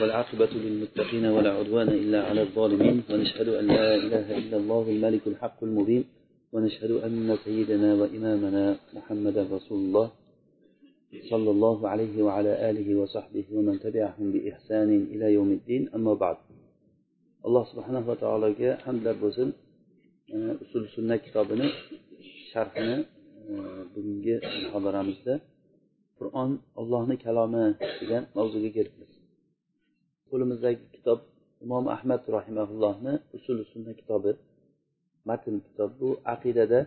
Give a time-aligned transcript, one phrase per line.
[0.00, 5.64] والعاقبة للمتقين ولا عدوان إلا على الظالمين ونشهد أن لا إله إلا الله الملك الحق
[5.64, 6.04] المبين
[6.52, 10.10] ونشهد أن سيدنا وإمامنا محمدا رسول الله
[11.30, 15.82] صلى الله عليه وعلى آله وصحبه ومن تبعهم بإحسان إلى يوم الدين.
[15.94, 16.36] أما بعد
[17.46, 19.48] alloh subhanahu va taologa hamdlar bo'lsin
[20.64, 21.68] usul sunna kitobini
[22.52, 22.96] sharhini
[23.92, 24.34] bugungi
[24.64, 25.34] muhodaramizda
[26.18, 26.50] qur'on
[26.80, 27.64] ollohni kalomi
[28.00, 28.70] degan mavzuga
[30.34, 31.18] qo'limizdagi kitob
[31.64, 34.32] imom ahmad rahimaullohni usul sunna kitobi
[35.28, 35.90] matn kitob.
[36.00, 36.80] Bu aqidada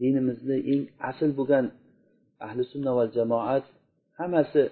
[0.00, 1.66] dinimizni eng asl bo'lgan
[2.46, 3.64] ahli sunna va jamoat
[4.18, 4.62] hammasi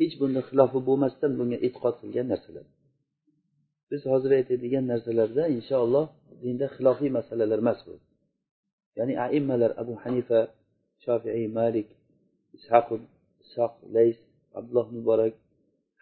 [0.00, 2.66] hech bunda xilofi bo'lmasdan bunga e'tiqod qilgan narsalar.
[3.90, 6.06] Biz hozir aytadigan narsalarda inshaalloh
[6.42, 7.94] dinda xilofiy masalalar emas bu.
[8.98, 10.40] Ya'ni aimmalar abu hanifa
[11.04, 11.88] shofiiy malik
[12.56, 12.86] ishaq
[13.44, 14.18] ishoq lays
[14.58, 15.34] abdulloh muborak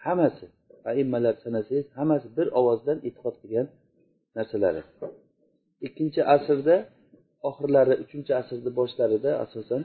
[0.05, 0.47] hammasi
[0.91, 3.67] aimmalar sanasangiz hammasi bir ovozdan e'tiqod qilgan
[4.37, 4.83] narsalari
[5.87, 6.77] ikkinchi asrda
[7.49, 9.83] oxirlari uchinchi asrni boshlarida asosan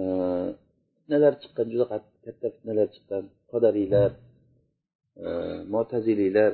[0.00, 0.02] e,
[0.96, 1.86] fitnalar chiqqan juda
[2.24, 4.10] katta fitnalar chiqqan qodariylar
[5.24, 5.26] e,
[5.74, 6.52] mo'taziliylar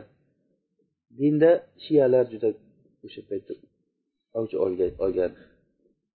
[1.18, 1.50] dinda
[1.84, 2.48] shiyalar juda
[3.06, 3.52] o'sha paytda
[4.38, 4.52] avj
[5.04, 5.32] olgan.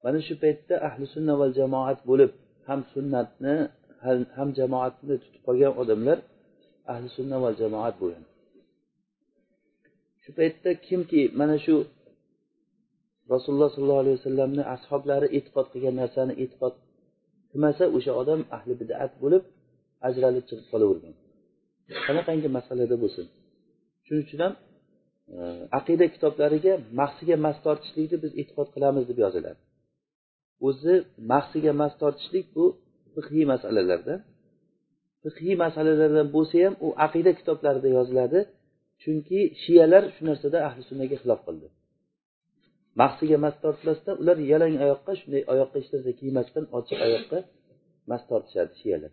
[0.05, 2.33] Mana shu paytda ahli sunna va jamoat bo'lib
[2.69, 3.55] ham sunnatni
[4.37, 6.19] ham jamoatni tutib qolgan odamlar
[6.93, 8.25] ahli sunna va jamoat bo'lgan.
[10.23, 11.75] Shu paytda kimki mana shu
[13.33, 16.75] rasululloh sollallohu alayhi vasallamni ashoblari e'tiqod qilgan narsani e'tiqod
[17.51, 19.43] qilmasa o'sha odam ahli bidat bo'lib
[20.09, 21.15] ajralib chiqib qolavergan.
[22.07, 23.27] Qanaqangi masalada bo'lsin?
[24.07, 24.55] Shuning uchun ham
[25.37, 25.39] e,
[25.79, 29.61] aqida kitoblariga mahsiga mas tortishlikni biz e'tiqod qilamiz deb yoziladi.
[30.69, 30.95] O'zi
[31.33, 32.65] mahsiga mas tortishlik bu
[33.15, 34.15] fiqhiy masalalarda
[35.23, 38.41] fiqhiy masalalardan bo'lsa ham u aqida kitoblarida yoziladi.
[39.03, 41.69] Chunki shiyalar shu narsada ahli sunnaga xilof qildi.
[43.01, 47.39] Mahsiga mas tortmasdan ular yalang oyoqqa shunday oyoqqa hech narsa kiymasdan ochiq oyoqqa
[48.11, 49.13] mas tortishadi shiyalar.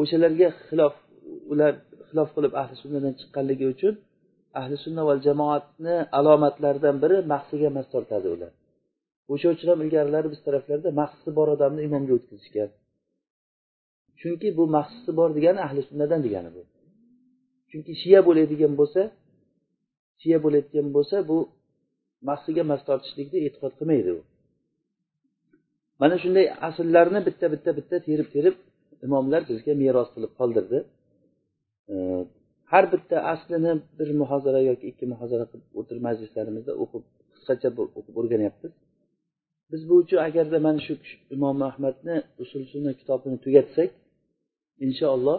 [0.00, 0.94] O'shalarga xilof
[1.52, 1.72] ular
[2.08, 3.94] xilof qilib ahli sunnadan chiqqanligi uchun
[4.60, 8.52] ahli sunna va jamoatni alomatlaridan biri mahsiga mas tortadi ular.
[9.32, 12.70] O'sha uchun ham ilgarilari biz taraflarda mahsi bor odamni imomga o'tkazishgan
[14.20, 16.62] chunki bu mahsisi bor degani ahli sunnadan degani bu.
[17.70, 19.02] Chunki shiya bo'ladigan bo'lsa
[20.22, 21.38] shiya bo'layotgan bo'lsa bu
[22.28, 24.20] mahsiga mas tortishlikni e'tiqod qilmaydi u.
[26.00, 28.56] Mana shunday asllarni bitta bitta bitta terib terib
[29.06, 30.78] imomlar bizga meros qilib qoldirdi.
[32.72, 37.02] Har bitta aslini bir muhozara yoki ikki muhozara qilib o'tirib majlislarimizda o'qib
[37.34, 37.68] qisqacha
[37.98, 38.72] o'qib o'rganyapmiz.
[39.72, 40.94] Biz bu uchun agarda mana shu
[41.36, 43.90] imom ahmadni usul sunna kitobini tugatsak
[44.86, 45.38] inshaalloh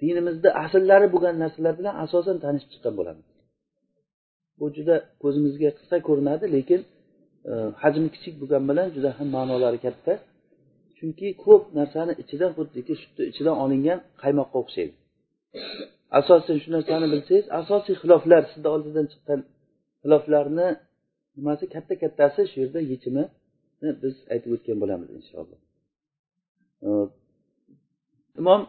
[0.00, 3.26] dinimizda asllari bo'lgan narsalar bilan asosan tanishib chiqqan bo'lamiz.
[4.58, 6.80] Bu juda ko'zimizga qisqa ko'rinadi lekin
[7.50, 7.52] e,
[7.82, 10.12] hajmi kichik bo'lgani bilan juda ham ma'nolari katta.
[10.98, 14.94] Chunki ko'p narsani ichidan xuddiki sutni ichidan olingan qaymoqqa o'xshaydi.
[16.18, 19.40] Asosan shu narsani bilsangiz asosiy xiloflar sizni oldingizdan chiqqan
[20.02, 20.68] xiloflarni
[21.36, 25.60] nimasi katta kattasi shu yerda yechimini biz aytib o'tgan bo'lamiz inshaalloh
[26.86, 26.88] e,
[28.40, 28.60] imom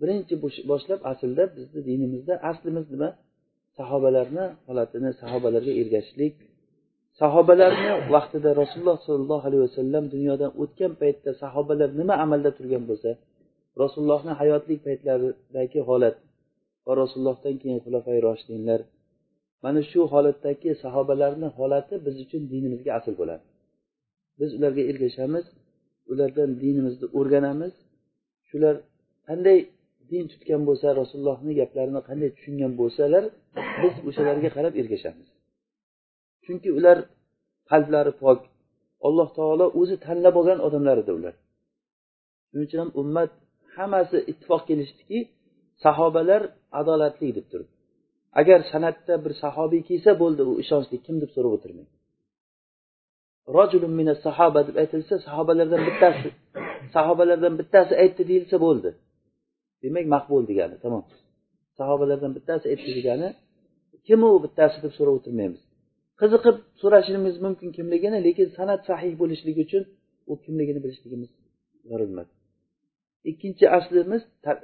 [0.00, 0.34] birinchi
[0.70, 3.08] boshlab aslida bizni dinimizda aslimiz nima?
[3.78, 6.34] Sahobalarni holatini sahobalarga ergashishlik.
[7.20, 13.10] Sahobalarni vaqtida rasululloh sollallohu alayhi vasallam dunyodan o'tgan paytda sahobalar nima amalda turgan bo'lsa
[13.82, 16.16] rasulullohni hayotlik paytlaridagi holat
[16.86, 18.80] va rasulullohdan keyin xulafay roshidinlar
[19.64, 23.44] mana shu holatdagi sahobalarni holati biz uchun dinimizga asl bo'ladi.
[24.38, 25.44] Biz ularga ergashamiz
[26.12, 27.74] ulardan dinimizni o'rganamiz
[28.48, 28.74] shular
[29.30, 29.58] qanday
[30.10, 33.24] din tutgan bo'lsa rasulullohni gaplarini qanday tushungan bo'lsalar
[33.82, 35.28] biz o'shalarga qarab ergashamiz.
[36.44, 36.98] Chunki ular
[37.70, 38.38] qalblari pok.
[39.06, 41.34] Alloh taolo o'zi tanlab olgan odamlar edi ular.
[42.48, 43.30] Shuning uchun ham ummat
[43.76, 45.18] hammasi ittifoq kelishdiki
[45.84, 46.42] sahobalar
[46.80, 47.70] adolatli deb turib
[48.40, 51.92] agar san'atda bir sahobiy kelsa bo'ldi u ishonchli kim deb so'rab o'tirmaydi?
[53.56, 56.28] Rojulun mina sahoba deb aytilsa sahobalardan bittasi
[56.96, 58.90] sahobalardan bittasi aytdi deyilsa bo'ldi.
[59.82, 61.04] Demak maqbul degani tamom
[61.78, 63.28] sahobalardan bittasi aytdi degani
[64.06, 65.62] kim u bittasi deb so'rab o'tirmaymiz.
[66.20, 69.82] Qiziqib so'rashimiz mumkin kimligini lekin san'at sahih bo'lishligi uchun
[70.30, 71.30] u kimligini bilishligimiz
[71.90, 72.28] zarur emas
[73.30, 74.22] ikkinchi aslimiz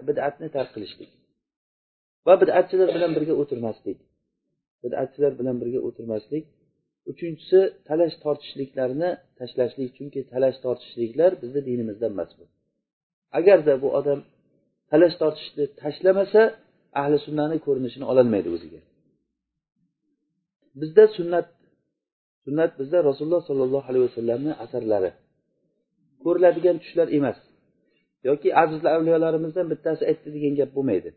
[0.09, 1.11] bidatni tark qilishlik.
[2.27, 3.99] Va bidatchilar bilan birga o'tirmaslik.
[4.85, 6.45] Bidatchilar bilan birga o'tirmaslik.
[7.13, 12.45] Uchinchisi talash tortishliklarni tashlashlik chunki talash tortishliklar bizni dinimizdan emas bu
[13.39, 14.21] agarda bu odam
[14.91, 16.43] talash tortishni tashlamasa
[17.00, 18.81] ahli sunnani ko'rinishini ololmaydi o'ziga.
[20.81, 21.47] Bizda sunnat
[22.44, 25.11] sunnat bizda rasululloh sollallohu alayhi vasallamni asarlari.
[26.25, 27.38] Ko'riladigan tushlar emas.
[28.29, 31.11] Yoki aziz avliyolarimizdan bittasi aytdi degan gap bo'lmaydi.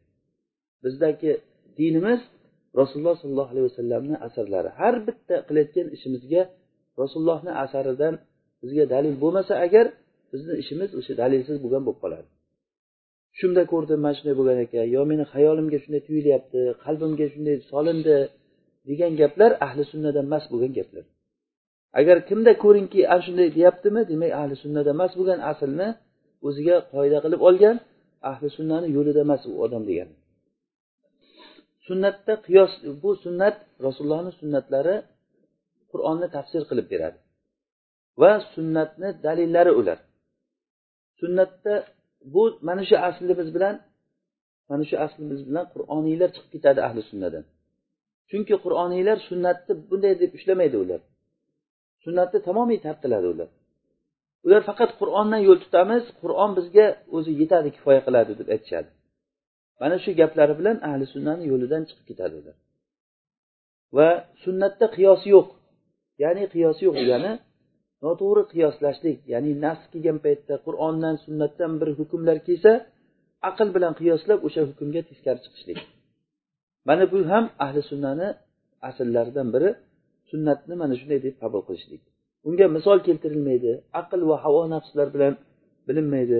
[0.83, 1.31] Bizdagi
[1.79, 2.21] dinimiz
[2.79, 4.69] rasululloh sollallohu alayhi vasallamni asarlari.
[4.79, 6.41] Har bitta qilayotgan ishimizga
[7.01, 8.13] rasulullohni asaridan
[8.61, 9.85] bizga dalil bo'lmasa agar
[10.31, 12.29] bizni ishimiz o'sha dalilsiz bo'lgan bo'lib qoladi.
[13.39, 14.85] Shunda ko'rdim mana shunday bo'lgan ekan.
[14.95, 18.17] Yo meni xayolimga shunday tuyulyapti qalbimga shunday solindi
[18.89, 21.05] degan gaplar ahli sunnadan emas bo'lgan gaplar.
[21.99, 24.01] Agar kimda ko'ringki ana shunday deyaptimi?
[24.11, 25.87] demak ahli sunnada emas bo'lgan aslni
[26.47, 27.75] o'ziga qoida qilib olgan
[28.31, 30.13] ahli sunnani yo'lida emas u odam degani
[31.87, 32.71] sunnatda qiyos
[33.01, 33.55] bu sunnat
[33.85, 34.95] rasulullohni sunnatlari
[35.91, 37.17] qur'onni tafsir qilib beradi
[38.21, 39.99] va sunnatni dalillari ular
[41.21, 41.73] sunnatda
[42.33, 43.75] bu mana shu aslimiz bilan
[44.69, 47.43] mana shu aslimiz bilan qur'oniylar chiqib ketadi ahli sunnadan.
[48.29, 51.01] Chunki qur'oniylar sunnatni bunday deb ushlamaydi ular.
[52.05, 53.49] Sunnatni tamomiy tarqiladi ular.
[54.45, 58.89] Ular faqat qur'ondan yo'l tutamiz qur'on bizga o'zi yetadi kifoya qiladi deb aytishadi.
[59.81, 62.55] Mana shu gaplari bilan ahli sunnani yo'lidan chiqib ketadi ular.
[63.97, 64.09] Va
[64.43, 65.47] sunnatda qiyos yo'q.
[66.23, 67.31] Ya'ni qiyos yo'q degani
[68.03, 72.71] noto'g'ri qiyoslashlik ya'ni nas kelgan paytda qur'ondan sunnatdan bir hukmlar kelsa
[73.49, 75.79] aql bilan qiyoslab o'sha hukmga teskari chiqishlik.
[76.87, 78.27] Mana bu ham ahli sunnani
[78.87, 79.69] asllaridan biri
[80.31, 82.01] sunnatni mana shunday deb qabul qilishlik.
[82.47, 85.33] Unga misol keltirilmaydi aql va havo nafslar bilan
[85.87, 86.39] bilinmaydi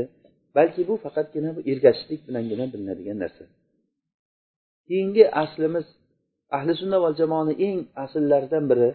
[0.57, 3.43] balki bu faqatgina bu ergashishlik bilangina bilinadigan narsa.
[4.87, 5.87] Keyingi aslimiz
[6.57, 8.89] ahli sunna va jamoani eng asllaridan biri.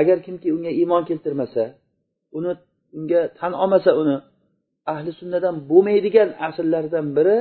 [0.00, 1.64] Agar kimki unga iymon keltirmasa
[2.38, 2.52] uni
[2.98, 4.16] unga tan olmasa uni
[4.92, 7.36] ahli sunnadan bo'lmaydigan asllardan biri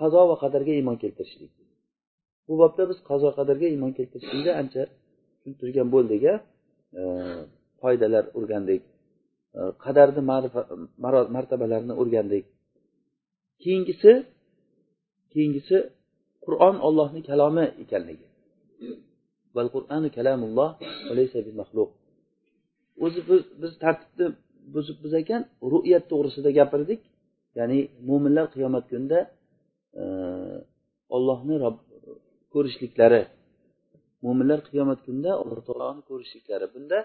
[0.00, 1.52] qazo va qadarga iymon keltirishlik.
[2.46, 4.82] Bu bobda biz qazo qadarga iymon keltirishlikni ancha
[5.36, 6.34] tushuntirgan bo'ldik a
[7.82, 8.82] foydalar o'rgandik
[9.58, 10.22] e, qadarni
[11.36, 12.44] martabalarini o'rgandik.
[13.62, 14.12] Keyingisi
[15.32, 15.76] keyingisi
[16.44, 18.26] qur'on ollohni kalomi ekanligi.
[23.04, 23.20] O'zi
[23.62, 24.26] biz tartibni
[24.74, 25.42] buzib biz ekan
[25.72, 27.00] ru'yat to'g'risida gapirdik.
[27.58, 29.18] Ya'ni mo'minlar qiyomat kunida
[30.00, 30.02] e,
[31.16, 31.56] ollohni
[32.54, 33.22] ko'rishliklari
[34.24, 36.66] mo'minlar qiyomat kunida alloh taoloni ko'rishliklari.
[36.74, 36.98] Bunda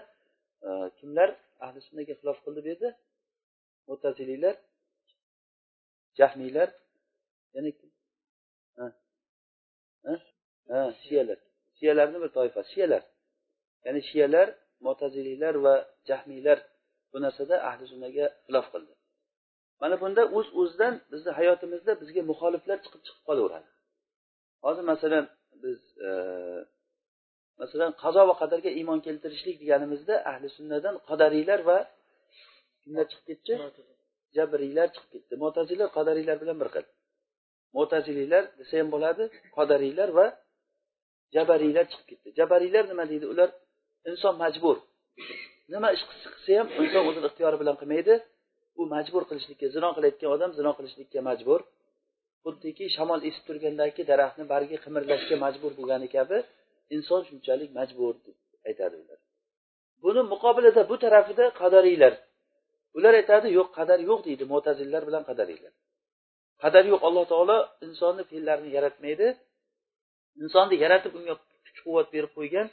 [0.66, 1.28] e, kimlar
[1.64, 2.90] ahli sunnaga xilof qildi bu yerda?
[3.88, 4.54] Mutaziliylar
[6.18, 6.68] jahmiylar
[7.54, 7.90] yana kim?
[11.02, 11.38] Shiyalar.
[11.78, 13.02] Shiyalarni bir toifasi shiyalar.
[13.84, 14.48] Ya'ni shiyalar
[14.86, 15.74] mo'taziliylar va
[16.08, 16.58] jahmiylar
[17.12, 18.92] bu narsada ahli sunnaga xilof qildi.
[19.82, 23.68] Mana bunda o'z uz o'zidan bizni hayotimizda bizga muxoliflar chiqib chiqib qolaveradi.
[24.64, 25.24] Hozir masalan
[25.62, 26.10] biz e,
[27.60, 31.78] masalan qazo va qadarga iymon keltirishlik deganimizda ahli sunnadan qadariylar va
[32.82, 33.52] kimlar chiqib ketdi?
[34.36, 35.34] Jabriylar chiqib ketdi.
[35.44, 36.86] Mo'tazillar qadariylar bilan bir xil.
[37.76, 39.24] Mo'taziliylar desa ham bo'ladi
[39.58, 40.26] qadariylar va
[41.34, 42.28] jabariylar chiqib ketdi.
[42.38, 43.26] Jabariylar nima deydi?
[43.32, 43.48] Ular
[44.10, 44.76] inson majbur.
[45.72, 48.14] Nima ish qilsa ham inson o'zini ixtiyori bilan qilmaydi.
[48.80, 51.60] U majbur qilishlikka zino qilayotgan odam zino qilishlikka majbur.
[52.44, 56.38] Xuddiki shamol esib turgandagi daraxtni bargi qimirlashga majbur bo'lgani kabi
[56.96, 58.36] inson shunchalik majbur deb
[58.68, 59.18] aytadi ular.
[60.02, 62.14] Buni muqobilida bu tarafida qadariylar
[62.96, 65.72] ular aytadi yo'q qadar yo'q deydi mo'tazillar bilan qadariylar
[66.62, 69.26] qadar yo'q alloh taolo insonni fe'llarini yaratmaydi.
[70.42, 71.34] Insonni yaratib unga
[71.66, 72.66] kuch quvvat berib qo'ygan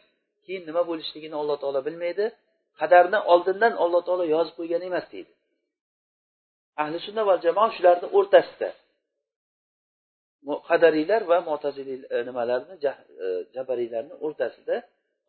[0.47, 2.25] keyin nima bo'lishligini alloh taolo bilmaydi.
[2.79, 5.31] Qadarni oldindan alloh taolo yozib qo'ygan emas deydi.
[6.81, 8.69] Ahli sunna va jamoa shularni o'rtasida.
[10.69, 12.75] Qadariylar va mo'taziliy e, nimalarni
[13.25, 14.75] e, jabariylarni o'rtasida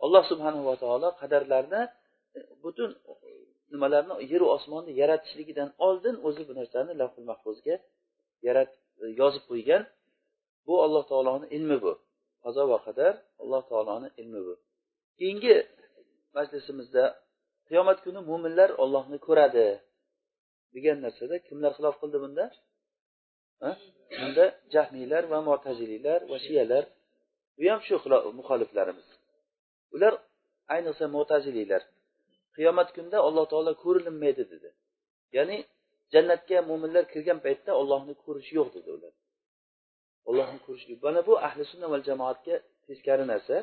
[0.05, 1.83] alloh subhanahu va taolo qadarlarni
[2.37, 2.91] e, butun
[3.73, 7.75] nimalarni yeru osmonni yaratishligidan oldin o'zi bu narsani lavhul mahfuzga
[8.47, 8.81] yaratib
[9.21, 9.83] yozib qo'ygan.
[10.67, 11.93] Bu alloh taoloni ilmi bu.
[12.45, 14.55] Qazo va qadar alloh taoloni ilmi bu.
[15.19, 15.55] Keyingi
[16.37, 17.05] majlisimizda
[17.69, 19.67] qiyomat kuni mo'minlar ollohni ko'radi
[20.75, 22.45] degan narsada kimlar xilof qildi bunda?
[24.21, 24.45] Bunda
[24.75, 26.85] jahmiylar va mo'taziliylar va shiyalar.
[27.57, 27.95] Bu ham shu
[28.39, 29.09] muxoliflarimiz.
[29.95, 30.13] Ular
[30.75, 31.83] ayniqsa mo'taziliylar
[32.57, 34.69] qiyomat kunida alloh taolo ko'rinmaydi dedi.
[35.37, 35.57] Ya'ni
[36.13, 39.13] jannatga mo'minlar kirgan paytda ollohni ko'rish yo'q dedi ular.
[40.29, 42.55] Ollohni ko'rish mana bu ahli sunna va jamoatga
[42.87, 43.57] teskari narsa.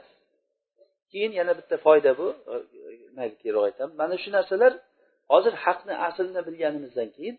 [1.16, 2.28] Keyin yana bitta foyda bu.
[3.18, 4.74] Mayli keyinroq aytamiz mana shu narsalar
[5.32, 7.36] hozir haqni aslini bilganimizdan keyin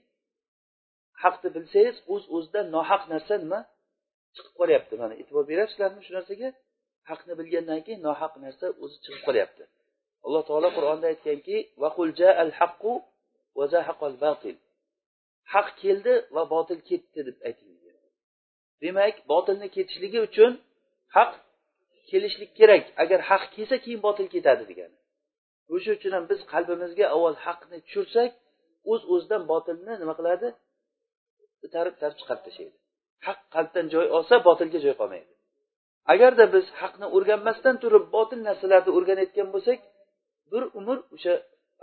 [1.23, 3.61] haqni bilsangiz o'z uz o'zidan nohaq narsa nima
[4.35, 4.95] chiqib qolyapti.
[5.03, 6.49] Mana e'tibor beryapsizlarmi shu narsaga?
[7.11, 9.63] Haqni bilgandan keyin nohaq narsa o'zi chiqib qolyapti.
[10.27, 11.57] Alloh taolo qur'onda aytganki
[15.55, 17.71] haq keldi va botil ketdi deb ayting.
[18.83, 20.53] Demak botilni ketishligi uchun
[21.17, 21.31] haq
[22.11, 24.97] kelishlik kerak agar haq kelsa keyin botil ketadi degani
[25.75, 28.31] o'sha uchun ham biz qalbimizga avval haqni tushirsak
[28.93, 30.49] o'z uz o'zidan botilni nima qiladi?
[31.67, 32.77] Itarib itarib chiqarib tashlaydi
[33.27, 35.33] haq qalbdan joy olsa botilga joy qolmaydi.
[36.13, 39.79] Agarda biz haqni o'rganmasdan turib botil narsalarni o'rganayotgan bo'lsak
[40.53, 41.35] bir umr o'sha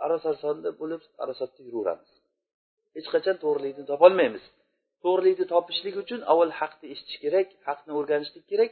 [0.06, 2.12] arasasonda bo'lib arasotda yuraveramiz.
[2.96, 4.44] Hech qachon to'g'rilikni topolmaymiz.
[5.04, 8.72] To'g'rilikni topishlik uchun avval haqni eshitish kerak haqni o'rganishlik kerak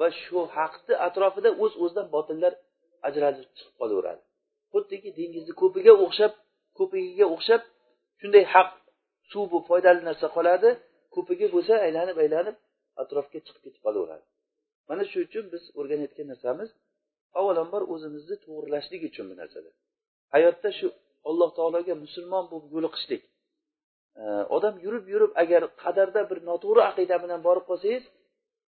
[0.00, 2.52] va shu haqni atrofida o'z o'zidan botillar
[3.08, 4.22] ajralib chiqib qolaveradi.
[4.72, 6.32] Xuddiki dengizni ko'piga o'xshab
[6.78, 7.62] ko'pigiga o'xshab
[8.20, 8.70] shunday haq
[9.30, 10.70] suv bu foydali narsa qoladi
[11.14, 12.56] ko'pigi bo'lsa aylanib aylanib
[13.02, 14.24] atrofga chiqib ketib qolaveradi.
[14.88, 16.70] Mana shu uchun biz o'rganayotgan narsamiz
[17.38, 19.70] avvalambor o'zimizni to'g'irlashlik uchun bu narsada
[20.34, 20.86] hayotda shu
[21.30, 23.22] alloh taologa musulmon bo'lib yo'liqishlik.
[24.56, 28.04] Odam yurib yurib agar qadarda bir noto'g'ri aqida bilan borib qolsangiz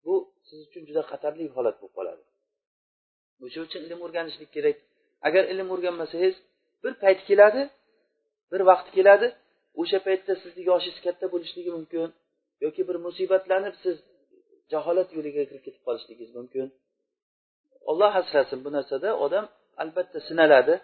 [0.05, 0.13] bu
[0.47, 2.23] siz uchun juda xatarli holat bo'lib qoladi.
[3.45, 4.77] O'sha uchun ilm o'rganishlik kerak.
[5.27, 6.35] Agar ilm o'rganmasangiz
[6.83, 7.61] bir payt keladi
[8.51, 9.27] bir vaqt keladi
[9.81, 12.09] o'sha paytda sizni yoshingiz katta bo'lishligi mumkin
[12.65, 13.95] yoki bir musibatlanib siz
[14.73, 16.67] jaholat yo'liga kirib ketib qolishligingiz mumkin.
[17.89, 19.45] Olloh asrasin bu narsada odam
[19.83, 20.75] albatta sinaladi.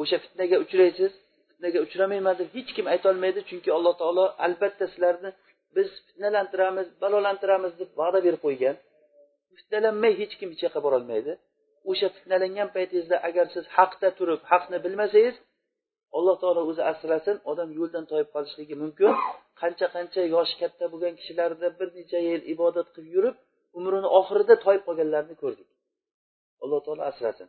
[0.00, 1.12] O'sha fitnaga uchraysiz
[1.48, 5.30] fitnaga uchramayman deb hech kim aytolmaydi chunki alloh taolo albatta sizlarni
[5.76, 8.76] biz fitnalantiramiz balolantiramiz deb va'da berib qo'ygan.
[9.58, 11.32] Fitnalanmay hech kim hech yoqqa borolmaydi.
[11.90, 15.36] O'sha fitnalangan paytingizda agar siz haqda turib haqni bilmasangiz
[16.16, 19.10] alloh taolo o'zi asrasin odam yo'ldan toyib qolishligi mumkin.
[19.60, 23.36] Qancha qancha yoshi katta bo'lgan kishilarda bir necha yil ibodat qilib yurib
[23.78, 25.68] umrini oxirida toyib qolganlarni ko'rdik.
[26.62, 27.48] Alloh taolo asrasin.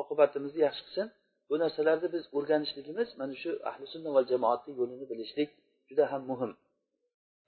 [0.00, 1.06] Oqibatimizni yaxshi qilsin.
[1.48, 5.50] Bu narsalarni biz o'rganishligimiz mana shu ahli sunna va jamoatni yo'lini bilishlik
[5.88, 6.52] juda ham muhim.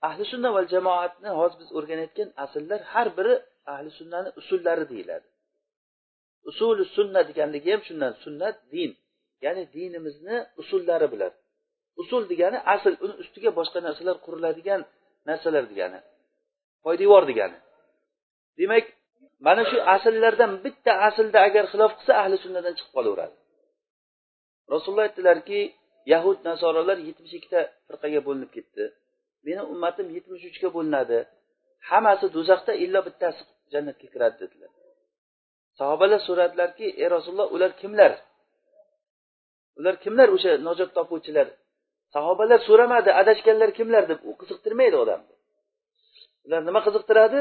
[0.07, 3.33] Ahli sunna va jamoatni hozir biz o'rganayotgan asllar har biri
[3.73, 5.27] ahli sunnani usullari deyiladi.
[6.49, 8.91] Usuli sunna deganligi ham shundan sunnat din.
[9.45, 11.33] Ya'ni dinimizni usullari bilan.
[12.01, 14.81] Usul degani asl uni ustiga boshqa narsalar quriladigan
[15.29, 15.99] narsalar degani.
[16.83, 17.57] Poydevor degani.
[18.59, 18.85] Demak
[19.45, 23.35] mana shu asllardan bitta aslda agar xilof qilsa ahli sunnadan chiqib qolaveradi.
[24.73, 25.59] Rasululloh aytdilarki
[26.13, 28.83] yahud nasoralar yetmish ikkita firqaga bo'linib ketdi.
[29.45, 31.17] Meni ummatim yetmish uchga bo'linadi.
[31.89, 33.41] Hammasi do'zaxda illo bittasi
[33.73, 34.71] jannatga kiradi dedilar.
[35.79, 38.11] Sahobalar so'radilarki ey rasululloh ular kimlar?
[39.79, 41.47] Ular kimlar o'sha najot topuvchilar?
[42.15, 44.03] Sahobalar so'ramadi adashganlar kimlar?
[44.11, 45.33] deb u qiziqtirmaydi odamni
[46.45, 47.39] ular nima qiziqtiradi?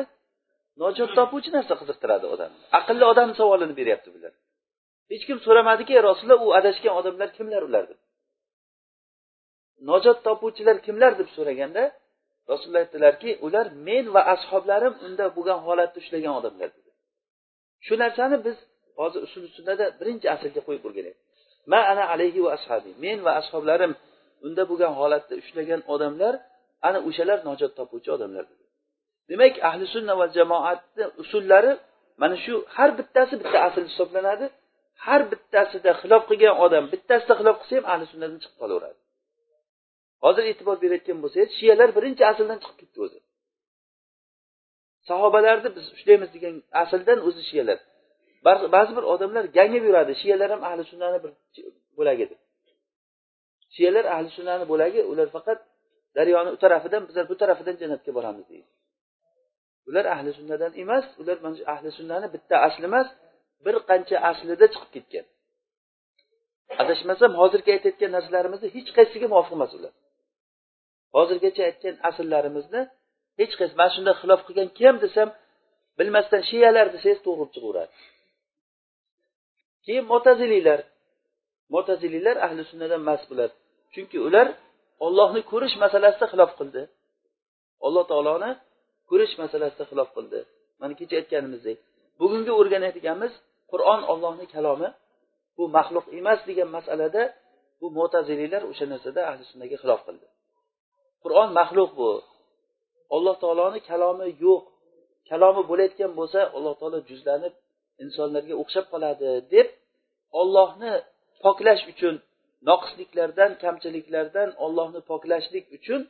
[0.83, 4.33] Najot topuvchi narsa qiziqtiradi odamni aqlli odam savolini beryapti bular
[5.13, 7.85] hech kim so'ramadiki rasululloh u adashgan odamlar kimlar ular?
[7.91, 7.99] deb.
[9.91, 11.83] Najot topuvchilar kimlar deb so'raganda
[12.51, 16.91] rasululloh aytdilarki ular men va ashoblarim unda bo'lgan holatda ushlagan odamlar dedi.
[17.87, 18.57] Shu narsani biz
[18.99, 21.19] hozir usul sunnada birinchi aslga qo'yib o'rganaylik
[21.73, 23.93] ma ana alayhi va ashabi men va ashoblarim
[24.47, 26.35] unda bo'lgan holatda ushlagan odamlar
[26.89, 28.45] ana o'shalar najot topuvchi odamlar
[29.31, 31.73] demak ahli sunna va jamoatni usullari
[32.23, 34.47] mana shu har bittasi bitta asl hisoblanadi
[35.07, 38.99] har bittasida xilof qilgan odam bittasida xilof qilsa ham ahli sunnadan chiqib qolaveradi.
[40.25, 43.19] Hozir e'tibor berayotgan bo'lsangiz shiyalar birinchi asldan chiqib ketdi o'zi.
[45.09, 47.79] Sahobalarni biz ushlaymiz degan asldan o'zi shiyalar
[48.77, 51.33] ba'zi bir odamlar gangib yuradi shiyalar ham ahli sunnani bir
[51.99, 52.41] bo'lagi deb.
[53.75, 55.59] Shiyalar ahli sunnani bo'lagi ular faqat
[56.17, 58.69] daryoni u tarafidan bizlar bu tarafidan jannatga boramiz deydi.
[59.89, 63.09] Ular ahli sunnadan emas ular mana shu ahli sunnani bitta asli emas
[63.65, 65.27] bir qancha aslida chiqib ketgan.
[66.83, 69.93] Adashmasam hozirgi aytayotgan narsalarimizni hech qaysisiga muvofiq emas ular.
[71.17, 72.81] Hozirgacha aytgan asllarimizni
[73.41, 74.95] hech qaysi mana shunda xilof qilgan kim?
[75.05, 75.29] desam
[75.99, 77.95] bilmasdan shiyalar desangiz to'g'ri chiqaveradi.
[79.85, 80.81] Keyin mo'taziliylar.
[81.75, 83.51] Mo'taziliylar ahli sunnadan emas bular
[83.93, 84.47] chunki ular
[85.07, 86.83] ollohni ko'rish masalasida xilof qildi.
[87.87, 88.51] Alloh taoloni
[89.11, 90.39] ko'rish masalasida xilof qildi.
[90.81, 91.79] Mana kecha aytganimizdek
[92.21, 93.33] bugungi o'rganadiganimiz
[93.73, 94.89] qur'on ollohni kalomi.
[95.57, 97.23] Bu maxluq emas degan masalada
[97.81, 100.27] bu mo'taziliylar o'sha narsada ahli sunnaga xilof qildi.
[101.23, 102.11] Qur'on maxluq bu.
[103.17, 104.63] Alloh taoloni kalomi yo'q.
[105.31, 107.55] Kalomi bo'layotgan bo'lsa alloh taolo juzlanib
[108.05, 109.69] insonlarga o'xshab qoladi deb
[110.41, 110.93] ollohni
[111.45, 112.15] poklash uchun
[112.69, 116.01] noqisliklardan kamchiliklardan ollohni poklashlik uchun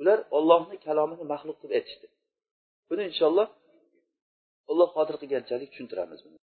[0.00, 2.06] ular ollohni kalomini maxluq deb aytishdi.
[2.88, 3.48] Buni inshaalloh
[4.70, 6.38] alloh qodir qilganchalik tushuntiramiz buni.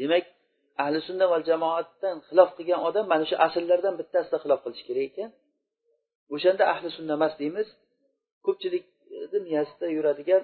[0.00, 0.24] Demak
[0.82, 5.30] ahli sunna va jamoatdan xilof qilgan odam mana shu asllardan bittasida xilof qilishi kerak ekan.
[6.34, 7.68] O'shanda ahli sunna emas deymiz.
[8.46, 10.42] Ko'pchilikni miyasida yuradigan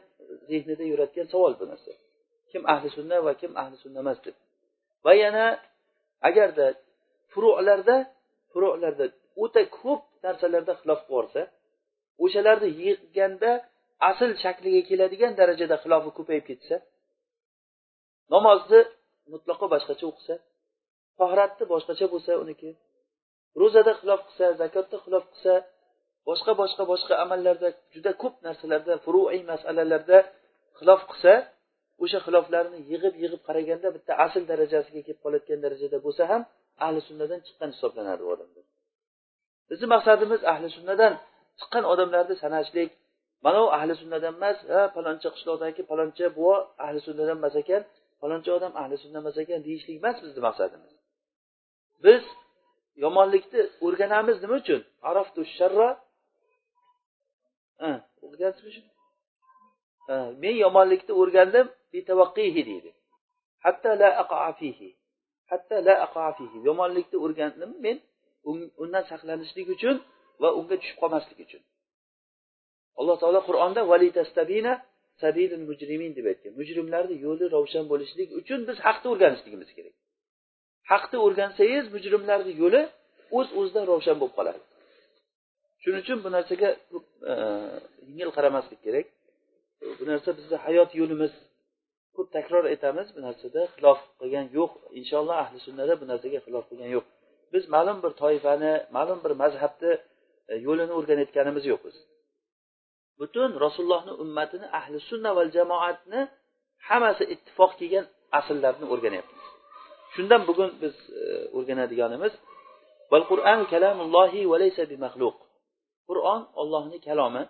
[0.50, 1.92] zehnida yuradigan savol bu narsa.
[2.50, 4.36] Kim ahli sunna va kim ahli sunna emas deb.
[5.04, 5.44] Va yana
[6.28, 6.66] agarda
[7.32, 7.96] furularda
[8.52, 9.06] furularda
[9.44, 11.42] o'ta ko'p narsalarda xilof borsa
[12.24, 13.50] o'shalarni yig'ganda
[14.10, 16.76] asl shakliga keladigan darajada xilofi ko'payib ketsa
[18.34, 18.80] namozni
[19.32, 20.34] mutlaqo boshqacha o'qisa
[21.20, 22.70] tohratni boshqacha bo'lsa uniki
[23.60, 25.54] ro'zada xilof qilsa zakotda xilof qilsa
[26.28, 30.18] boshqa boshqa boshqa amallarda juda ko'p narsalarda furuiy masalalarda
[30.78, 31.32] xilof qilsa
[32.04, 36.42] o'sha xiloflarni yig'ib yig'ib qaraganda bitta asl darajasiga kelib qoladigan darajada bo'lsa ham
[36.84, 38.64] ahli sunnadan chiqqan hisoblanadi u odamlar.
[39.70, 41.12] Bizni maqsadimiz ahli sunnadan
[41.60, 42.90] chiqqan odamlarni sanashlik.
[43.44, 47.82] Mana u ahli sunnadan emas ha palonchi qishloqdagi palonchi buva ahli sunnadan emas ekan
[48.22, 50.92] palonchi odam ahli sunna emas ekan deyishlik emas bizni maqsadimiz.
[52.04, 52.22] Biz
[53.04, 54.80] yomonlikni o'rganamiz nima uchun?
[55.10, 55.88] Araftu sharra.
[58.24, 58.70] O'qigansizmi
[60.42, 61.66] men yomonlikni o'rgandim
[62.70, 62.90] deydi.
[63.64, 64.08] Hatto la
[64.60, 64.88] fihi.
[65.50, 65.94] Hatto la
[66.38, 66.58] fihi.
[66.68, 67.96] Yomonlikni o'rgandim men
[68.82, 69.96] undan saqlanishlik uchun
[70.42, 71.62] va unga tushib qolmaslik uchun.
[73.00, 73.80] Alloh taolo qur'onda
[75.70, 76.52] mujrimin deb aytgan.
[76.60, 79.94] Mujrimlarni yo'li ravshan bo'lishligi uchun biz haqni o'rganishligimiz kerak.
[80.90, 82.82] Haqni o'rgansangiz mujrimlarni yo'li
[83.38, 84.60] o'z uz o'zidan ravshan bo'lib qoladi.
[85.82, 86.68] Shuning uchun bu narsaga
[87.30, 87.32] e,
[88.08, 89.06] yengil qaramaslik kerak.
[89.98, 91.32] Bu narsa bizni hayot yo'limiz.
[92.16, 94.70] Ko'p takror aytamiz bu narsada xilof qilgan yo'q.
[95.00, 97.04] Inshaalloh ahli sunnada bu narsaga xilof qilgan yo'q.
[97.52, 99.92] Biz ma'lum bir toifani ma'lum bir mazhabni
[100.52, 101.96] e, yo'lini o'rganayotganimiz yo'q biz.
[103.20, 106.20] Butun rasulullohni ummatini ahli sunna va jamoatni
[106.88, 108.04] hammasi ittifoq kelgan
[108.38, 109.39] asllarni o'rganyapmiz
[110.14, 111.22] shundan bugun biz e,
[111.56, 112.32] o'rganadiganimiz
[116.08, 117.42] qur'on ollohni kalomi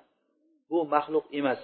[0.70, 1.60] bu maxluq emas.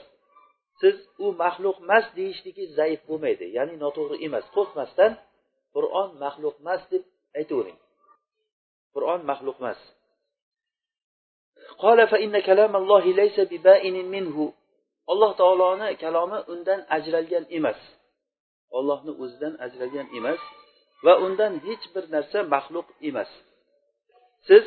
[0.81, 4.45] Siz u maxluq emas deyishligi zaif bo'lmaydi ya'ni noto'g'ri emas.
[4.57, 5.13] Qo'rqmasdan
[5.75, 7.03] qur'on maxluq emas deb
[7.39, 7.79] aytavering.
[8.95, 9.81] Qur'on maxluq emas.
[15.13, 17.81] Alloh taoloni kalomi undan ajralgan emas.
[18.79, 20.41] Ollohni o'zidan ajralgan emas.
[21.05, 23.31] Va undan hech bir narsa maxluq emas.
[24.49, 24.65] Siz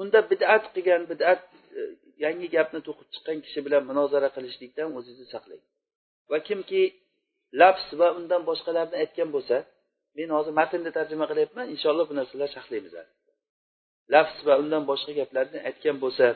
[0.00, 1.42] unda bid'at qilgan bid'at
[1.78, 1.80] e,
[2.24, 5.62] yangi gapni to'qib chiqqan kishi bilan munozara qilishlikdan o'zingizni saqlang.
[6.30, 6.82] Va kimki
[7.60, 9.56] lafs va undan boshqalarni aytgan bo'lsa
[10.16, 12.94] men hozir matnni tarjima qilyapman inshaalloh bu narsalar sharhlaymiz
[14.14, 16.26] lafs va undan boshqa gaplarni aytgan bo'lsa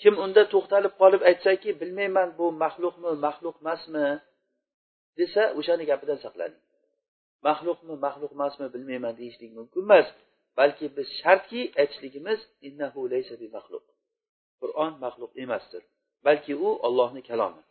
[0.00, 4.06] kim unda to'xtalib qolib aytsaki bilmayman bu maxluqmi maxluq emasmi?
[5.18, 6.60] desa o'shani gapidan saqlaning.
[7.46, 10.06] Maxluqmi maxluq emasmi bilmayman deyishlik mumkin emas.
[10.58, 13.84] Balki biz shartki aytishligimiz innahu laysa bi maxluq
[14.60, 15.82] qur'on maxluq emasdir.
[16.26, 17.62] Balki u ollohni kalomi.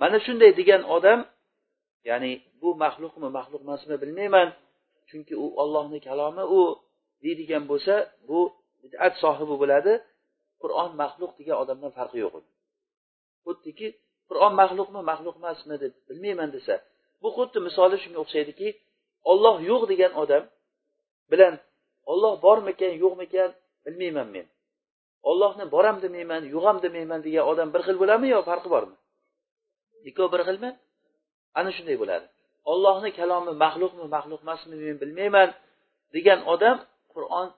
[0.00, 1.20] Mana shunday degan odam
[2.08, 4.48] ya'ni bu maxluqmi maxluq emasmi bilmayman.
[5.08, 6.60] Chunki u ollohni kalomi u
[7.22, 7.94] deydigan bo'lsa
[8.28, 8.40] bu
[8.82, 9.92] bid'at sohibi bo'ladi.
[10.62, 12.34] Qur'on maxluq degan odamdan farqi yo'q
[13.44, 13.88] xuddiki
[14.28, 16.74] qur'on maxluqmi maxluq emasmi deb bilmayman desa
[17.24, 18.68] bu xuddi misoli shunga o'xshaydiki
[19.30, 20.44] olloh yo'q degan odam
[21.32, 21.54] bilan
[22.12, 23.50] olloh bormikan yo'qmikan
[23.84, 24.46] bilmayman men.
[25.30, 28.96] Ollohni boram demayman yo'g'am demayman degan odam bir xil bo'ladimi yo farqi bormi?
[30.08, 30.70] Ikkovi bir xilmi?
[31.58, 32.26] Ana shunday bo'ladi.
[32.72, 35.48] Ollohni kalomi maxluqmi maxluq emasmi men bilmayman
[36.14, 36.76] degan odam
[37.14, 37.48] qur'on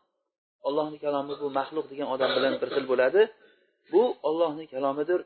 [0.69, 3.23] ollohni kalomi bu maxluq degan odam bilan bir xil bo'ladi.
[3.93, 5.21] Bu ollohni kalomidir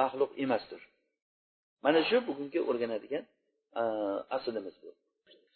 [0.00, 0.80] maxluq emasdir.
[1.84, 3.24] Mana shu bugungi o'rganadigan
[3.76, 3.82] Э,
[4.36, 4.90] aslimiz bu.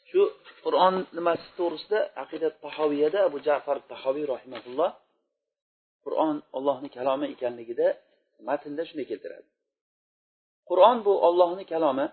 [0.08, 0.22] Shu
[0.64, 4.90] qur'on nimasi to'g'risida aqidat tahoviyada abu jafar tahoviy rahimaulloh
[6.04, 7.88] qur'on ollohni kalomi ekanligida
[8.48, 9.48] matnda shunday keltiradi.
[10.68, 12.06] Qur'on bu ollohni kalomi.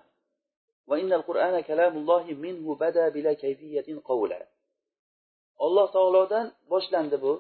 [5.66, 7.34] Olloh taolodan boshlandi bu.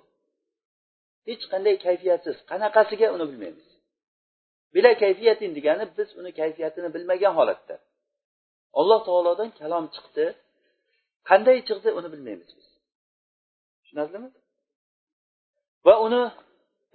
[1.28, 3.68] Hech qanday kayfiyatsiz qanaqasiga uni bilmaymiz.
[4.74, 7.76] Bila kayfiyatin degani biz uni kayfiyatini bilmagan holatda.
[8.80, 10.26] Alloh taolodan kalom chiqdi.
[11.30, 12.68] Qanday chiqdi uni bilmaymiz biz.
[13.82, 14.30] Tushunarlimi
[15.88, 16.24] va uni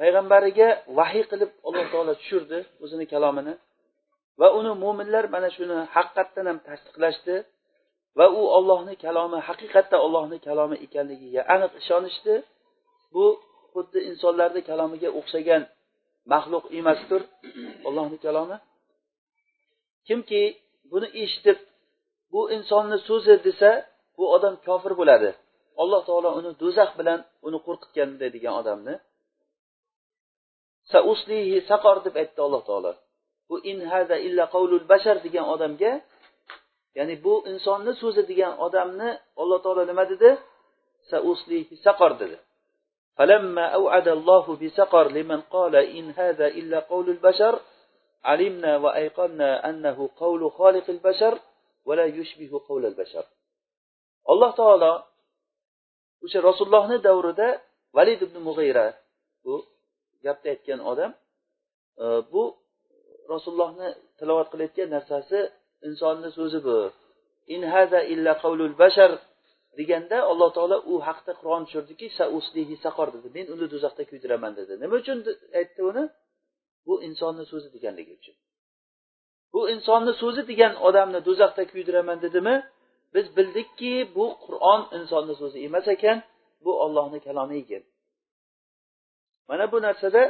[0.01, 3.55] payg'ambariga vahiy qilib alloh taolo tushirdi o'zini kalomini.
[4.41, 7.37] Va uni mo'minlar mana shuni haqiqatdan ham tasdiqlashdi.
[8.19, 12.35] Va u ollohni kalomi haqiqatda ollohni kalomi ekanligiga aniq ishonishdi.
[13.15, 13.25] Bu
[13.73, 15.63] xuddi insonlarni kalomiga o'xshagan
[16.33, 17.23] maxluq emasdir
[17.89, 18.57] ollohni kalomi.
[20.09, 20.43] Kimki
[20.92, 21.58] buni eshitib
[22.34, 23.72] bu insonni so'zi desa
[24.18, 25.30] bu odam kofir bo'ladi
[25.82, 28.96] alloh taolo uni do'zax bilan uni qo'rqitgan degan odamni
[30.94, 32.92] sauslihi saqor deb aytdi alloh taolo
[33.50, 35.92] bu in hada illa qavlul bashar degan odamga
[36.98, 39.10] ya'ni bu insonni so'zi degan odamni
[39.42, 40.30] alloh taolo nima dedi
[41.12, 42.38] sauslihi saqor dedi
[43.18, 47.54] فلما أوعد الله بسقر لمن قال إن هذا إلا قول البشر
[48.33, 51.35] alimna va ayqonna annahu qawlu xoliqil bashar
[51.87, 53.25] va la yushbihu qawlal bashar
[54.33, 54.93] alloh taolo
[56.25, 57.49] o'sha rasulullohni davrida
[57.97, 58.87] valid ibn mug'ira
[59.45, 59.55] bu
[60.25, 61.11] gapni aytgan odam
[62.03, 62.43] e, bu
[63.33, 65.39] rasulullohni tilovat qilayotgan narsasi
[65.89, 66.79] insonni so'zi bu.
[67.55, 69.11] In haza illa qavlul bashar
[69.79, 73.29] deganda alloh taolo u haqda qur'on tushirdiki sa uslihi saqor dedi.
[73.37, 74.73] Men uni do'zaxda kuydiraman dedi.
[74.83, 75.19] Nima uchun
[75.61, 76.05] aytdi uni?
[76.87, 78.37] Bu insonni so'zi deganligi uchun.
[79.55, 82.55] Bu insonni so'zi degan odamni do'zaxda kuydiraman dedimi
[83.15, 86.19] biz bildikki bu qur'on insonni so'zi emas ekan
[86.65, 87.83] bu ollohni kalomi ekan.
[89.49, 90.23] Mana bu narsada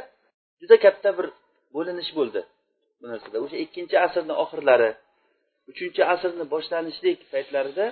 [0.59, 1.27] juda katta bir
[1.75, 2.41] bo'linish bo'ldi.
[2.99, 4.89] Bu narsada o'sha ikkinchi asrni oxirlari
[5.71, 7.85] uchinchi asrni boshlanishlik paytlarida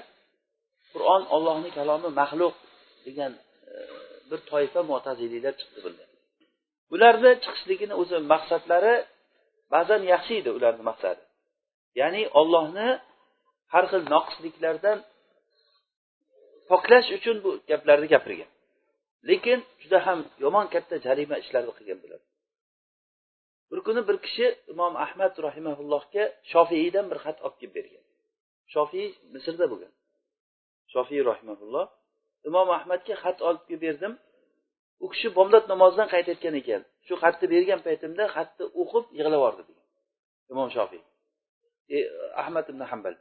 [0.94, 2.56] qur'on ollohni kalomi maxluq
[3.06, 3.32] degan
[3.72, 3.74] e,
[4.30, 6.08] bir toifa mo'taziliylar chiqdi bunday.
[6.96, 8.96] Ularni chiqishligini o'zi maqsadlari
[9.74, 11.22] ba'zan yaxshi edi ularni maqsadi.
[12.00, 12.90] Ya'ni ollohni
[13.74, 14.98] har xil noqisliklardan
[16.70, 18.52] poklash uchun bu gaplarni gapirgan.
[19.30, 22.22] Lekin juda ham yomon katta jarima ishlarni qilgan bular.
[23.72, 28.04] Bir kuni bir kishi imom ahmad rahimaullohga shofiiydan bir xat olib kelib bergan.
[28.74, 29.94] Shofiy misrda bo'lgan.
[30.94, 31.86] Shofiy rahimaulloh.
[32.50, 34.14] Imom ahmadga xat olib kelib berdim.
[35.04, 36.82] U kishi bomdod namozidan qaytayotgan ekan.
[37.08, 39.86] Shu xatni bergan paytimda xatni o'qib yig'lab yubordi degan.
[40.54, 41.02] Imom shofiy.
[41.96, 41.98] E,
[42.42, 43.16] ahmad ibn hambal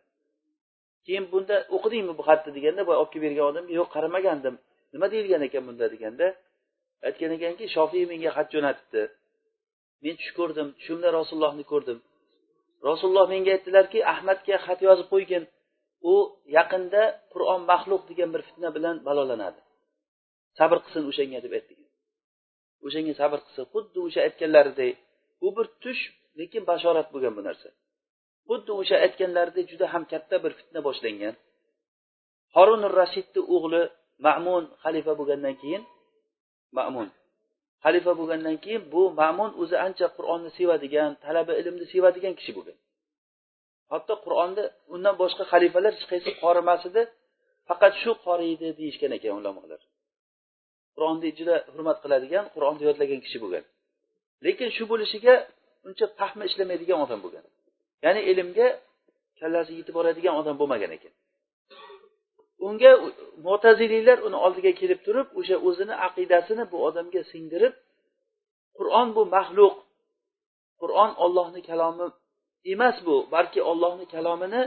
[1.06, 4.54] keyin bunda o'qidingmi bu xatni deganda boya olib kelib bergan odamga yo'q qaramagandim
[4.92, 5.86] nima deyilgan ekan bunda?
[5.94, 6.26] deganda
[7.08, 9.02] aytgan ekanki shofiy menga xat jo'natibdi.
[10.02, 11.98] Men tush ko'rdim tushimda rasulullohni ko'rdim.
[12.88, 15.42] Rasululloh menga aytdilarki ahmadga xat yozib qo'ygin.
[16.12, 16.14] U
[16.58, 19.60] yaqinda qur'on maxluq degan bir fitna bilan balolanadi.
[20.58, 21.74] Sabr qilsin o'shanga deb aytdi.
[22.86, 23.64] O'shanga sabr qilsin.
[23.72, 24.94] Xuddi o'sha aytganlaridek
[25.40, 26.02] bu bir tush
[26.38, 27.68] lekin bashorat bo'lgan bu narsa.
[28.48, 31.34] Xuddi o'sha aytganlaridek juda ham katta bir fitna boshlangan.
[32.54, 33.82] Horun rashidni o'g'li
[34.26, 35.82] ma'mun xalifa bo'lgandan keyin
[36.78, 37.08] ma'mun
[37.84, 42.76] xalifa bo'lgandan keyin bu ma'mun o'zi ancha qur'onni sevadigan talaba ilmni sevadigan kishi bo'lgan.
[43.92, 44.64] Hatto qur'onni
[44.94, 47.02] undan boshqa xalifalar hech qaysi qorimas edi
[47.68, 49.80] faqat shu qoriydi deyishgan ekan ulamolar.
[50.94, 53.64] Qur'onni juda hurmat qiladigan qur'onni yodlagan kishi bo'lgan.
[54.46, 55.34] Lekin shu bo'lishiga
[55.88, 57.44] uncha fahmi ishlamaydigan odam bo'lgan.
[58.04, 58.68] Ya'ni ilmga
[59.40, 61.12] kallasi yetib boradigan odam bo'lmagan ekan.
[62.66, 62.92] Unga
[63.46, 67.74] mo'taziliylar uni oldiga kelib turib o'sha o'zini aqidasini bu odamga singdirib
[68.78, 69.74] qur'on bu maxluq.
[70.80, 72.06] Qur'on ollohni kalomi
[72.72, 74.62] emas bu balki ollohni kalomini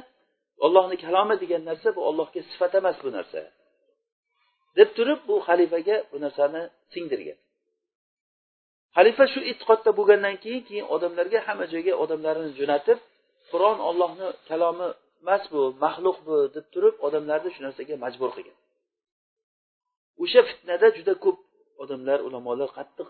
[0.65, 3.41] ollohni kalomi degan narsa bu ollohga sifat emas bu narsa.
[4.77, 6.61] Deb turib bu xalifaga bu narsani
[6.93, 7.37] singdirgan.
[8.97, 12.99] Xalifa shu e'tiqodda bo'lgandan keyin keyin odamlarga hamma joyga odamlarini jo'natib
[13.51, 14.87] qur'on ollohni kalomi
[15.21, 18.57] emas bu maxluq bu deb turib odamlarni shu narsaga majbur qilgan.
[20.23, 21.37] O'sha fitnada juda ko'p
[21.83, 23.09] odamlar ulamolar qattiq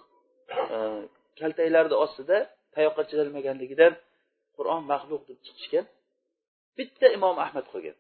[0.76, 0.78] e,
[1.40, 2.38] kaltaklarni ostida
[2.76, 3.94] tayoqqa chidalmaganligidan
[4.58, 5.86] qur'on maxluq deb chiqishgan.
[6.78, 7.98] Bitta imom ahmad qolgan.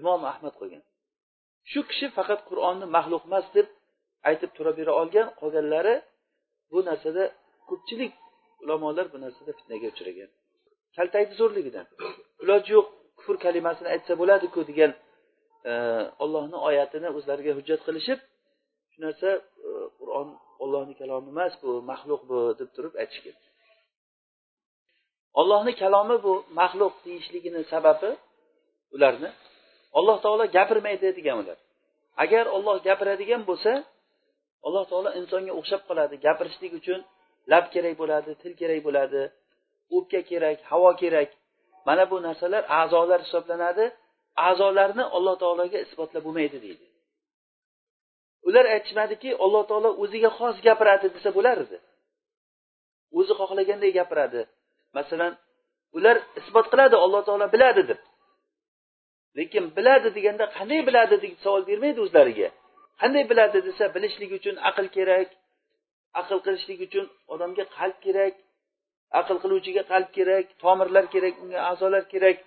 [0.00, 0.82] Imom ahmad qolgan.
[1.70, 3.66] Shu kishi faqat qur'onni maxluq emas deb
[4.28, 5.94] aytib turavera olgan qolganlari
[6.70, 7.24] bu narsada
[7.68, 8.12] ko'pchilik
[8.62, 10.30] ulamolar bu narsada fitnaga uchragan.
[10.96, 11.86] Kaltakni zo'rligidan.
[12.42, 12.86] Iloji yo'q
[13.18, 14.92] kufr kalimasini aytsa bo'ladiku degan
[15.70, 15.72] e,
[16.24, 18.18] ollohni oyatini o'zlariga hujjat qilishib
[18.92, 19.28] shu narsa
[19.68, 20.28] e, qur'on
[20.64, 23.36] ollohni kalomi emas bu maxluq bu deb turib aytishgan.
[25.40, 28.10] Ollohni kalomi bu maxluq deyishligini sababi
[28.94, 29.28] ularni
[29.98, 31.58] alloh taolo gapirmaydi degan ular
[32.24, 33.72] agar olloh gapiradigan bo'lsa
[34.66, 37.00] alloh taolo insonga o'xshab qoladi gapirishlik uchun
[37.52, 39.22] lab kerak bo'ladi til kerak bo'ladi
[39.90, 41.28] o'pka kerak havo kerak.
[41.86, 43.84] Mana bu narsalar a'zolar hisoblanadi.
[44.48, 46.86] A'zolarni alloh taologa isbotlab bo'lmaydi deydi.
[48.48, 51.78] Ular aytishmadiki alloh taolo o'ziga xos gapiradi desa bo'lar edi.
[53.18, 54.40] O'zi xohlaganday gapiradi.
[54.98, 55.32] Masalan
[55.96, 58.00] ular isbot qiladi alloh taolo biladi deb.
[59.38, 62.48] Lekin biladi deganda qanday biladi deb savol bermaydi o'zlariga.
[63.00, 65.28] Qanday biladi desa bilishlik uchun aql kerak
[66.20, 68.34] aql qilishlik uchun odamga qalb kerak
[69.20, 72.38] aql qiluvchiga qalb kerak tomirlar kerak unga a'zolar kerak.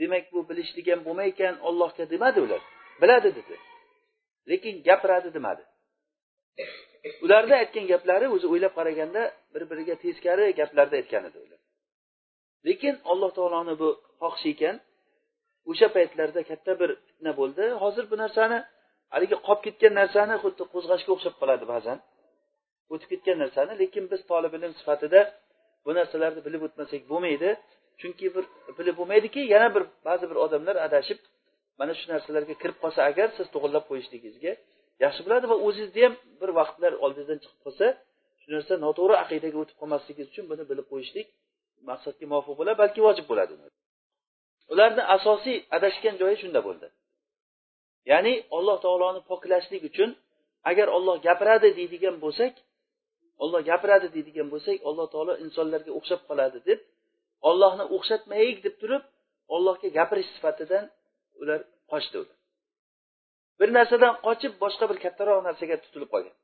[0.00, 2.62] Demak bu bilishlik ham bo'lmaykan ollohga demadi ular.
[3.02, 3.54] Biladi dedi.
[4.50, 5.62] Lekin gapiradi demadi.
[7.24, 9.22] Ularni aytgan gaplari o'zi o'ylab qaraganda
[9.54, 11.60] bir biriga teskari gaplarni aytgan edi ular.
[12.68, 13.88] Lekin alloh taoloni bu
[14.20, 14.76] xohishi ekan.
[15.70, 17.64] O'sha paytlarda katta bir fitna bo'ldi.
[17.82, 18.58] Hozir bu narsani
[19.14, 21.98] haligi qolib ketgan narsani xuddi qo'zg'ashga o'xshab qoladi ba'zan.
[22.92, 25.20] O'tib ketgan narsani lekin biz tolib ilm sifatida
[25.84, 27.50] bu narsalarni bilib o'tmasak bo'lmaydi.
[28.00, 28.44] Chunki bir
[28.78, 31.20] bilib bo'lmaydiki yana bir ba'zi bir odamlar adashib
[31.78, 34.52] mana shu narsalarga kirib qolsa agar siz to'g'irlab qo'yishligingizga
[35.04, 37.86] yaxshi bo'ladi va o'zizni ham bir vaqtlar oldingizdan chiqib qolsa
[38.42, 41.26] shu narsa noto'g'ri aqidaga o'tib qolmasligingiz uchun buni bilib qo'yishlik
[41.90, 43.54] maqsadga muvofiq bo'ladi balki vojib bo'ladi
[44.72, 46.86] ularni asosiy adashgan joyi shunda bo'ldi.
[48.10, 50.10] Ya'ni alloh taoloni poklashlik uchun
[50.70, 52.54] agar olloh gapiradi deydigan bo'lsak
[53.42, 56.80] olloh gapiradi deydigan bo'lsak alloh taolo insonlarga o'xshab qoladi deb
[57.48, 59.04] ollohni o'xshatmaylik deb turib
[59.54, 60.84] ollohga gapirish sifatidan
[61.40, 61.60] ular
[61.92, 62.16] qochdi.
[62.22, 62.38] Ular
[63.60, 66.36] bir narsadan qochib boshqa bir kattaroq narsaga tutilib qolgan.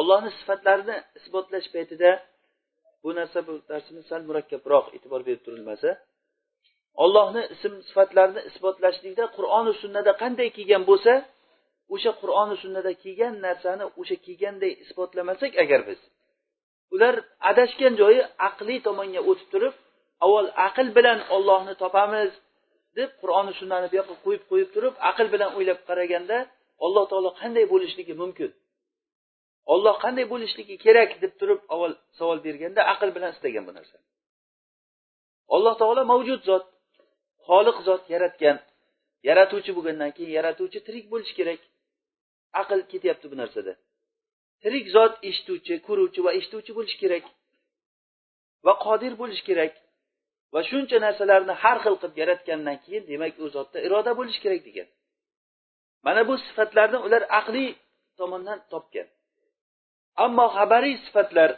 [0.00, 2.10] Ollohni sifatlarini isbotlash paytida
[3.02, 5.88] bu narsa bu darsimiz sal murakkabroq e'tibor berib turilmasa
[7.04, 11.12] ollohni ism sifatlarini isbotlashlikda qur'oni sunnada qanday kelgan bo'lsa
[11.94, 16.00] o'sha qur'oni sunnada kelgan narsani o'sha kelganday isbotlamasak agar biz
[16.94, 17.14] ular
[17.50, 19.74] adashgan joyi aqliy tomonga o'tib turib
[20.24, 22.30] avval aql bilan ollohni topamiz
[22.98, 26.38] deb qur'oni sunnani bu yoqqa qo'yib qo'yib turib aql bilan o'ylab qaraganda
[26.84, 28.50] alloh taolo qanday bo'lishligi mumkin?
[29.74, 34.04] Olloh qanday bo'lishligi kerak deb turib avval savol berganda aql bilan istagan bu narsani.
[35.54, 36.64] Alloh taolo mavjud zot.
[37.46, 38.56] Xoliq zot yaratgan
[39.28, 41.60] yaratuvchi bo'lgandan keyin yaratuvchi tirik bo'lishi kerak.
[42.60, 43.72] Aql ketyapti bu narsada.
[44.62, 47.24] Tirik zot eshituvchi ko'ruvchi va eshituvchi bo'lishi kerak
[48.66, 49.72] va qodir bo'lishi kerak
[50.54, 54.88] va shuncha narsalarni har xil qilib yaratgandan keyin demak u zotda iroda bo'lishi kerak degan.
[56.06, 57.68] Mana bu sifatlarni ular aqliy
[58.18, 59.08] tomondan topgan.
[60.24, 61.50] Ammo xabariy sifatlar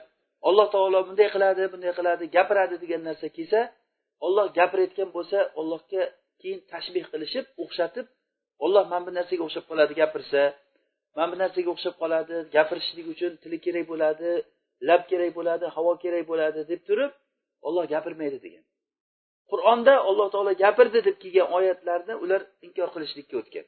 [0.49, 3.61] alloh taolo bunday qiladi bunday qiladi gapiradi degan narsa kelsa
[4.27, 6.03] olloh gapirayotgan bo'lsa ollohga
[6.41, 8.07] keyin tashbih qilishib o'xshatib
[8.65, 10.43] olloh mana bu narsaga o'xshab qoladi gapirsa.
[11.17, 14.31] Mana bu narsaga o'xshab qoladi gapirishlik uchun tili kerak bo'ladi
[14.89, 17.13] lab kerak bo'ladi havo kerak bo'ladi deb turib
[17.67, 18.65] olloh gapirmaydi degan.
[19.51, 23.67] Qur'onda alloh taolo gapirdi deb kelgan oyatlarni ular inkor qilishlikka o'tgan.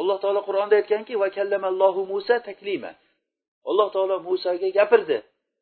[0.00, 2.92] Alloh taolo qur'onda aytganki vakallamallohu musa taklima.
[3.70, 5.18] Alloh taolo musoga gapirdi.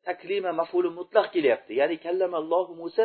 [0.07, 1.71] Taklima mafuli mutlaq kelyapti.
[1.79, 3.03] Ya'ni kallamallohu musa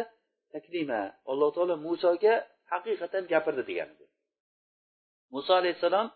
[0.55, 1.03] taklima.
[1.31, 2.35] Alloh taolo musoga
[2.73, 4.05] haqiqatan gapirdi degani
[5.35, 6.07] muso alayhissalom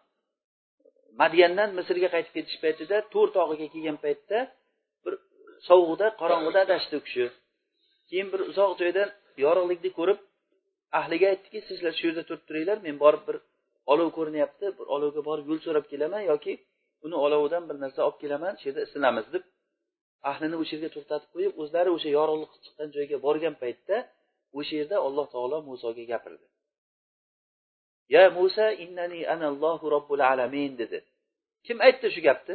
[1.23, 4.39] madyandan misrga qaytib ketish paytida to'r tog'iga kelgan paytda
[5.05, 5.15] bir
[5.69, 7.27] sovuqda qorong'uda adashdi u kishi.
[8.09, 9.09] Keyin bir uzoq joydan
[9.45, 10.19] yorug'likni ko'rib
[10.99, 13.37] ahliga aytdiki sizlar shu yerda turib turinglar men borib bir
[13.93, 16.53] olov ko'rinyapti bir olovga borib yo'l so'rab kelaman yoki
[17.07, 19.45] uni olovidan bir narsa olib kelaman shu yerda isinamiz deb
[20.31, 23.97] ahlini o'sha yerga to'xtatib qo'yib o'zlari o'sha yorug'lik chiqqan joyga borgan paytda
[24.59, 26.47] o'sha yerda alloh taolo musoga gapirdi.
[28.15, 30.99] Ya musa innani anallohu robbil alamin dedi.
[31.67, 32.55] Kim aytdi shu gapni?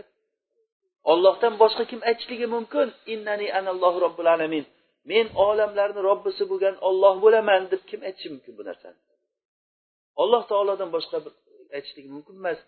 [1.11, 2.87] Ollohdan boshqa kim aytishligi mumkin?
[3.13, 4.65] Innani anallohu robbil alamin.
[5.11, 8.99] Men olamlarni robbisi bo'lgan olloh bo'laman deb kim aytishi mumkin bu narsani?
[10.21, 11.33] Alloh taolodan boshqa bir
[11.77, 12.59] aytishligi mumkin emas.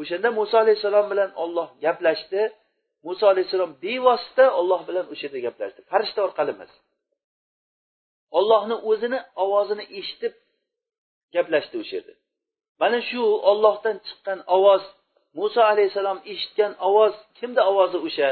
[0.00, 2.42] O'shanda muso alayhissalom bilan olloh gaplashdi.
[3.06, 5.80] Muso alayhissalom bevosita olloh bilan o'sha yerda gaplashdi.
[5.90, 6.72] Farishta orqali emas.
[8.38, 10.34] Ollohni o'zini ovozini eshitib
[11.34, 12.14] gaplashdi o'sha yerda
[12.80, 14.82] mana shu ollohdan chiqqan ovoz
[15.38, 18.30] muso alayhissalom eshitgan ovoz kimni ovozi o'sha?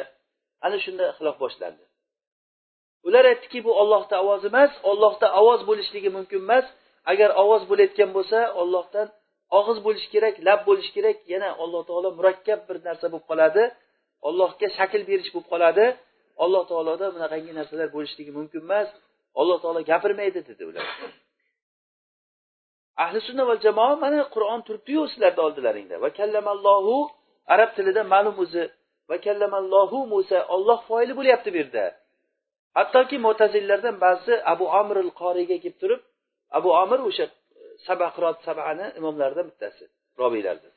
[0.67, 1.85] Ana shunda xilof boshlandi.
[3.07, 6.67] Ular aytdiki bu ollohni ovozi emas ollohda ovoz bo'lishligi mumkin emas.
[7.13, 9.07] Agar ovoz bo'layotgan bo'lsa ollohdan
[9.59, 11.17] og'iz bo'lishi kerak lab bo'lishi kerak.
[11.33, 13.63] Yana alloh taolo murakkab bir narsa bo'lib qoladi.
[14.29, 15.87] Ollohga shakl berish bo'lib qoladi.
[16.45, 18.89] Alloh taoloda bunaqangi narsalar bo'lishligi mumkin emas.
[19.41, 20.87] Alloh taolo gapirmaydi dedi ular.
[23.05, 26.95] Ahli sunna va jamoa mana qur'on turibdiyu sizlarni oldilaringda va kallamallohu
[27.55, 28.65] arab tilida ma'lum o'zi
[29.11, 31.85] va kallamallohu musa olloh foili bo'lyapti bu yerda.
[32.79, 36.01] Hattoki mo'tazillardan ba'zi abu amril qoriyga kelib turib
[36.59, 37.27] abu amir o'sha
[37.87, 39.85] sabaqrot sabani imomlaridan bittasi
[40.21, 40.73] robiylardan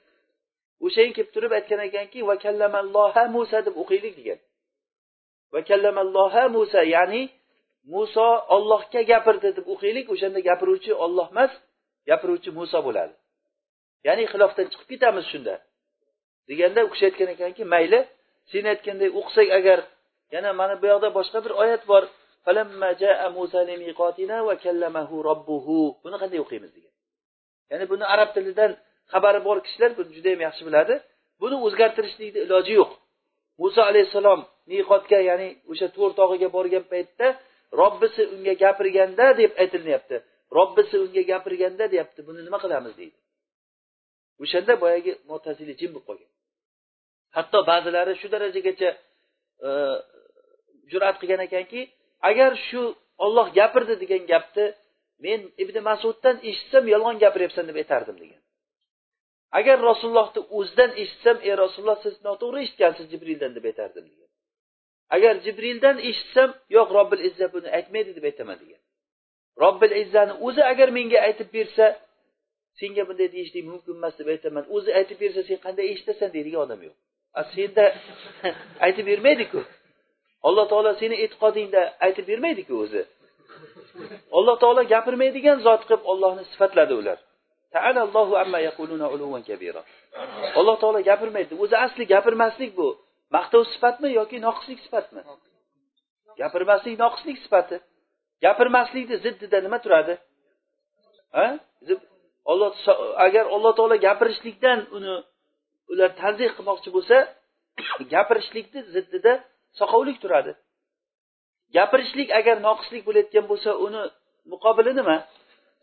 [0.85, 4.39] o'shaga kelib turib aytgan ekanki va kallamalloha musa deb o'qiylik degan.
[5.53, 7.21] Va kallamalloha musa ya'ni
[7.93, 11.51] muso ollohga gapirdi deb o'qiylik o'shanda gapiruvchi olloh emas
[12.09, 13.13] gapiruvchi muso bo'ladi.
[14.07, 15.53] Ya'ni xilofdan chiqib ketamiz shunda.
[16.49, 17.99] Deganda u kishi aytgan ekanki mayli
[18.51, 19.79] sen aytganday o'qisak agar
[20.33, 22.03] yana mana bu yoqda boshqa bir oyat bor.
[26.03, 26.93] Buni qanday o'qiymiz degan.
[27.71, 28.71] Ya'ni buni arab tilidan
[29.13, 30.93] xabari bor kishilar buni judayam yaxshi biladi.
[31.41, 32.91] Buni o'zgartirishlikni iloji yo'q.
[33.61, 34.39] Muso alayhissalom
[34.71, 37.27] miqotga ya'ni o'sha to'r tog'iga borgan paytda
[37.79, 40.17] robbisi unga gapirganda deb aytilyapti
[40.57, 43.17] robbisi unga gapirganda deyapti buni nima qilamiz deydi.
[44.43, 46.31] O'shanda boyagi mo'tazili jim bo'lib qolgan.
[47.37, 48.89] Hatto ba'zilari shu darajagacha
[49.67, 49.69] e,
[50.91, 51.81] jur'at qilgan ekanki
[52.29, 52.81] agar shu
[53.25, 54.65] olloh gapirdi degan gapni
[55.25, 58.41] men ibn masuddan eshitsam yolg'on gapiryapsan deb aytardim degan.
[59.59, 64.05] Agar rasulullohni o'zidan eshitsam ey rasululloh siz noto'g'ri eshitgansiz jibrildan deb aytardim
[65.15, 68.81] agar jibrildan eshitsam yo'q robbil izza buni aytmaydi deb aytaman degan.
[69.63, 71.85] Robbil izzani o'zi agar menga aytib bersa
[72.79, 74.63] senga bunday deyishlik mumkin emas deb aytaman.
[74.75, 76.95] O'zi aytib bersa sen qanday eshitasan deydigan odam yo'q.
[77.55, 77.85] Senda
[78.85, 79.61] aytib bermaydiku.
[80.47, 83.01] Alloh taolo seni e'tiqodingda aytib bermaydiku o'zi.
[84.37, 87.17] Alloh taolo gapirmaydigan zot qilib ollohni sifatladi ular.
[90.59, 91.53] Alloh taolo gapirmaydi.
[91.63, 92.87] O'zi asli gapirmaslik bu.
[93.35, 95.21] Maqtov sifatmi yoki noqislik sifatmi?
[96.41, 97.77] Gapirmaslik noqislik sifati.
[98.45, 100.13] Gapirmaslikni ziddida nima turadi?
[101.35, 101.45] Ha?
[102.51, 102.71] Olloh
[103.25, 105.13] agar alloh taolo gapirishlikdan uni
[105.91, 107.17] ular tanzih qilmoqchi bo'lsa
[108.13, 109.33] gapirishlikni ziddida
[109.79, 110.51] soqovlik turadi.
[111.75, 114.01] Gapirishlik agar noqislik bo'layotgan bo'lsa uni
[114.51, 115.17] muqobili nima?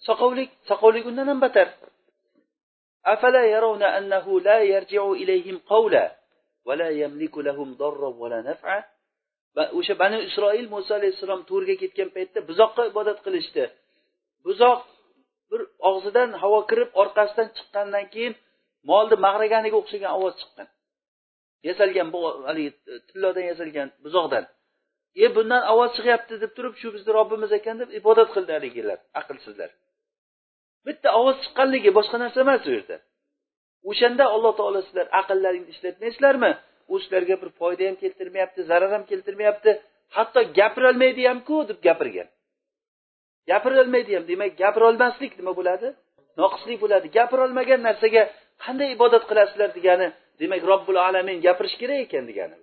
[0.08, 1.68] Soqovlik soqovlik undan ham batar.
[9.56, 13.64] va o'sha bani isroil muso alayhissalom to'rga ketgan paytda buzoqqa ibodat qilishdi.
[14.46, 14.80] Buzoq
[15.50, 18.34] bir og'zidan havo kirib orqasidan chiqqandan keyin
[18.90, 20.68] molni mag'raganiga o'xshagan ovoz chiqqan.
[21.68, 24.44] Yasalgan bu haligi e, tillodan yasalgan buzoqdan.
[25.24, 29.70] E bundan ovoz chiqyapti deb turib shu bizni robbimiz ekan deb ibodat qildi haligilar aqlsizlar.
[30.86, 32.96] Bitta ovoz chiqqanligi boshqa narsa emas u yerda.
[33.90, 36.50] O'shanda alloh taolo sizlar aqllaringni ishlatmaysizlarmi
[36.88, 39.70] u sizlarga bir foyda ham keltirmayapti zarar ham keltirmayapti.
[40.16, 42.28] Hatto gapirolmaydi hamku deb gapirgan.
[43.50, 45.88] Gapirolmaydi ham demak gapirolmaslik nima bo'ladi?
[46.40, 47.06] Noqislik bo'ladi.
[47.18, 48.22] Gapirolmagan narsaga
[48.64, 50.08] qanday ibodat qilasizlar degani
[50.40, 52.56] demak robbil alamin gapirish kerak ekan degani.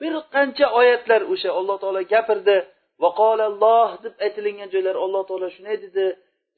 [0.00, 2.56] Bir qancha oyatlar o'sha alloh taolo gapirdi.
[3.04, 6.06] Vaqolalloh deb aytilingan joylar alloh taolo shunday dedi.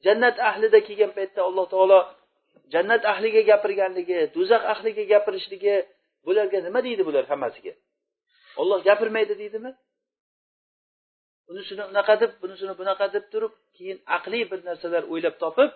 [0.05, 1.99] Jannat ahlida kelgan paytda alloh taolo
[2.73, 5.75] jannat ahliga gapirganligi do'zax ahliga gapirishligi
[6.25, 7.73] bularga nima deydi bular hammasiga?
[8.61, 9.71] Olloh gapirmaydi deydimi?
[11.47, 15.71] Bunisini unaqa deb bunisini bunaqa deb turib keyin aqliy bir narsalar o'ylab topib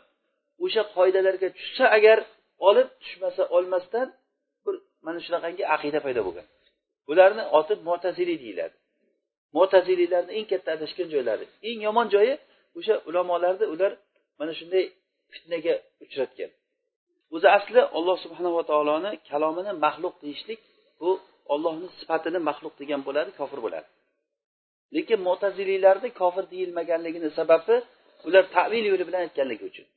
[0.65, 2.17] o'sha qoidalarga tushsa agar
[2.67, 4.07] olib tushmasa olmasdan
[4.65, 4.75] bir
[5.05, 6.47] mana shunaqangi aqida paydo bo'lgan.
[7.07, 8.75] Bularni oti mo'taziliy deyiladi.
[9.57, 12.33] Mo'taziliylarni eng katta adashgan joylari eng yomon joyi
[12.79, 13.91] o'sha ulamolarni ular
[14.39, 14.83] mana shunday
[15.33, 15.73] fitnaga
[16.05, 16.51] uchratgan.
[17.35, 20.59] O'zi asli olloh subhanava taoloni kalomini maxluq deyishlik
[21.01, 21.11] bu
[21.53, 23.87] ollohni sifatini maxluq degan bo'ladi kofir bo'ladi.
[24.95, 27.75] Lekin mo'taziliylarni kofir deyilmaganligini sababi
[28.27, 29.87] ular tavil yo'li bilan aytganligi uchun.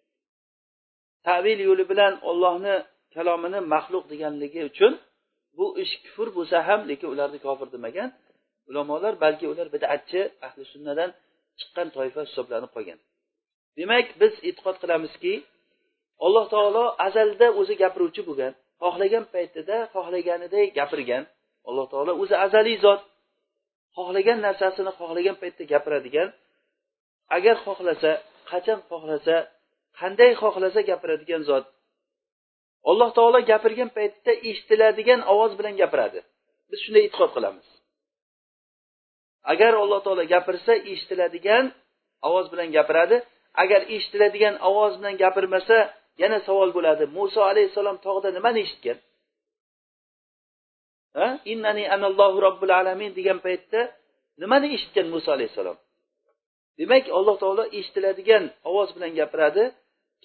[1.29, 2.75] Tavil yo'li bilan ollohni
[3.15, 4.93] kalomini maxluq deganligi uchun
[5.59, 8.09] bu ish kufr bo'lsa ham lekin ularni kofir demagan
[8.71, 11.11] ulamolar balki ular bidatchi ahli sunnadan
[11.59, 12.99] chiqqan toifa hisoblanib qolgan.
[13.79, 15.33] Demak biz e'tiqod qilamizki
[16.27, 21.25] alloh taolo azalda o'zi gapiruvchi bo'lgan xohlagan paytida xohlaganiday gapirgan
[21.69, 23.01] alloh taolo o'zi azaliy zot.
[23.97, 26.29] Xohlagan narsasini xohlagan paytda gapiradigan
[27.37, 28.13] agar xohlasa
[28.51, 29.37] qachon xohlasa
[30.01, 31.65] qanday xohlasa gapiradigan zot.
[32.91, 36.21] Alloh taolo gapirgan paytda eshitiladigan ovoz bilan gapiradi.
[36.71, 37.67] Biz shunday e'tiqod qilamiz.
[39.53, 41.65] Agar alloh taolo gapirsa eshitiladigan
[42.29, 43.17] ovoz bilan gapiradi.
[43.63, 45.79] Agar eshitiladigan ovoz bilan gapirmasa
[46.23, 47.05] yana savol bo'ladi.
[47.19, 48.99] Muso alayhissalom tog'da nimani eshitgan
[51.53, 53.81] innani anallohu robbil alamin degan paytda
[54.43, 55.77] nimani eshitgan muso alayhissalom?
[56.79, 59.65] Demak alloh taolo eshitiladigan ovoz bilan gapiradi.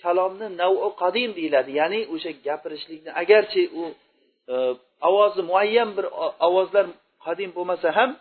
[0.03, 1.71] Kalomni navu qadim deyiladi.
[1.79, 3.83] Ya'ni o'sha gapirishlikni agarchi u
[4.53, 4.55] e,
[5.09, 6.05] ovozi muayyan bir
[6.47, 6.85] ovozlar
[7.25, 8.11] qadim bo'lmasa ham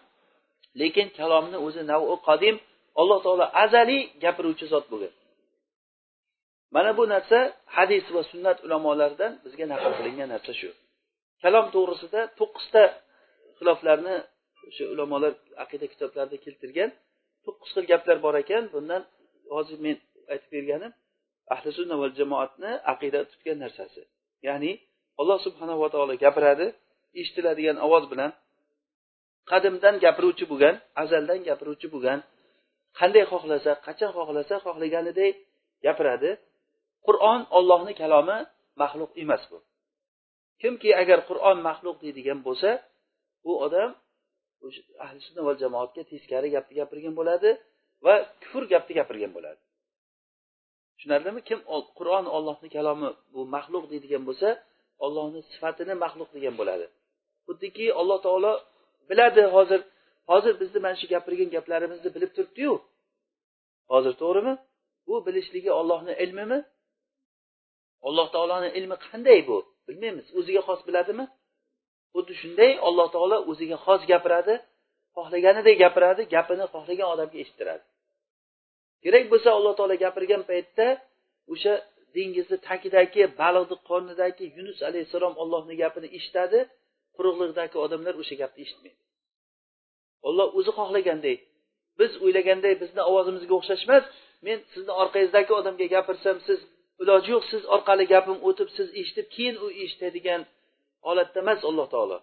[0.81, 2.57] lekin kalomni o'zi navu qadim
[3.01, 5.13] alloh taolo azaliy gapiruvchi zot bo'lgan.
[6.75, 7.39] Mana bu narsa
[7.77, 10.71] hadis va sunnat ulamolaridan bizga naql qilingan narsa shu.
[11.43, 12.83] Kalom to'g'risida to'qqizta
[13.59, 14.17] xiloflarni
[14.69, 15.33] o'sha ulamolar
[15.65, 16.91] aqida kitoblarida keltirgan
[17.45, 18.63] to'qqiz xil gaplar bor ekan.
[18.75, 19.03] Bundan
[19.55, 19.97] hozir men
[20.33, 20.93] aytib berganim
[21.55, 24.03] ahli sunna va jamoatni aqida tutgan narsasi.
[24.47, 24.73] Ya'ni
[25.21, 26.67] alloh subhanava taolo gapiradi
[27.21, 28.31] eshitiladigan ovoz bilan
[29.51, 32.19] qadimdan gapiruvchi bo'lgan azaldan gapiruvchi bo'lgan
[32.99, 35.35] qanday xohlasa qachon xohlasa xohlaganidek
[35.87, 36.31] gapiradi.
[37.07, 38.39] Qur'on ollohni kalomi
[38.83, 39.59] maxluq emas bu.
[40.61, 42.71] Kimki agar qur'on maxluq deydigan bo'lsa
[43.51, 43.91] u odam
[45.05, 47.51] ahli sunna va jamoatga teskari gapni gapirgan bo'ladi
[48.05, 49.61] va kufr gapni gapirgan bo'ladi.
[50.95, 51.41] Tushunarlimi?
[51.49, 51.61] Kim
[51.99, 54.49] qur'on ollohni kalomi bu maxluq deydigan bo'lsa
[55.05, 56.87] ollohni sifatini maxluq degan bo'ladi.
[57.47, 58.53] Xuddiki alloh taolo
[59.11, 59.81] biladi hozir
[60.31, 62.75] hozir bizni mana shu gapirgan gaplarimizni bilib turibdiyu.
[63.93, 64.55] Hozir to'g'rimi?
[65.07, 66.59] Bu bilishligi ollohni ilmimi?
[68.07, 69.59] Alloh taoloni ilmi qanday bu?
[69.89, 70.27] Bilmaymiz.
[70.39, 71.25] O'ziga xos biladimi?
[72.15, 74.55] Xuddi shunday alloh taolo o'ziga xos gapiradi
[75.17, 77.85] xohlaganidek gapiradi gapini xohlagan odamga eshittiradi.
[79.05, 80.87] Kerak bo'lsa alloh taolo gapirgan paytda
[81.53, 81.75] o'sha
[82.17, 86.59] dengizni tagidagi baliqni qornidagi yunus alayhissalom ollohni gapini eshitadi
[87.17, 89.01] quruqliqdagi odamlar o'sha gapni eshitmaydi.
[90.29, 91.39] Olloh o'zi xohlagandek
[92.01, 94.05] biz o'ylaganday bizni ovozimizga o'xshash emas
[94.47, 96.61] men sizni orqangizdagi odamga gapirsam siz
[97.03, 100.43] iloji yo'q siz orqali gapim o'tib siz eshitib keyin u eshitadigan
[101.07, 102.19] holatda emas alloh taolo.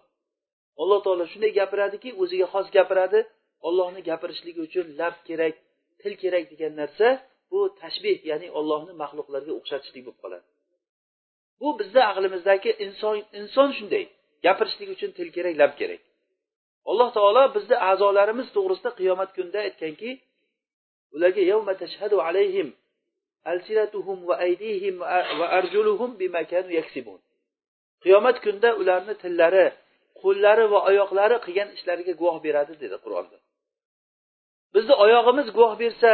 [0.82, 3.20] Alloh taolo shunday gapiradiki o'ziga xos gapiradi
[3.68, 5.54] ollohni gapirishligi uchun lab kerak
[6.00, 7.08] til kerak degan narsa
[7.50, 10.46] bu tashbeh ya'ni ollohni maxluqlarga o'xshatishlik bo'lib qoladi.
[11.60, 14.04] Bu bizni aqlimizdagi inson inson shunday
[14.46, 16.02] gapirishlik uchun til kerak lab kerak.
[16.90, 20.10] Alloh taolo bizni a'zolarimiz to'g'risida qiyomat kunida aytganki
[21.14, 22.68] ularga yawma tashhadu alayhim
[23.52, 24.96] alsinatuhum va aydihim
[25.38, 27.18] va arjuluhum bima kanu yaksibun.
[28.04, 29.66] Qiyomat kunida ularni tillari
[30.22, 33.36] qo'llari va oyoqlari qilgan ishlariga guvoh beradi dedi qur'onda.
[34.74, 36.10] Bizni oyog'imiz guvoh bersa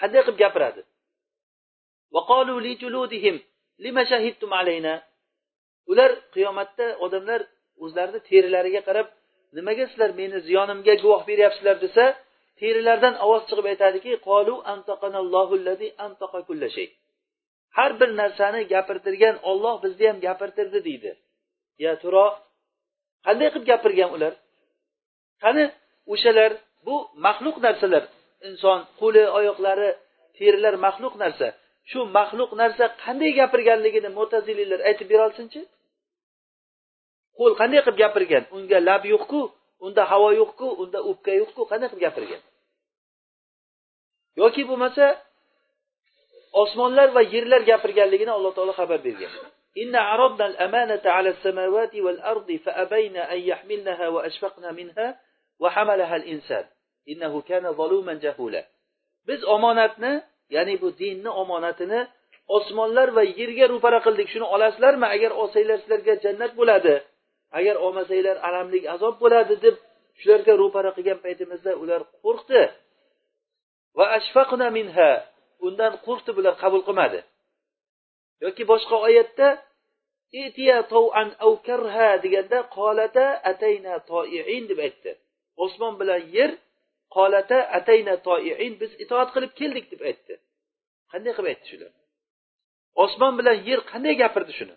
[0.00, 0.82] qanday qilib gapiradi?
[5.90, 7.40] Ular qiyomatda odamlar
[7.84, 9.08] o'zlarini terilariga qarab
[9.56, 12.04] nimaga sizlar meni ziyonimga guvoh beryapsizlar desa
[12.60, 14.12] terilardan ovoz chiqib aytadiki
[17.78, 21.10] har bir narsani gapirtirgan olloh bizni ham gapirtirdi deydi.
[21.84, 22.26] Ya turo
[23.26, 24.32] qanday qilib gapirgan ular?
[25.42, 25.64] Qani
[26.12, 26.50] o'shalar
[26.86, 26.94] bu
[27.26, 28.04] maxluq narsalar.
[28.48, 29.90] Inson qo'li oyoqlari
[30.38, 31.48] terilar maxluq narsa.
[31.90, 35.60] Shu maxluq narsa qanday gapirganligini mo'tazililar aytib bera olsinchi
[37.38, 38.44] qo'l qanday qilib gapirgan?
[38.56, 39.40] Unga lab yo'qku.
[39.85, 42.41] unda havo yo'qku unda o'pka yo'qku qanday qilib gapirgan
[44.41, 45.05] yoki bo'lmasa
[46.63, 49.33] osmonlar va yerlar gapirganligini alloh taolo xabar bergan
[49.77, 55.07] إن عرضنا الأمانة على السماوات والأرض فأبين أن يحملنها وأشفقن منها
[55.59, 56.65] وحملها الإنسان
[57.09, 58.63] إنه كان ظلوما جهولا
[59.27, 62.07] biz omonatni ya'ni bu dinni omonatini
[62.47, 66.95] osmonlar va yerga ro'para qildik shuni olasizlarmi agar olsanglar sizlarga jannat bo'ladi
[67.58, 69.76] Agar olmasanglar alamlik azob bo'ladi deb
[70.20, 72.62] shularga ro'para qilgan paytimizda ular qo'rqdi.
[73.96, 75.10] Va ashfaqna minha
[75.66, 77.20] undan qo'rqdi bular qabul qilmadi.
[78.44, 79.48] Yoki boshqa oyatda
[82.24, 85.10] deganda qolata atayna toiin deb aytdi.
[85.64, 86.50] Osmon bilan yer
[87.16, 90.34] qolata atayna toiin biz itoat qilib keldik deb aytdi.
[91.12, 91.92] Qanday qilib aytdi shular?
[93.04, 94.74] Osmon bilan yer qanday gapirdi shuni?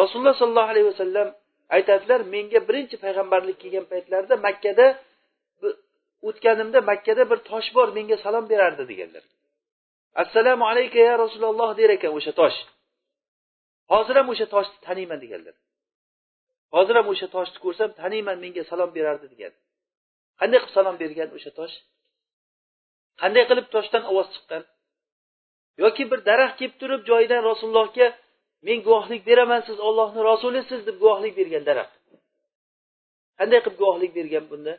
[0.00, 1.28] Rasululloh sollallohu alayhi vasallam
[1.76, 4.86] aytadilar menga birinchi payg'ambarlik kelgan paytlarida makkada
[6.28, 9.24] o'tganimda makkada bir tosh bor menga salom berardi deganlar.
[10.22, 12.58] Assalomu alayka ya rasululloh der ekan o'sha tosh.
[13.92, 15.54] Hozir ham o'sha toshni taniyman deganlar.
[16.74, 19.52] Hozir ham o'sha toshni ko'rsam taniyman menga salom berardi degan.
[20.40, 21.74] Qanday qilib salom bergan o'sha tosh?
[23.20, 24.62] Qanday qilib toshdan ovoz chiqqan?
[25.82, 28.06] Yoki bir daraxt kelib turib joyidan rasulullohga
[28.66, 32.00] men guvohlik beraman siz ollohni rasulisiz deb guvohlik bergan daraxt.
[33.38, 34.74] Qanday qilib guvohlik bergan bunda?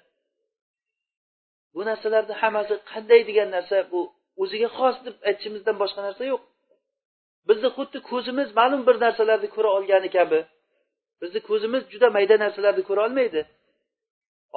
[1.74, 4.02] Bu narsalarni hammasi qanday degan narsa bu
[4.42, 6.42] o'ziga xos deb aytishimizdan boshqa narsa yo'q.
[7.50, 10.40] Bizni xuddi ko'zimiz ma'lum bir narsalarni ko'ra olgani kabi
[11.22, 13.42] bizni ko'zimiz juda mayda narsalarni ko'ra olmaydi.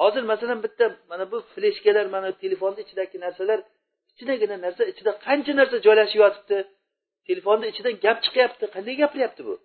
[0.01, 3.59] Hozir masalan bitta mana bu fleshkalar mana telefonni ichidagi narsalar
[4.07, 6.57] kichkinagina narsa ichida qancha narsa joylashib yotibdi?
[7.27, 8.65] Telefonni ichidan gap chiqyapti.
[8.75, 9.55] Qanday gapiryapti bu?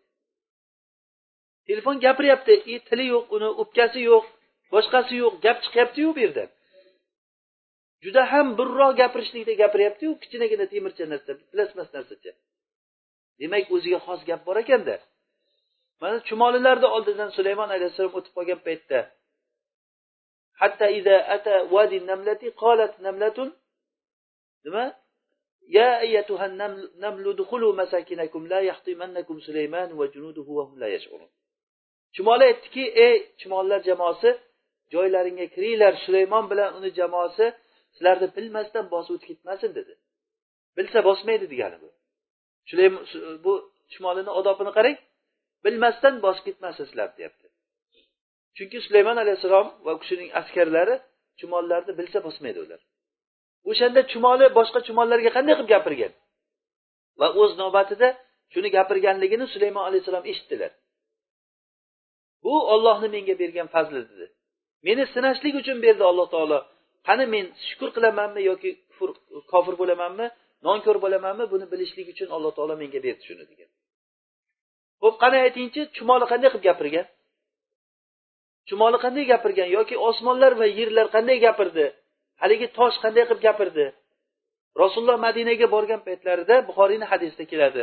[1.68, 2.54] Telefon gapiryapti.
[2.72, 4.24] И tili yo'q uni o'pkasi yo'q
[4.72, 6.48] boshqasi yo'q gap chiqyaptiyu bu yerdan
[8.04, 12.32] juda ham birroq gapirishlikda gapiryaptiyu kichkinagina temircha narsa bilasmas narsacha?
[13.40, 14.96] Demak o'ziga xos gap bor ekanda.
[16.00, 18.98] Mana chumolilarni oldidan sulaymon alayhissalom o'tib qolgan paytda.
[20.60, 23.48] Hatta ida ata vadi namlati qolat namlatun.
[24.64, 24.84] Nima?
[25.77, 31.29] يا أيتها النمل ادخلوا مساكنكم لا يحطمنكم سليمان وجنوده وهم لا يشعرون
[32.15, 34.29] chumoli aytdiki ey chumollar jamoasi
[34.93, 37.45] joylaringga kiringlar sulaymon bilan uni jamoasi
[37.95, 39.93] sizlarni bilmasdan bosib o'tib ketmasin dedi
[40.77, 41.89] bilsa bosmaydi degani bu
[42.69, 43.03] sulaymon
[43.45, 43.53] bu
[43.93, 44.97] chumolini odobini qarang
[45.65, 47.47] bilmasdan bosib ketmasin sizlar deyapti
[48.57, 50.95] chunki sulaymon alayhissalom va u kishining askarlari
[51.39, 52.81] chumollarni bilsa bosmaydi ular
[53.70, 56.12] O'shanda chumoli boshqa chumollarga qanday qilib gapirgan?
[57.20, 58.08] Va o'z navbatida
[58.52, 60.72] shuni gapirganligini sulaymon alayhissalom eshitdilar.
[62.44, 64.26] Bu ollohni menga bergan fazli dedi
[64.86, 66.58] meni sinashlik uchun berdi alloh taolo.
[67.08, 68.70] Qani men shukur qilamanmi yoki
[69.52, 70.26] kofir bo'lamanmi
[70.66, 73.68] nonko'r bo'lamanmi buni bilishlik uchun alloh taolo menga berdi shuni degan.
[75.02, 77.06] Ho'p qani aytingchi chumoli qanday qilib gapirgan?
[78.68, 81.86] Chumoli qanday gapirgan yoki osmonlar va yerlar qanday gapirdi?
[82.44, 83.86] Haligi tosh qanday qilib gapirdi?
[84.82, 87.82] Rasululloh madinaga borgan paytlarida buxoriyni hadisida keladi.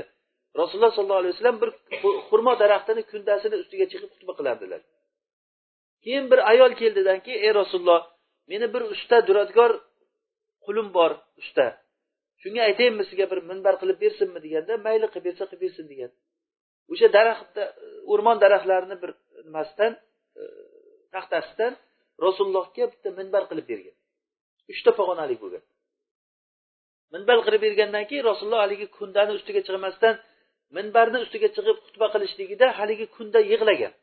[0.59, 1.69] Rasululloh sollallohu alayhi vasallam bir
[2.29, 4.81] xurmo daraxtini kundasini ustiga chiqib xutba qilardilar.
[6.03, 8.01] Keyin bir ayol keldidanki ey rasululloh
[8.51, 9.71] meni bir usta duradgor
[10.65, 11.65] qulim bor usta.
[12.41, 14.39] Shunga aytaymi sizga bir minbar qilib bersinmi?
[14.45, 16.11] deganda mayli qilib bersa qilib bersin degan
[16.91, 17.63] o'sha daraxtda
[18.11, 19.11] o'rmon daraxtlarini bir
[19.47, 19.93] nimasidan
[20.41, 20.43] e,
[21.13, 21.73] taxtasidan
[22.25, 23.95] rasulullohga bitta minbar qilib bergan.
[24.73, 25.63] Uchta pog'onali bo'lgan.
[27.13, 30.15] Minbar qilib bergandan keyin rasululloh haligi kundani ustiga chiqmasdan
[30.77, 33.93] minbarni ustiga chiqib xutba qilishligida haligi kunda yig'lagan.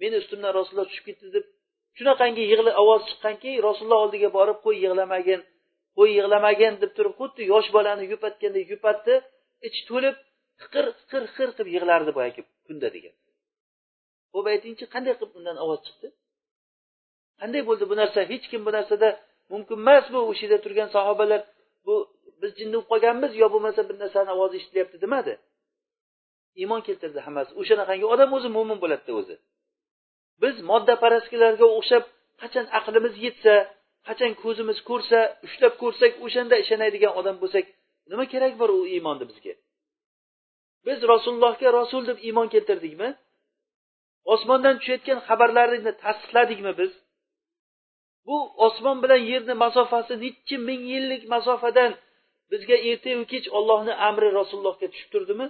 [0.00, 1.44] Meni ustimdan rasululloh tushib ketdi deb
[1.98, 5.40] shunaqangi yig'li ovoz chiqqanki rasululloh oldiga borib qo'y yig'lamagin
[5.98, 9.14] qo'y yig'lamagin deb turib xuddi yosh bolani yupatgandek yupatdi
[9.68, 10.16] ichi to'lib
[10.62, 13.14] hiqir hiqir hiqir qilib yig'lardi boyagi kunda degan.
[14.34, 16.08] Ho'p aytingchi qanday qilib undan ovoz chiqdi?
[17.40, 18.20] Qanday bo'ldi bu narsa?
[18.32, 19.08] Hech kim bu narsada
[19.52, 21.40] mumkin emas bu o'sha yerda turgan sahobalar?
[21.86, 21.94] Bu
[22.40, 25.32] biz jinni bo'lib qolganmiz yo bo'lmasa bir narsani ovozi eshitilyapti demadi.
[26.60, 27.50] Iymon keltirdi hammasi.
[27.60, 29.34] O'shanaqangi odam o'zi mo'min bo'ladida o'zi.
[30.42, 32.04] Biz moddaparastlarga o'xshab
[32.42, 33.54] qachon aqlimiz yetsa
[34.08, 37.64] qachon ko'zimiz ko'rsa ushlab ko'rsak o'shanda ishonadigan odam bo'lsak
[38.10, 39.54] nima kerak bor u iymonni bizga?
[40.86, 43.08] Biz rasulullohga rasul deb iymon keltirdikmi?
[44.34, 46.92] Osmondan tushayotgan xabarlarni tasdiqladikmi biz?
[48.28, 51.92] Bu osmon bilan yerni masofasi nechi ming yillik masofadan
[52.50, 55.46] bizga ertayu kech ollohni amri rasulullohga tushib turdimi?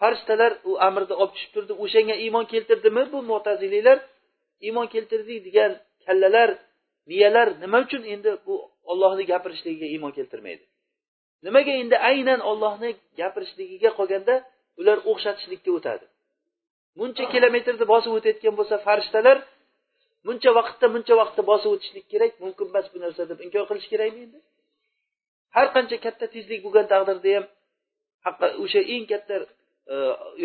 [0.00, 1.72] Farishtalar u amrni olib tushib turdi.
[1.84, 3.98] O'shanga iymon keltirdimi bu mo'taziliylar
[4.66, 5.72] iymon keltirdik degan
[6.06, 6.50] kallalar
[7.10, 8.54] miyalar nima uchun endi bu
[8.90, 10.64] ollohni gapirishligiga iymon keltirmaydi?
[11.46, 12.90] Nimaga endi aynan ollohni
[13.20, 14.34] gapirishligiga qolganda
[14.80, 16.04] ular o'xshatishlikka o'tadi?
[16.98, 19.36] Muncha kilometrni bosib o'tayotgan bo'lsa farishtalar
[20.26, 24.20] muncha vaqtda muncha vaqtda bosib o'tishlik kerak mumkin emas bu narsa deb inkor qilish kerakmi
[24.26, 24.38] endi
[25.56, 27.46] har qancha katta tezlik bo'lgan taqdirda ham
[28.64, 29.34] o'sha eng katta
[29.92, 29.94] e,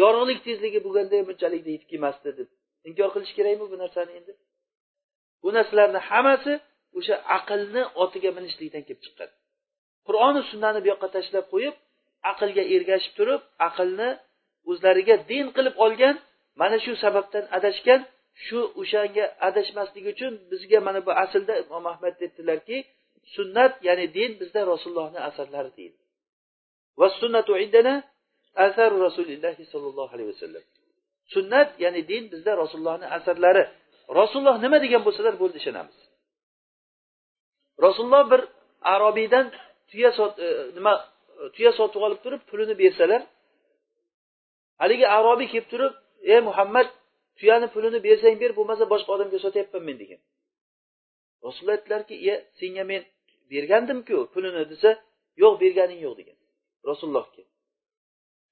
[0.02, 2.50] yorug'lik tezligi bo'lganda ham bunchalik yetib kelmasdi deb
[2.90, 4.34] inkor qilish kerakmi bu narsani endi?
[5.44, 6.54] Bu narsalarni hammasi
[6.98, 9.30] o'sha aqlni otiga minishlikdan kelib chiqqan.
[10.08, 11.76] Qur'oni sunnani bu yoqqa tashlab qo'yib
[12.32, 14.10] aqlga ergashib turib aqlni
[14.72, 16.16] o'zlariga din qilib olgan
[16.62, 18.02] mana shu sababdan adashgan
[18.46, 22.78] shu o'shanga adashmaslik uchun bizga mana bu aslda imom ahmad aytdilarki
[23.36, 25.98] sunnat ya'ni din bizda rasulullohni asarlari deydi.
[27.00, 27.94] Va sunnatu indana
[28.68, 30.64] asaru rasulillahi sollallohu alayhi vasallam.
[31.34, 33.64] Sunnat ya'ni din bizda rasulullohni asarlari.
[34.20, 35.98] Rasululloh nima degan bo'lsalar bo'ldi ishonamiz.
[37.86, 38.42] Rasululloh bir
[38.94, 39.46] arobiydan
[39.90, 40.94] tuya sot e, nima
[41.42, 43.22] e, tuya sotib olib turib pulini bersalar
[44.82, 45.94] haligi arobiy kelib turib
[46.34, 46.88] ey muhammad
[47.42, 50.20] tuyani pulini bersang ber bo'lmasa boshqa odamga sotyapman men degan.
[51.46, 53.02] Rasululloh aytdilarki iye senga men
[53.52, 54.64] bergandimku pulini?
[54.72, 54.90] desa
[55.42, 56.38] yo'q berganing yo'q degan.
[56.90, 57.44] Rasulullohga.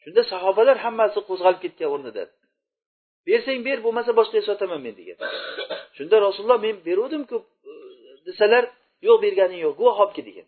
[0.04, 2.30] Shunda sahobalar hammasi qo'zg'alib ketgan o'rnidan
[3.28, 5.18] bersang ber bo'lmasa boshqaga sotaman men degan.
[5.98, 7.38] Shunda rasululloh men beruvdimku
[7.72, 7.74] e,
[8.28, 8.64] desalar
[9.08, 10.48] yo'q berganing yo'q guvoh olib kel degan.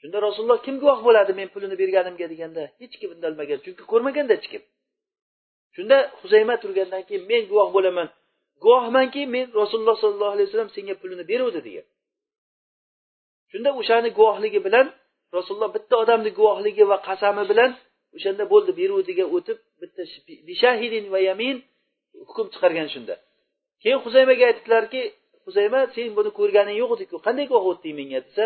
[0.00, 2.26] Shunda rasululloh kim guvoh bo'ladi men pulini berganimga?
[2.32, 4.62] deganda hech kim indalmagan chunki ko'rmaganda hech kim.
[5.76, 8.08] Shunda huzayma turgandan keyin men guvoh bo'laman.
[8.64, 11.86] Guvohmanki men rasululloh sollallohu alayhi vasallam senga pulini beruvdi degan.
[13.50, 14.86] Shunda o'shani guvohligi bilan
[15.36, 17.70] rasululloh bitta odamni guvohligi va qasami bilan
[18.16, 20.02] o'shanda bo'ldi beruvdiga o'tib bitta
[20.48, 21.56] bishahidin va yamin
[22.28, 23.14] hukm chiqargan shunda.
[23.82, 25.00] Keyin huzaymaga aytdilarki
[25.46, 28.20] huzayma sen buni ko'rganing yo'q ediku qanday guvoh o'tding menga?
[28.26, 28.44] desa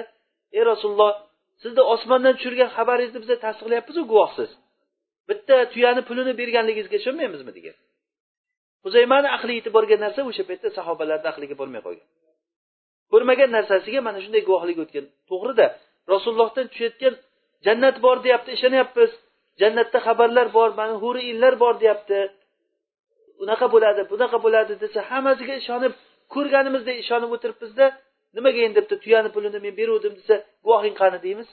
[0.56, 1.12] ey rasululloh
[1.62, 4.50] sizni osmondan tushirgan xabaringizni biz tasdiqlayapmizu guvohsiz.
[5.28, 7.76] Bitta tuyani pulini berganligingizga ishonmaymizmi degan.
[8.84, 12.08] Huzaymani aqli yetib borgan narsa o'sha paytda sahobalarni aqliga bormay qolgan.
[13.12, 15.04] Ko'rmagan narsasiga mana shunday guvohlik o'tgan.
[15.30, 15.66] To'g'rida
[16.12, 17.14] rasulullohdan tushayotgan
[17.66, 19.10] jannat bor deyapti ishonyapmiz.
[19.60, 22.18] Jannatda xabarlar bor mana huri inlar bor deyapti.
[23.42, 25.92] Unaqa bo'ladi bunaqa bo'ladi desa hammasiga ishonib
[26.34, 27.86] ko'rganimizdek ishonib o'tiribmizda.
[28.36, 31.48] Nimaga endi bitta tuyani pulini men beruvdim desa guvohing qani deymiz?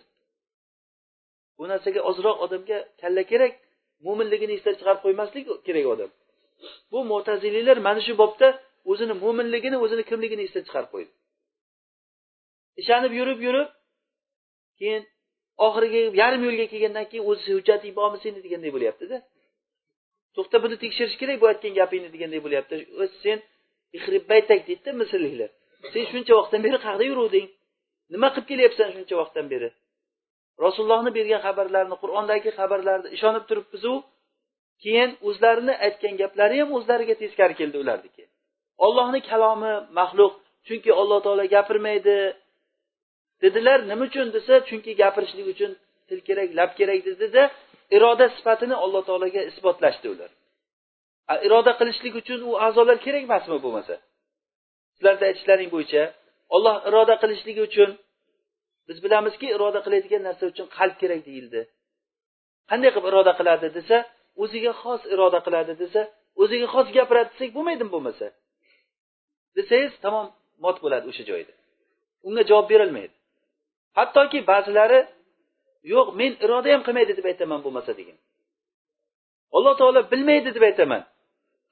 [1.62, 3.53] Bu narsaga ozroq odamga kalla kerak
[4.05, 6.09] mo'minligini esdan chiqarib qo'ymaslik kerak odam.
[6.91, 8.47] Bu mo'taziliylar mana shu bobda
[8.91, 11.12] o'zini mo'minligini o'zini kimligini esdan chiqarib qo'ydi.
[12.82, 13.70] Ishonib yurib yurib
[14.80, 15.03] keyin
[15.66, 19.18] oxiriga yarim yo'lga kelgandan keyin o'zi hujjating bormi seni deganday bo'lyaptida.
[20.36, 22.74] To'xta buni tekshirish kerak bu aytgan gapingni deganday bo'lyapti.
[23.24, 23.38] Sen
[24.32, 25.49] baytak deydida misrliklar.
[25.93, 27.47] Sen shuncha vaqtdan beri qayerda yuruvding?
[28.14, 29.70] Nima qilib kelyapsan shuncha vaqtdan beri?
[30.64, 33.93] Rasulullohni bergan xabarlarni qur'ondagi xabarlarni ishonib turibmizu.
[34.84, 38.24] Keyin o'zlarini aytgan gaplari ham o'zlariga teskari keldi ularniki
[38.86, 40.34] ollohni kalomi maxluq
[40.68, 42.18] chunki alloh taolo gapirmaydi.
[43.43, 45.72] Dedilar nima uchun desa chunki gapirishlik uchun
[46.07, 47.43] til kerak lab kerak dedida
[47.95, 50.32] iroda sifatini alloh taologa isbotlashdi ular.
[51.47, 53.95] Iroda qilishlik uchun u a'zolar kerak emasmi bo'lmasa?
[54.95, 56.03] Sizlarni aytishlaring bo'yicha
[56.55, 57.89] olloh iroda qilishligi uchun
[58.88, 61.61] biz bilamizki iroda qiladigan narsa uchun qalb kerak deyildi.
[62.69, 63.97] Qanday qilib iroda qiladi desa
[64.43, 66.01] o'ziga xos iroda qiladi desa
[66.41, 68.25] o'ziga xos gapiradi desak bo'lmaydimi bo'lmasa?
[69.57, 70.25] Desangiz tamom
[70.63, 71.53] mot bo'ladi o'sha joyda.
[72.27, 73.15] Unga javob berilmaydi.
[73.97, 74.99] Hattoki ba'zilari
[75.93, 78.17] yo'q men iroda ham qilmaydi deb aytaman bo'lmasa degan.
[79.55, 81.01] Alloh taolo bilmaydi deb aytaman.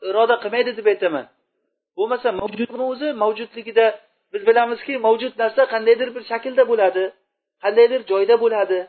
[0.09, 1.25] Iroda qilmaydi deb aytaman.
[1.97, 3.85] Bo'lmasa mavjudni o'zi mavjudligida
[4.33, 7.03] biz bilamizki mavjud narsa qandaydir bir shaklda bo'ladi
[7.63, 8.79] qandaydir joyda bo'ladi.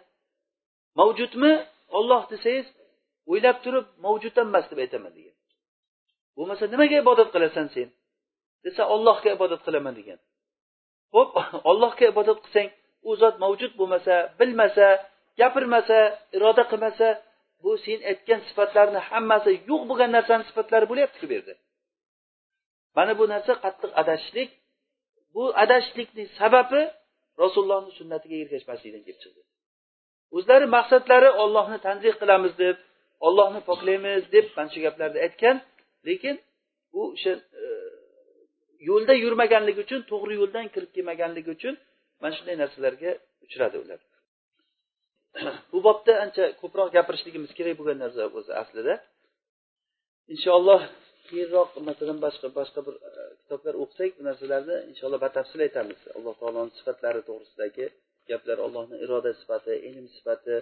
[1.00, 1.52] Mavjudmi?
[1.98, 2.66] Olloh desangiz
[3.30, 5.36] o'ylab turib mavjud emas deb aytaman degan.
[6.36, 7.88] Bo'lmasa nimaga ibodat qilasan sen?
[8.64, 10.18] Desa ollohga ibodat qilaman degan.
[11.14, 11.30] Ho'p
[11.70, 12.68] ollohga ibodat qilsang
[13.08, 14.86] u zot mavjud bo'lmasa bilmasa
[15.40, 15.98] gapirmasa
[16.36, 17.08] iroda qilmasa
[17.62, 21.54] bu sen aytgan sifatlarni hammasi yo'q bo'lgan narsani sifatlari bo'lyaptiku bu yerda.
[22.96, 24.50] Mana bu narsa qattiq adashishlik
[25.34, 26.82] bu adashishlikning sababi
[27.42, 29.40] rasulullohni sunnatiga ergashmaslikdan kelib chiqdi.
[30.36, 32.76] O'zlari maqsadlari ollohni tanzih qilamiz deb
[33.26, 35.56] ollohni poklaymiz deb mana shu gaplarni aytgan
[36.08, 36.36] lekin
[36.98, 37.66] u o'sha e,
[38.88, 41.74] yo'lda yurmaganligi uchun to'g'ri yo'ldan kirib kelmaganligi uchun
[42.20, 43.10] mana shunday narsalarga
[43.44, 44.00] uchradi ular.
[45.72, 48.94] Bu bobda ancha ko'proq gapirishligimiz kerak bo'lgan narsa o'zi aslida.
[50.34, 50.80] Inshaalloh
[51.30, 53.10] keyinroq masalan boshqa boshqa bir e,
[53.40, 56.00] kitoblar o'qisak bu narsalarni inshaalloh batafsil aytamiz.
[56.16, 57.86] Alloh taoloni sifatlari to'g'risidagi
[58.30, 60.56] gaplar allohni iroda sifati ilm sifati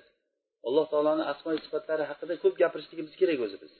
[0.68, 3.74] alloh taoloni asmo sifatlari haqida ko'p gapirishligimiz kerak o'zi biz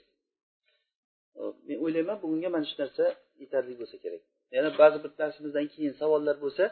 [1.66, 3.04] men o'ylayman bugunga mana shu narsa
[3.42, 4.22] yetarli bo'lsa kerak.
[4.56, 6.64] Yana ba'zi bir darsimizdan keyin savollar bo'lsa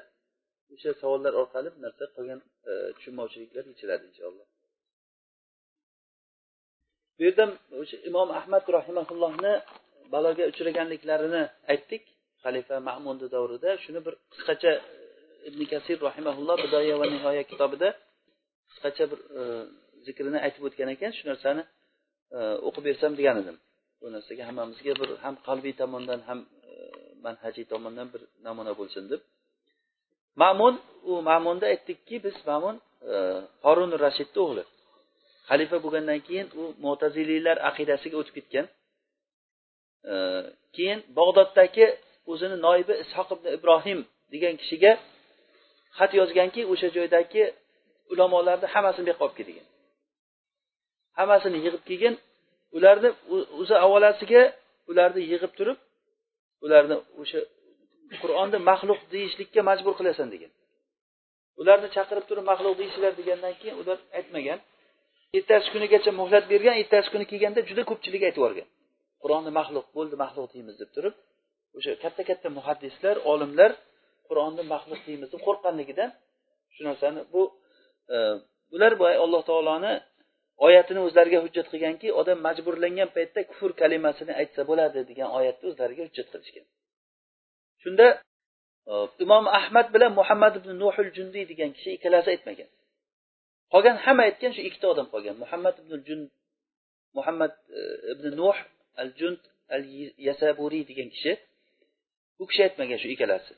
[0.74, 2.40] o'sha savollar orqali bu narsa qolgan
[2.70, 4.46] e, tushunmovchiliklar yechiladi inshaalloh.
[7.16, 7.44] Bu yerda
[7.80, 9.52] o'sha imom ahmad rahimaullohni
[10.14, 11.42] baloga uchraganliklarini
[11.72, 12.02] aytdik.
[12.44, 14.72] Xalifa ma'munni davrida shuni bir qisqacha
[15.48, 17.88] ibn kasir rahimaulloh bidoya va nihoya kitobida
[18.70, 19.42] qisqacha bir e,
[20.06, 21.10] zikrini aytib o'tgan ekan.
[21.18, 21.62] Shu narsani
[22.36, 22.38] e,
[22.68, 23.56] o'qib bersam degan edim.
[24.00, 26.40] Bu narsaga hammamizga bir ham qalbiy tomondan ham
[26.70, 26.72] e,
[27.26, 29.20] manhajiy tomondan bir namuna bo'lsin deb.
[30.42, 30.74] Ma'mun
[31.10, 32.76] u ma'munda aytdikki biz ma'mun
[33.12, 33.14] e,
[33.66, 34.64] horun rashidni o'g'li.
[35.48, 38.66] Xalifa bo'lgandan keyin u mo'taziliylar aqidasiga o'tib ketgan.
[40.76, 41.86] Keyin bog'doddagi
[42.32, 44.00] o'zini noibi ishoq ibn ibrohim
[44.32, 44.92] degan kishiga
[45.98, 47.42] xat yozganki o'sha joydagi
[48.12, 49.66] ulamolarni hammasini bu yoqqa olib kel degan
[51.18, 52.14] hammasini yig'ib kelgin
[52.76, 53.10] ularni
[53.60, 54.42] o'zi avvalasiga
[54.90, 55.78] ularni yig'ib turib
[56.64, 57.40] ularni o'sha
[58.22, 60.52] qur'onni maxluq deyishlikka majbur qilasan degan.
[61.60, 64.58] Ularni chaqirib turib maxluq deysizlar degandan keyin ular aytmagan
[65.38, 68.68] ertasi kunigacha muhlat bergan ertasi kuni kelganda juda ko'pchilik aytib yuborgan.
[69.22, 71.14] Qur'onni maxluq bo'ldi maxluq deymiz deb turib
[71.76, 73.70] o'sha katta katta muhaddislar olimlar
[74.28, 76.10] qur'onni maxluq deymiz deb qo'rqqanligidan
[76.74, 77.42] shu narsani bu
[78.10, 78.40] ular
[78.72, 79.92] bular boya alloh taoloni
[80.66, 86.28] oyatini o'zlariga hujjat qilganki odam majburlangan paytda kufr kalimasini aytsa bo'ladi degan oyatni o'zlariga hujjat
[86.32, 86.66] qilishgan.
[87.82, 88.06] Shunda
[88.90, 88.94] e,
[89.24, 92.68] imom ahmad bilan muhammad ibn nuhul jundiy degan kishi ikkalasi aytmagan.
[93.72, 95.36] Qolgan hamma aytgan shu ikkita odam qolgan.
[95.42, 96.20] Muhammad ibn jun
[97.18, 97.80] muhammad e,
[98.12, 98.58] ibn nuh
[99.00, 99.42] al junt
[99.74, 99.82] al
[100.28, 101.32] yasaburiy degan kishi
[102.40, 103.52] u kishi aytmagan shu ikkalasi.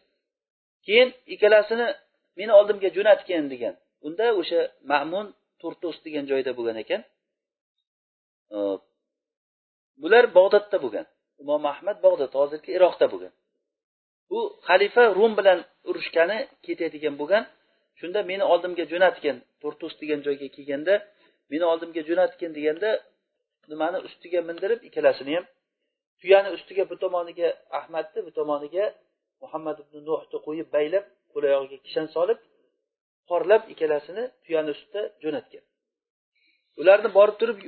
[0.87, 1.87] Keyin ikkalasini
[2.39, 3.75] meni oldimga jo'natgin degan.
[4.07, 4.61] Unda o'sha
[4.91, 5.27] ma'mun
[5.61, 7.01] turtus degan joyda bo'lgan ekan.
[10.03, 11.07] Bular bog'dodda bo'lgan.
[11.43, 13.33] Imom ahmad bog'dod hozirgi iroqda bo'lgan.
[14.31, 15.59] Bu xalifa rum bilan
[15.91, 17.45] urushgani ketadigan bo'lgan.
[17.99, 20.95] Shunda meni oldimga jo'natgin turtus degan joyga kelganda
[21.53, 22.91] meni oldimga jo'natgin deganda
[23.73, 25.47] nimani ustiga mindirib ikkalasini ham
[26.21, 27.49] tuyani ustiga bu tomoniga
[27.79, 28.85] ahmadni bu tomoniga
[29.43, 32.39] muhammad ibn nuhni qo'yib baylab qo'l oyog'iga kishan solib
[33.29, 35.63] porlab ikkalasini tuyani ustida jo'natgan.
[36.81, 37.59] Ularni borib turib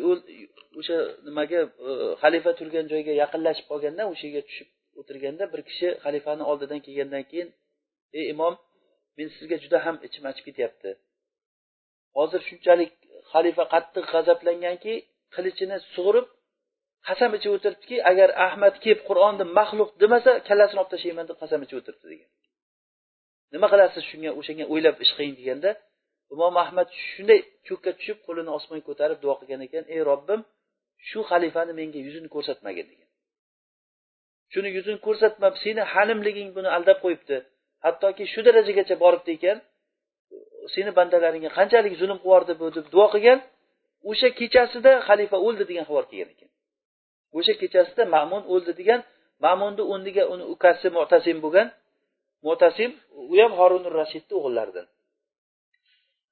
[0.81, 0.97] o'sha
[1.27, 1.91] nimaga e,
[2.23, 4.69] xalifa turgan joyga yaqinlashib qolganda o'sha yerga tushib
[5.01, 7.49] o'tirganda bir kishi xalifani oldidan kelgandan keyin
[8.19, 8.55] ey imom
[9.17, 10.91] men sizga juda ham ichim achib ketyapti.
[12.19, 12.93] Hozir shunchalik
[13.33, 14.95] xalifa qattiq g'azablanganki
[15.35, 16.27] qilichini sug'urib
[17.09, 21.77] qasam ichib o'tiribdiki agar ahmad kelib qur'onni maxluq demasa kallasini olib tashlayman deb qasam ichib
[21.81, 22.31] o'tiribdi degan.
[23.55, 25.71] Nima qilasiz shunga o'shanga o'ylab ish qiling deganda
[26.35, 30.41] imom ahmad shunday ko'kka tushib qo'lini osmonga ko'tarib duo qilgan ekan ey robbim
[31.09, 33.09] shu xalifani menga yuzini ko'rsatmagin degan.
[34.53, 37.37] Shuni yuzini ko'rsatmab seni halimliging buni aldab qo'yibdi.
[37.85, 39.59] Hattoki shu darajagacha boribdi ekan
[40.75, 43.39] seni bandalaringga qanchalik zulm qilyapti bu deb duo qilgan
[44.11, 46.51] o'sha kechasida xalifa o'ldi degan xabar kelgan ekan.
[47.39, 49.01] o'sha kechasida ma'mun o'ldi degan
[49.45, 51.69] ma'munni o'rniga uni ukasi mo'tasim bo'lgan.
[52.47, 52.91] Mo'tasim
[53.33, 54.87] u ham horunur rashidni o'g'illaridan.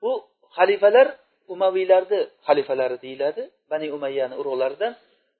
[0.02, 0.12] Bu
[0.56, 1.06] xalifalar
[1.54, 4.92] umaviylarni xalifalari deyiladi bani umayyani urug'laridan.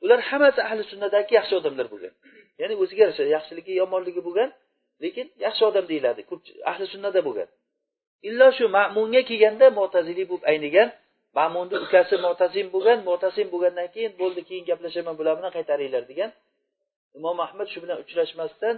[0.04, 2.12] Ular hammasi ahli sunnadagi yaxshi odamlar bo'lgan.
[2.60, 4.50] Ya'ni o'ziga yarasha yaxshiligi yomonligi bo'lgan
[5.04, 6.20] lekin yaxshi odam deyiladi
[6.70, 7.48] ahli sunnada bo'lgan.
[8.28, 10.88] Illo shu ma'munga kelganda mo'taziliy bo'lib aynigan
[11.38, 16.30] ma'munni ukasi mo'tazim bo'lgan mo'tazim bo'lgandan keyin bo'ldi keyin gaplashaman bular bilan qaytaringlar degan
[17.18, 18.76] imom ahmad shu bilan uchrashmasdan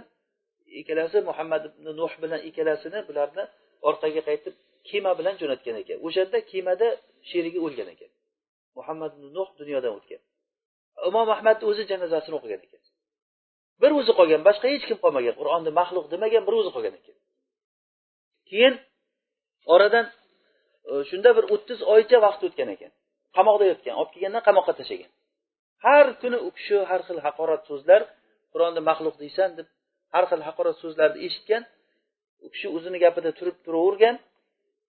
[0.79, 3.43] ikkalasi muhammad ibn nuh bilan ikkalasini bularni
[3.89, 4.55] orqaga qaytib
[4.89, 5.97] kema bilan jo'natgan ekan.
[6.07, 6.87] O'shanda kemada
[7.29, 8.11] sherigi o'lgan ekan.
[8.77, 10.21] Muhammad ibn nuh dunyodan o'tgan.
[11.09, 12.81] Imom ahmadni o'zi janozasini o'qigan ekan.
[13.81, 15.33] Bir o'zi qolgan boshqa hech kim qolmagan.
[15.39, 17.15] Qur'onni maxluq demagan bir o'zi qolgan ekan.
[18.49, 18.73] Keyin
[19.73, 20.05] oradan
[20.89, 22.91] Э, shunda bir o'ttiz oycha vaqt o'tgan ekan.
[23.37, 25.11] Qamoqda yotgan olib kelgandan qamoqqa tashlagan.
[25.85, 28.01] Har kuni u kishi har xil haqorat so'zlar
[28.53, 29.67] qur'onni maxluq deysan deb
[30.13, 31.63] har xil haqorat so'zlarni eshitgan
[32.45, 34.15] u kishi o'zini gapida turib turavergan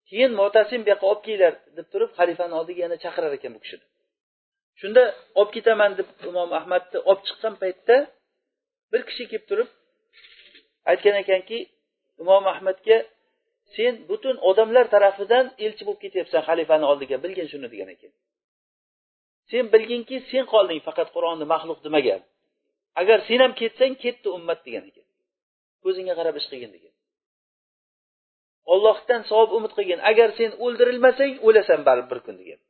[0.09, 3.85] keyin motasim bu yoqqa olib kelinglar deb turib xalifani oldiga yana chaqirar ekan bu kishini
[4.81, 5.03] shunda
[5.39, 7.97] olib ketaman deb imom ahmadni olib chiqqan paytda
[8.93, 9.69] bir kishi kelib turib
[10.91, 11.59] aytgan ekanki
[12.23, 12.97] imom ahmadga
[13.77, 17.17] sen butun odamlar tarafidan elchi bo'lib ketyapsan xalifani oldiga.
[17.25, 18.13] Bilgin shuni degan ekan.
[19.51, 22.21] Sen bilginki sen qolding faqat qur'onni maxluq demagan.
[23.01, 25.07] Agar sen ham ketsang ketdi ummat degan ekan.
[25.85, 26.95] Ko'zingga qarab ish qilgin degan.
[28.73, 30.01] Ollohdan savob umid qilgin.
[30.11, 32.61] Agar sen o'ldirilmasang o'lasan baribir bir kun degan.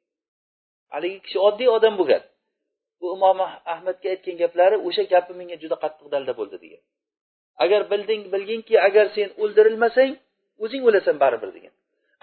[0.95, 2.23] Haligi kishi oddiy odam bo'lgan
[3.03, 3.39] bu imom
[3.73, 6.83] ahmadga aytgan gaplari o'sha gapi menga juda qattiq dalda bo'ldi degan.
[7.65, 10.13] Agar bilding bilginki agar sen o'ldirilmasang
[10.65, 11.75] o'zing o'lasan baribir degan.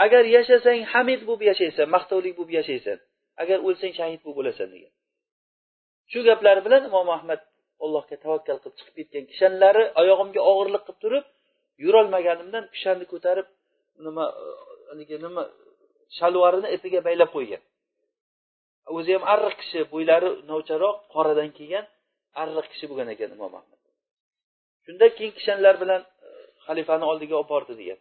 [0.05, 2.97] Agar yashasang hamid bo'lib yashaysan maqtovli bo'lib yashaysan
[3.41, 4.91] agar o'lsang shahid bo'lib o'lasan degan.
[6.11, 7.41] Shu gaplar bilan imom ahmad
[7.83, 11.25] allohga tavakkal qilib chiqib ketgan kishanlari oyog'imga og'irlik qilib turib
[11.83, 13.47] yurolmaganimdan kishanni ko'tarib
[14.05, 14.25] nima
[14.89, 15.43] haligi nima
[16.17, 17.61] shalvarini ipiga baylab qo'ygan.
[18.97, 21.85] O'zi ham arriq kishi bo'ylari novcharoq qoradan kelgan
[22.41, 23.79] arriq kishi bo'lgan ekan imom ahmad.
[24.85, 26.01] Shundan keyin kishanlar bilan
[26.65, 27.99] xalifani oldiga olib bordi degan.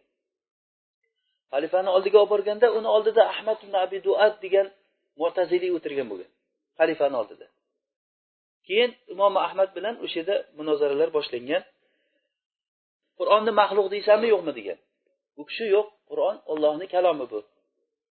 [1.53, 4.67] Xalifani oldiga olib borganda uni oldida ahmad ibn abi duat degan
[5.21, 6.31] mo'taziliy o'tirgan bo'lgan.
[6.79, 7.45] Xalifani oldida.
[8.67, 11.63] Keyin imom ahmad bilan o'sha yerda munozaralar boshlangan.
[13.19, 14.79] Qur'onni maxluq deysanmi yo'qmi degan.
[15.39, 17.39] U kishi yo'q qur'on ollohni kalomi bu.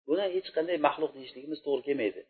[0.08, 2.22] Buni hech qanday maxluq deyishligimiz to'g'ri kelmaydi.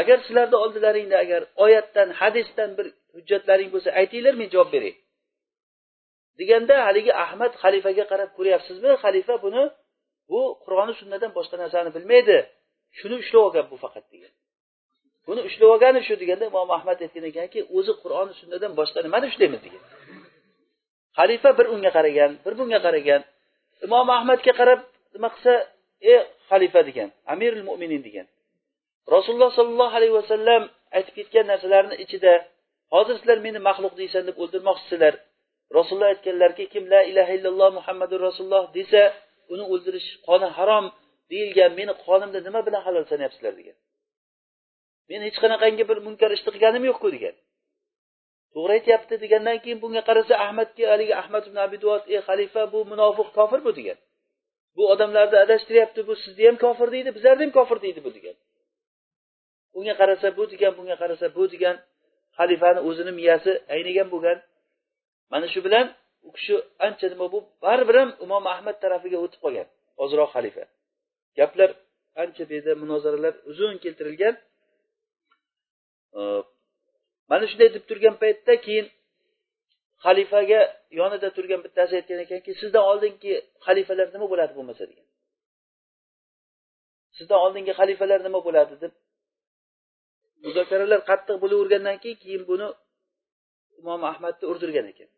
[0.00, 4.94] Agar sizlarni oldilaringda agar oyatdan hadisdan bir hujjatlaring bo'lsa aytinglar men javob beray
[6.40, 8.90] deganda haligi ahmad xalifaga qarab ko'ryapsizmi?
[9.04, 9.62] Xalifa buni
[10.30, 12.36] bu qur'oni sunnadan boshqa narsani bilmaydi.
[12.98, 14.32] Shuni ushlab olgan bu faqat degan.
[15.26, 19.60] Buni ushlab olgani shu deganda imom ahmad aytgan ekanki o'zi qur'oni sunnadan boshqa nimani ushlaymiz
[19.66, 19.82] degan.
[21.18, 23.20] Xalifa bir unga qaragan bir bunga qaragan.
[23.86, 24.80] Imom ahmadga qarab
[25.14, 25.52] nima qilsa
[26.10, 26.18] ey
[26.50, 28.26] xalifa degan amirul mo'minin degan.
[29.14, 30.62] Rasululloh sollallohu alayhi vasallam
[30.96, 32.32] aytib ketgan narsalarni ichida
[32.94, 35.14] hozir sizlar meni maxluq deysan deb o'ldirmoqchisizlar
[35.78, 39.02] rasululloh aytganlarki kim la ilaha illalloh muhammadu rasululloh desa
[39.52, 40.86] uni o'ldirish qoni harom
[41.30, 43.76] deyilgan meni qonimni nima bilan halol sanayapsizlar degan.
[45.10, 47.34] Men hech qanaqangi bir munkar ishni qilganim yo'qku degan.
[48.54, 52.78] To'g'ri aytyapti degandan keyin bunga qarasa ahmadga haligi ahmad ibn abi duot ey xalifa bu
[52.92, 53.98] munofiq kofir bu degan.
[54.76, 58.36] Bu odamlarni adashtiryapti bu sizni ham kofir deydi bizlarni ham kofir deydi bu degan.
[59.78, 61.76] Unga qarasa bu degan bunga qarasa bu degan
[62.38, 64.38] xalifani o'zini miyasi aynigan bo'lgan.
[65.32, 65.86] Mana shu bilan
[66.28, 66.54] u kishi
[66.86, 69.68] ancha nima bo'lib baribir ham imom ahmad tarafiga o'tib qolgan
[70.02, 70.64] ozroq xalifa.
[71.38, 71.70] Gaplar
[72.22, 74.34] ancha bu yerda munozaralar uzun keltirilgan.
[77.30, 78.86] Mana shunday deb turgan paytda keyin
[80.04, 80.60] xalifaga
[81.00, 83.32] yonida turgan bittasi aytgan ekanki sizdan oldingi
[83.66, 85.06] xalifalar nima bo'ladi bo'lmasa degan.
[87.16, 88.92] Sizdan oldingi xalifalar nima bo'ladi deb
[90.44, 92.68] muzokaralar qattiq bo'lavergandan keyin keyin buni
[93.80, 95.10] imom ahmadni urdirgan ekan.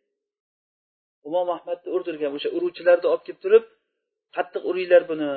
[1.28, 3.64] Imom ahmadni urdirgan o'sha uruvchilarni olib kelib turib
[4.36, 5.30] qattiq uringlar buni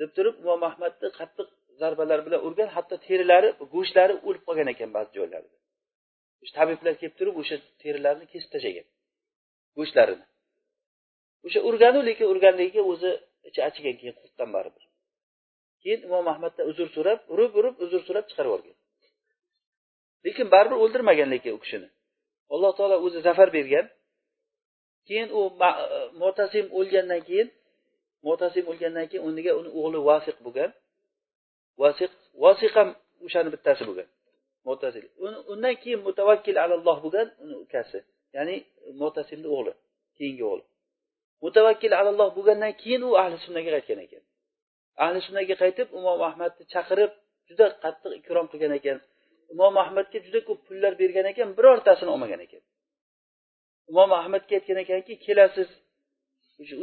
[0.00, 1.48] deb turib imom ahmadni qattiq
[1.80, 5.56] zarbalar bilan urgan hatto terilari go'shtlari o'lib qolgan ekan ba'zi joylarida
[6.56, 8.86] tabiblar kelib turib o'sha terilarni kesib tashlagan
[9.78, 10.24] go'shtlarini.
[11.46, 13.10] O'sha urganu lekin urganligiga o'zi
[13.48, 14.84] ichi achigan keyin qurtdan baribir
[15.82, 18.76] keyin imom ahmaddan uzr so'rab urib urib uzr so'rab chiqarib yuborgan
[20.26, 21.88] lekin baribir o'ldirmagan lekin u kishini.
[22.54, 23.86] Alloh taolo o'zi zafar bergan.
[25.08, 25.40] Keyin u
[26.22, 27.48] mo'tasim o'lgandan keyin
[28.26, 30.70] mo'tasim o'lgandan keyin o'rniga uni o'g'li vasiq bo'lgan.
[31.82, 32.12] Vasiq
[32.44, 32.88] vasiq ham
[33.26, 34.08] o'shani bittasi bo'lgan
[34.66, 35.04] mo'tasil
[35.52, 37.98] undan keyin mutavakkil alalloh bo'lgan uni ukasi
[38.36, 38.56] ya'ni
[39.00, 39.72] mo'tasimni o'g'li
[40.16, 40.64] keyingi o'g'li.
[41.44, 44.22] Mutavakkil alalloh bo'lgandan keyin u ahli sunnaga qaytgan ekan.
[45.04, 47.12] Ahli sunnaga qaytib imom ahmadni chaqirib
[47.48, 48.98] juda qattiq ikrom qilgan ekan.
[49.52, 52.62] Imom ahmadga juda ko'p pullar bergan ekan birortasini olmagan ekan.
[53.90, 55.68] Imom ahmadga aytgan ekanki kelasiz.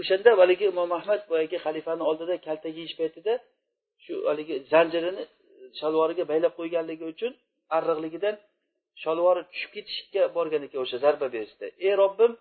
[0.01, 3.33] O'shanda haligi imom ahmad boyagi xalifani oldida kalta yeyish paytida
[4.03, 5.23] shu haligi zanjirini
[5.79, 7.31] shalvoriga baylab qo'yganligi uchun
[7.77, 8.35] arriqligidan
[9.03, 11.65] shalvori tushib ketishga borgan ekan o'sha zarba berishda.
[11.87, 12.31] Ey robbim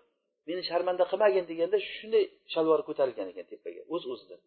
[0.47, 4.41] meni sharmanda qilmagin deganda shunday shalvori ko'tarilgan ekan tepaga o'z o'zidan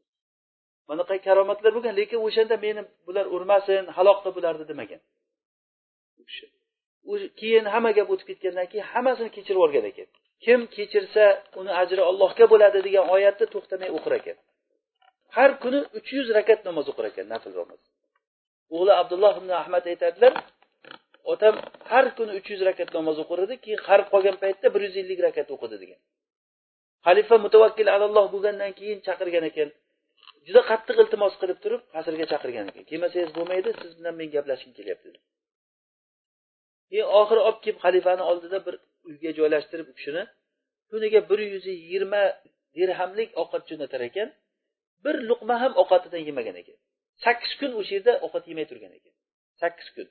[0.91, 5.01] manaqa karomatlar bo'lgan lekin o'shanda meni bular urmasin halok qil bularni demagan.
[6.21, 6.47] u kishi
[7.40, 10.09] keyin hamma gap o'tib ketgandan keyin hammasini kechirib yuborgan ekan.
[10.44, 11.24] Kim kechirsa
[11.61, 14.36] uni ajri allohga bo'ladi degan oyatni to'xtamay o'qir ekan.
[15.36, 17.80] Har kuni uch yuz rakat namoz o'qir ekan nafl namoz.
[18.74, 20.32] O'g'li abdulloh ibn ahmad aytadilar
[21.32, 21.54] otam
[21.90, 25.20] har kuni uch yuz rakat namoz o'qir edi keyin qarib qolgan paytda bir yuz ellik
[25.26, 26.00] rakat o'qidi degan.
[27.07, 29.68] Xalifa mutavakkil alalloh bo'lgandan keyin chaqirgan ekan.
[30.46, 32.84] Juda qattiq iltimos qilib turib qasrga chaqirgan ekan.
[32.90, 35.09] Kelmasangiz bo'lmaydi siz bilan men gaplashgim kelyapti
[36.97, 38.74] e oxiri olib kelib xalifani oldida bir
[39.09, 40.22] uyga joylashtirib u kishini.
[40.91, 42.22] Kuniga bir yuz yigirma
[42.76, 44.28] dirhamlik ovqat jo'natar ekan.
[45.05, 46.76] Bir luqma ham ovqatidan yemagan ekan.
[47.24, 49.14] Sakkiz kun o'sha yerda ovqat yemay turgan ekan.
[49.62, 50.09] Sakkiz kun.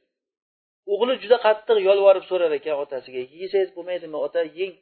[0.93, 4.17] O'g'li juda qattiq yolvorib so'rar ekan otasiga yesangiz bo'lmaydimi?
[4.27, 4.73] Ota yeng.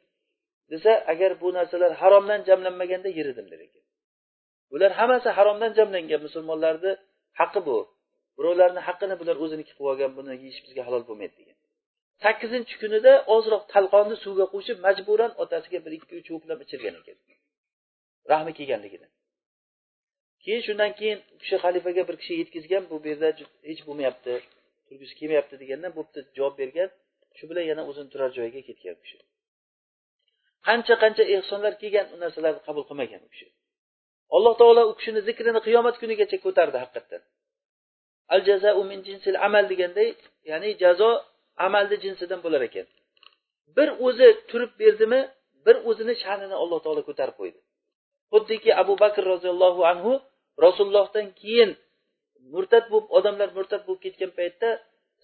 [0.72, 3.84] Desa agar bu narsalar haromdan jamlanmaganda yer edim der ekan.
[4.70, 6.92] Bular hammasi haromdan jamlangan musulmonlarni
[7.40, 7.78] haqqi bu.
[8.38, 11.53] Birovlarni haqqini bular o'ziniki qilib olgan buni yeyish bizga halol bo'lmaydi degan.
[12.22, 17.16] Sakkizinchi kunida ozroq talqonni suvga qo'shib majburan otasiga bir ikki uch ho'plab ichirgan ekan.
[18.32, 19.10] Rahmi kelganligidan
[20.44, 23.28] keyin shundan keyin u kishi xalifaga bir kishi yetkazgan bu yerda
[23.68, 24.32] hech bo'lmayapti
[24.86, 26.88] turgisi kelmayapti deganda bo'pti javob bergan
[27.36, 29.18] shu bilan yana o'zini turar joyiga ketgan u kishi.
[30.66, 33.46] Qancha qancha ehsonlar kelgan u narsalarni qabul qilmagan u kishi.
[34.36, 37.22] Alloh taolo u kishini zikrini qiyomat kunigacha ko'tardi haqiqatdan
[38.34, 40.08] al jazau min jinsil amal deganday
[40.50, 41.10] ya'ni jazo
[41.66, 42.86] amalni jinsidan bo'lar ekan.
[43.76, 45.20] Bir o'zi turib berdimi
[45.66, 47.58] bir o'zini sha'nini alloh taolo ko'tarib qo'ydi.
[48.32, 50.12] Xuddiki abu bakr roziyallohu anhu
[50.64, 51.70] rasulullohdan keyin
[52.54, 54.68] murtad bo'lib odamlar murtad bo'lib ketgan paytda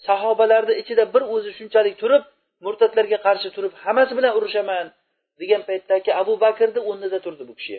[0.06, 2.22] sahobalarni ichida bir o'zi shunchalik turib
[2.64, 4.86] murtadlarga qarshi turib hammasi bilan urushaman
[5.40, 7.78] degan paytdagi abu bakrni o'rnida turdi bu kishi.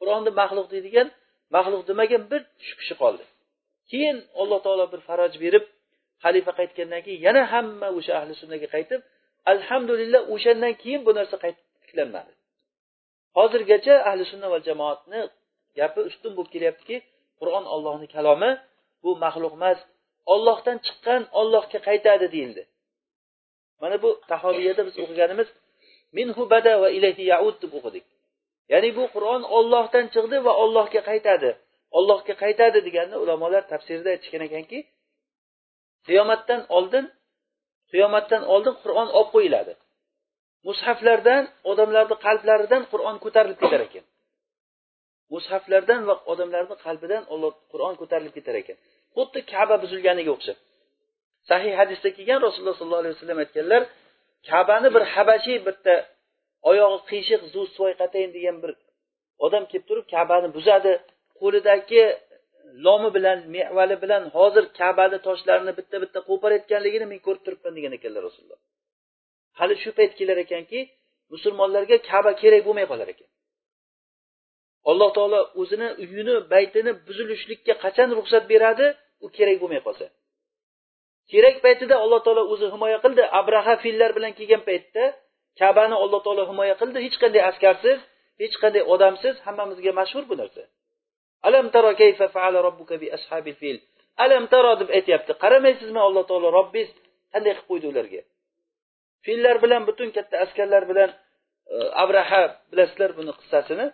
[0.00, 1.08] Qur'onni maxluq deydigan
[1.56, 3.24] maxluq demagan bir shu kishi qoldi.
[3.90, 5.64] Keyin alloh taolo bir faroj berib
[6.24, 9.00] xalifa qaytgandan keyin yana hamma o'sha ahli sunnaga qaytib
[9.52, 12.32] alhamdulillah o'shandan keyin bu narsa qaytib tiklanmadi.
[13.38, 15.20] Hozirgacha ahli sunna va jamoatni
[15.78, 16.96] gapi ustun bo'lib kelyaptiki
[17.40, 18.50] qur'on ollohni kalomi
[19.04, 19.78] bu maxluq emas
[20.34, 22.62] ollohdan chiqqan ollohga qaytadi deyildi.
[23.82, 25.48] Mana bu tahoviyada biz o'qiganimiz
[26.18, 28.04] minhu bada va ilayhi yaud deb o'qidik.
[28.72, 31.50] Ya'ni bu qur'on ollohdan chiqdi va ollohga qaytadi.
[31.98, 34.78] Ollohga qaytadi deganni ulamolar tafsirida aytishgan ekanki
[36.06, 37.04] qiyomatdan oldin
[37.92, 39.72] qiyomatdan oldin qur'on olib qo'yiladi.
[40.68, 44.04] Mushaflardan odamlarni qalblaridan qur'on ko'tarilib ketar ekan.
[45.34, 48.76] Mushaflardan va odamlarni qalbidan olloh qur'on ko'tarilib ketar ekan.
[49.16, 50.58] Xuddi kaba buzilganiga o'xshab.
[51.50, 53.82] Sahih hadisda kelgan rasululloh sollallohu alayhi vasallam aytganlar
[54.50, 55.94] kabani bir habashiy bitta
[56.70, 57.40] oyog'i qiyshiq
[58.00, 58.72] qatayin degan bir
[59.46, 60.92] odam kelib turib kabani buzadi.
[61.40, 62.02] Qo'lidagi
[62.84, 68.22] lomi bilan mevali bilan hozir kabani toshlarini bitta bitta qo'parayotganligini men ko'rib turibman degan ekanlar
[68.28, 68.60] rasululloh.
[69.58, 70.80] Hali shu payt kelar ekanki
[71.32, 73.28] musulmonlarga kaba kerak bo'lmay qolar ekan.
[74.90, 78.86] Alloh taolo o'zini uyini baytini buzilishlikka qachon ruxsat beradi
[79.24, 80.06] u kerak bo'lmay qolsa.
[81.32, 83.22] Kerak paytida alloh taolo o'zi himoya qildi.
[83.40, 85.04] Abraha fillar bilan kelgan paytda
[85.60, 86.98] kabani alloh taolo himoya qildi.
[87.06, 87.98] Hech qanday askarsiz
[88.42, 90.62] hech qanday odamsiz hammamizga mashhur bu narsa.
[91.48, 93.78] Alam taro kayfa faala robbuka bi ashabil fil?
[94.24, 95.32] Alam taro deb aytyapti.
[95.42, 96.90] Qaramaysizmi alloh taolo robbingiz
[97.32, 98.20] qanday qilib qo'ydi ularga?
[99.24, 101.10] Fillar bilan butun katta askarlar bilan
[101.74, 103.86] e, abraha bilasizlar buni qissasini?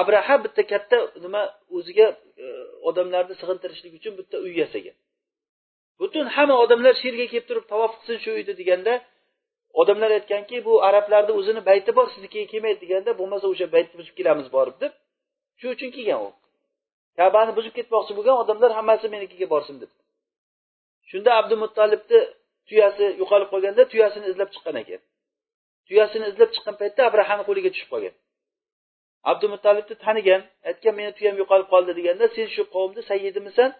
[0.00, 1.42] Abraha bitta katta nima
[1.76, 2.06] o'ziga
[2.44, 2.46] e,
[2.88, 4.96] odamlarni sig'intirishlik uchun bitta uy yasagan.
[6.00, 8.94] Butun hamma odamlar shu yerga kelib turib tavof qilsin shu uyni deganda
[9.80, 14.46] odamlar aytganki bu arablarni o'zini bayti bor siznikiga kelmaydi deganda bo'lmasa o'sha baytni buzib kelamiz
[14.56, 14.92] borib deb.
[15.60, 16.30] Shu uchun kelgan u.
[17.18, 19.90] kabani buzib ketmoqchi bo'lgan odamlar hammasi menikiga borsin deb
[21.10, 22.20] shunda abdumuttolibni
[22.68, 25.00] tuyasi yo'qolib qolganda tuyasini izlab chiqqan ekan.
[25.88, 28.14] Tuyasini izlab chiqqan paytda abrahani qo'liga tushib qolgan.
[29.30, 33.70] Abdumuttolibni tanigan aytgan meni tuyam yo'qolib qoldi deganda sen shu qavmni sayyidimisan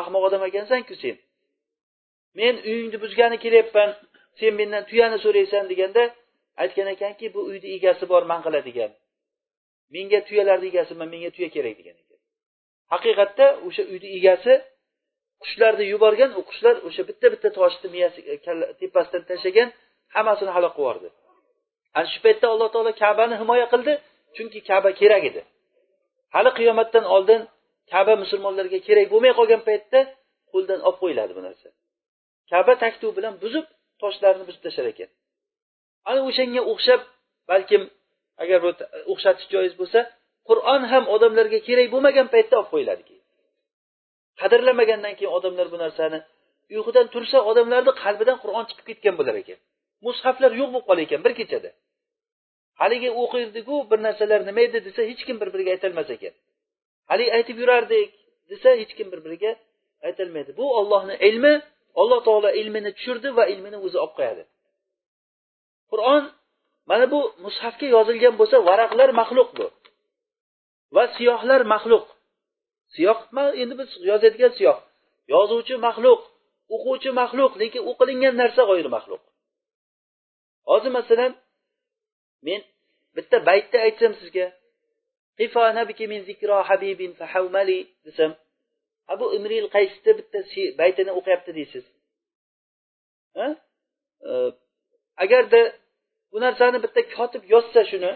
[0.00, 1.16] ahmoq odam ekansanku sen.
[2.38, 3.90] Men uyingni buzgani kelyapman
[4.40, 6.02] sen mendan tuyani so'raysan deganda
[6.62, 8.90] aytgan ekanki bu uyni egasi bor man qiladigan.
[9.94, 11.96] Menga tuyalarni egasiman menga tuya kerak degan
[12.92, 14.52] haqiqatda o'sha uyni egasi
[15.42, 18.34] qushlarni yuborgan u qushlar o'sha bitta bitta toshni miyasi e,
[18.80, 19.68] tepasidan tashlagan
[20.14, 21.08] hammasini halok qilib yubordi
[21.96, 23.92] ana shu paytda alloh taolo kabani himoya qildi
[24.36, 25.40] chunki kaba kerak edi.
[26.34, 27.40] Hali qiyomatdan oldin
[27.92, 30.00] kaba musulmonlarga kerak bo'lmay qolgan paytda
[30.52, 31.68] qo'ldan olib qo'yiladi bu narsa.
[32.52, 33.66] Kaba taktuv bilan buzib
[34.02, 35.10] toshlarni buzib tashlar ekan.
[36.10, 37.00] Ana o'shanga o'xshab
[37.50, 37.82] balkim
[38.42, 38.72] agar e,
[39.12, 39.98] o'xshatish joiz bo'lsa
[40.48, 43.24] qur'on ham odamlarga kerak bo'lmagan paytda olib qo'yiladi keyin
[44.40, 46.18] qadrlamagandan keyin odamlar bu narsani
[46.76, 49.58] uyqudan tursa odamlarni qalbidan qur'on chiqib ketgan bo'lar ekan.
[50.06, 51.70] Mushaflar yo'q bo'lib qolar ekan bir kechada.
[52.80, 56.34] Haligi o'qirdiku bir narsalar nima edi desa hech kim bir biriga aytolmas ekan.
[57.10, 58.08] Haligi aytib yurardik
[58.50, 59.52] desa hech kim bir biriga
[60.08, 60.50] aytolmaydi.
[60.60, 61.54] Bu ollohni ilmi
[62.00, 64.42] alloh taolo ilmini tushirdi va ilmini o'zi olib qo'yadi.
[65.92, 66.22] Qur'on
[66.90, 69.66] mana bu mushafga yozilgan bo'lsa varaqlar maxluq bu
[70.94, 72.06] va siyohlar maxluq.
[72.94, 73.18] Siyoh
[73.62, 74.78] endi biz yozadigan siyoh.
[75.34, 76.20] Yozuvchi maxluq
[76.74, 79.22] o'quvchi maxluq lekin o'qilingan narsa g'oyri maxluq.
[80.70, 81.32] Hozir masalan
[82.46, 82.60] men
[83.16, 84.46] bitta baytni aytsam sizga
[88.06, 88.32] desam
[89.12, 90.38] abu imril qaysni bitta
[90.80, 91.84] baytini o'qiyapti deysiz?
[95.24, 95.60] Agarda
[96.32, 98.12] bu narsani bitta kotib yozsa shuni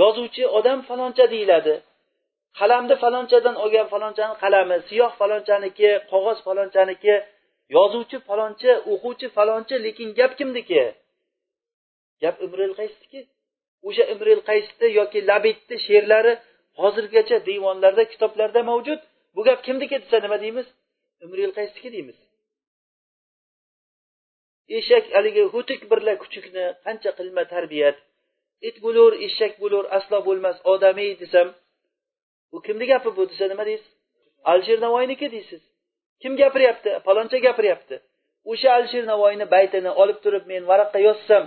[0.00, 1.74] yozuvchi odam faloncha deyiladi.
[2.58, 7.14] Qalamni falonchadan olgan falonchani qalami siyoh falonchaniki qog'oz falonchaniki
[7.76, 10.82] yozuvchi faloncha o'quvchi faloncha lekin gap kimniki?
[12.22, 13.20] Gap imril qaysniki
[13.88, 16.32] o'sha imril qaysni yoki labidni she'rlari
[16.80, 19.00] hozirgacha devonlarda kitoblarda mavjud.
[19.34, 20.66] Bu gap kimniki desa nima deymiz?
[21.24, 22.18] Imril qaysniki deymiz.
[24.78, 27.96] Eshak haligi ho'tik birla kuchukni qancha qilma tarbiyat
[28.68, 31.48] it bo'lur eshak bo'lur aslo bo'lmas odamiy desam
[32.52, 33.22] bu kimni gapi bu?
[33.30, 33.92] desa nima deysiz?
[34.50, 35.62] Alisher navoiyniki deysiz.
[36.22, 36.90] Kim gapiryapti?
[37.06, 37.96] Paloncha gapiryapti.
[38.50, 41.44] O'sha alisher navoiyni baytini olib turib men varaqqa yozsam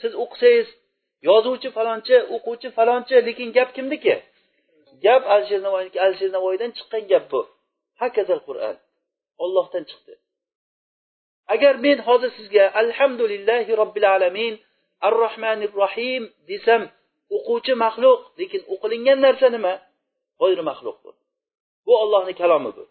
[0.00, 0.68] siz o'qisangiz
[1.28, 4.14] yozuvchi falonchi o'quvchi falonchi lekin gap kimniki?
[5.04, 7.40] Gap alisher navoiyniki alisher navoiydan chiqqan gap bu.
[8.02, 8.76] Hakazal qur'on
[9.44, 10.12] ollohdan chiqdi.
[11.54, 14.54] Agar men hozir sizga alhamdulillahi robbil alamin
[15.06, 16.82] ar rohmanir rohim desam
[17.36, 19.72] o'quvchi maxluq lekin o'qilingan narsa nima
[20.40, 21.10] g'oyri maxluq bu
[21.86, 22.84] bu ollohni kalomi bu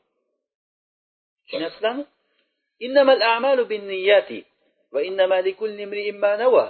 [1.44, 2.04] tushunyapsizlarmi
[2.86, 4.40] innamal a'malu binniyati
[4.94, 6.66] va innama likulli imri'in ma nawa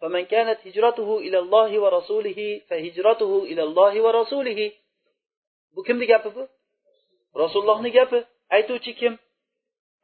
[0.00, 4.60] فمن كانت هجرته إلى الله ورسوله فهجرته إلى الله ورسوله
[5.74, 6.48] bu kimni gapi bu
[7.34, 9.18] rasulullohni gapi aytuvchi kim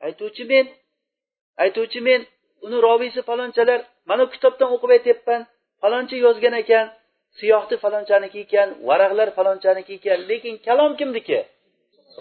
[0.00, 0.66] aytuvchi men
[1.56, 2.26] aytuvchi men
[2.64, 5.40] uni roviysi falonchalar mana kitobdan o'qib aytyapman.
[5.82, 6.86] Falonchi yozgan ekan
[7.38, 10.18] siyohni falonchaniki ekan varaqlar falonchaniki ekan.
[10.30, 11.38] Lekin kalom kimniki?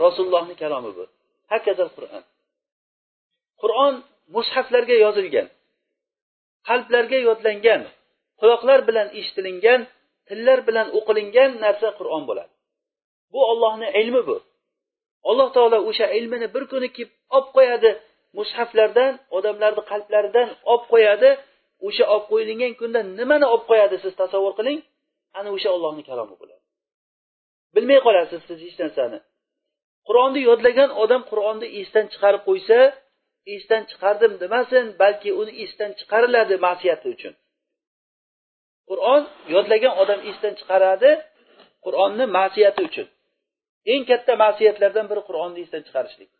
[0.03, 1.03] Rasulullohni kalomi bu.
[1.51, 2.23] Hakazal qur'on
[3.61, 3.93] qur'on
[4.35, 5.47] mushaflarga yozilgan
[6.67, 7.81] qalblarga yodlangan
[8.39, 9.81] quloqlar bilan eshitilingan
[10.27, 12.53] tillar bilan o'qilingan narsa qur'on bo'ladi.
[13.33, 14.37] Bu ollohni ilmi bu.
[15.29, 17.89] Alloh taolo o'sha ilmini bir kuni kelib olib qo'yadi
[18.38, 21.29] mushaflardan odamlarni qalblaridan olib qo'yadi.
[21.88, 24.79] O'sha olib qo'yilgan kunda nimani olib qo'yadi siz tasavvur qiling?
[25.39, 26.63] Ana o'sha ollohni kalomi bo'ladi.
[27.75, 29.19] Bilmay qolasiz siz hech narsani.
[30.07, 32.77] Qur'onni yodlagan odam qur'onni esdan chiqarib qo'ysa
[33.55, 37.34] esdan chiqardim demasin balki uni esdan chiqariladi ma'siyati uchun.
[38.89, 39.21] Qur'on
[39.55, 41.11] yodlagan odam esdan chiqaradi
[41.86, 43.07] qur'onni ma'siyati uchun.
[43.93, 46.31] Eng katta ma'siyatlardan biri qur'onni esdan chiqarishlik.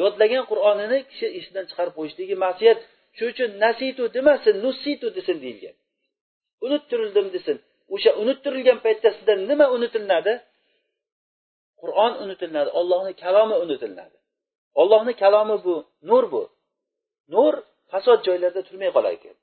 [0.00, 2.78] Yodlagan qur'onini kishi esidan chiqarib qo'yishligi ma'siyat
[3.16, 5.76] shuning uchun nasitu demasin nusitu desin deyilgan.
[6.66, 7.56] Unuttirildim desin.
[7.94, 10.34] O'sha unuttirilgan paytda sizdan nima unutilinadi
[11.80, 14.16] qur'on unutilinadi ollohni kalomi unutilinadi
[14.80, 15.74] ollohni kalomi bu
[16.10, 16.42] nur bu.
[17.34, 17.54] Nur
[17.90, 19.36] fasod joylarda turmay qolar ekan.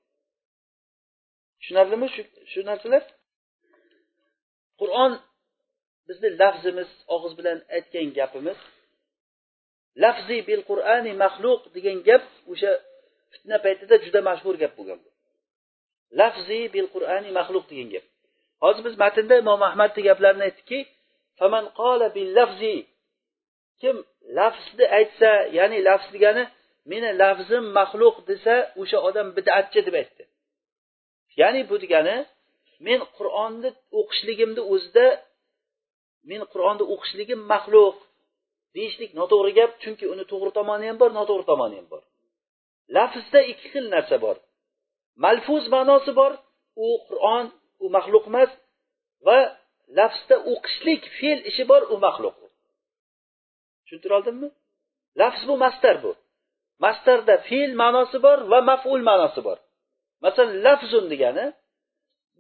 [1.60, 2.08] Tushunarlimi
[2.52, 3.04] shu narsalar?
[4.80, 5.12] Qur'on
[6.08, 8.60] bizni lafzimiz og'iz bilan aytgan gapimiz
[10.04, 12.72] lafzi bil qur'ani maxluq degan gap o'sha
[13.32, 15.00] fitna paytida juda mashhur gap bo'lgan
[16.20, 18.06] lafzi bil qur'ani maxluq degan gap.
[18.64, 20.80] Hozir biz matnda imom ahmadni gaplarini aytdikki
[21.40, 22.76] faman qola bil lafzi
[23.82, 23.96] kim
[24.38, 26.44] lafzni aytsa ya'ni lafz degani
[26.92, 30.24] meni lafzim maxluq desa o'sha odam bidatchi deb aytdi.
[31.42, 32.18] Ya'ni bu degani
[32.88, 33.70] men qur'onni
[34.00, 35.08] o'qishligimni o'zida
[36.30, 37.98] men qur'onni o'qishligim maxluq
[38.76, 42.04] deyishlik noto'g'ri gap chunki uni to'g'ri tomoni ham bor noto'g'ri tomoni ham bor.
[42.96, 44.36] Lafzda ikki xil narsa bor.
[45.24, 46.32] Malfuz ma'nosi bor
[46.86, 47.46] u qur'on
[47.84, 48.52] u maxluq emas
[49.28, 49.38] va
[49.98, 52.36] lafzda o'qishlik fe'l ishi bor u maxluq.
[53.84, 54.50] Tushuntira oldimmi?
[55.20, 56.12] Lafz bu mastar bu.
[56.86, 59.58] Mastarda fe'l ma'nosi bor va maful ma'nosi bor.
[60.26, 61.46] Masalan lafzun degani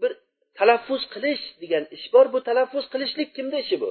[0.02, 0.12] bir
[0.58, 2.26] talaffuz qilish degan ish bor.
[2.34, 3.90] Bu talaffuz qilishlik kimni ishi bu?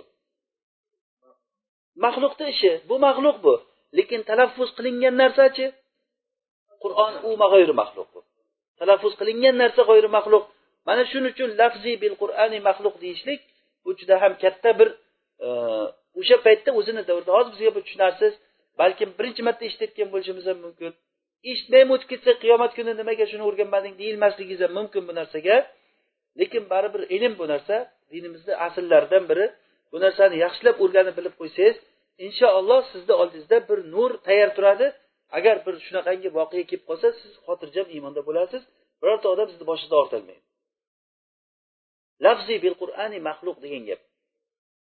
[2.05, 3.55] Maxluqni ishi bu maxluq bu.
[3.97, 5.67] Lekin talaffuz qilingan narsachi
[6.83, 8.21] qur'on u g'oyri maxluq bu.
[8.81, 10.45] Talaffuz qilingan narsa g'oyri maxluq
[10.89, 13.41] mana shuning uchun lafziy bil qur'ani maxluq deyishlik
[13.85, 14.89] bu juda ham katta bir
[15.47, 15.49] e,
[16.21, 18.33] o'sha paytda o'zini davrida hozir bizga bu tushunarsiz
[18.81, 20.93] balkim birinchi marta eshitayotgan bo'lishimiz ham mumkin.
[21.51, 25.57] Eshitmaymi o'tib ketsa qiyomat kuni nimaga shuni o'rganmading deyilmasligingiz ham mumkin bu narsaga.
[26.41, 27.77] Lekin baribir ilm bu narsa
[28.13, 29.47] dinimizni asllaridan biri.
[29.93, 31.77] Bu narsani yaxshilab o'rganib bilib qo'ysangiz
[32.27, 34.87] inshaalloh sizni oldingizda bir nur tayyor turadi.
[35.39, 38.63] Agar bir shunaqangi voqea kelib qolsa siz xotirjam iymonda bo'lasiz.
[39.01, 40.43] Birorta odam sizni boshingizdan ortolmaydi
[42.25, 44.01] lafzi bil qur'ani maxluq degan gap.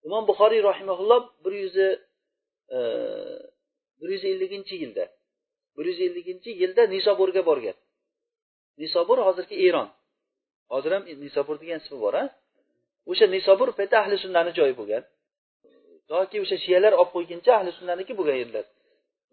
[0.07, 1.87] Imom buxoriy rahimaulloh bir yuz e,
[3.99, 5.05] bir yuz elliginchi yilda
[5.77, 7.77] bir yuz elliginchi yilda nisoburga borgan.
[8.81, 9.89] Nisobur hozirgi eron.
[10.73, 12.23] Hozir ham nisobur degan ismi bor a
[13.11, 15.03] o'sha nisobur paytda ahli sunnani joyi bo'lgan.
[16.13, 18.65] Yoki o'sha shiyalar olib qo'yguncha ahli sunnaniki bo'lgan yerlar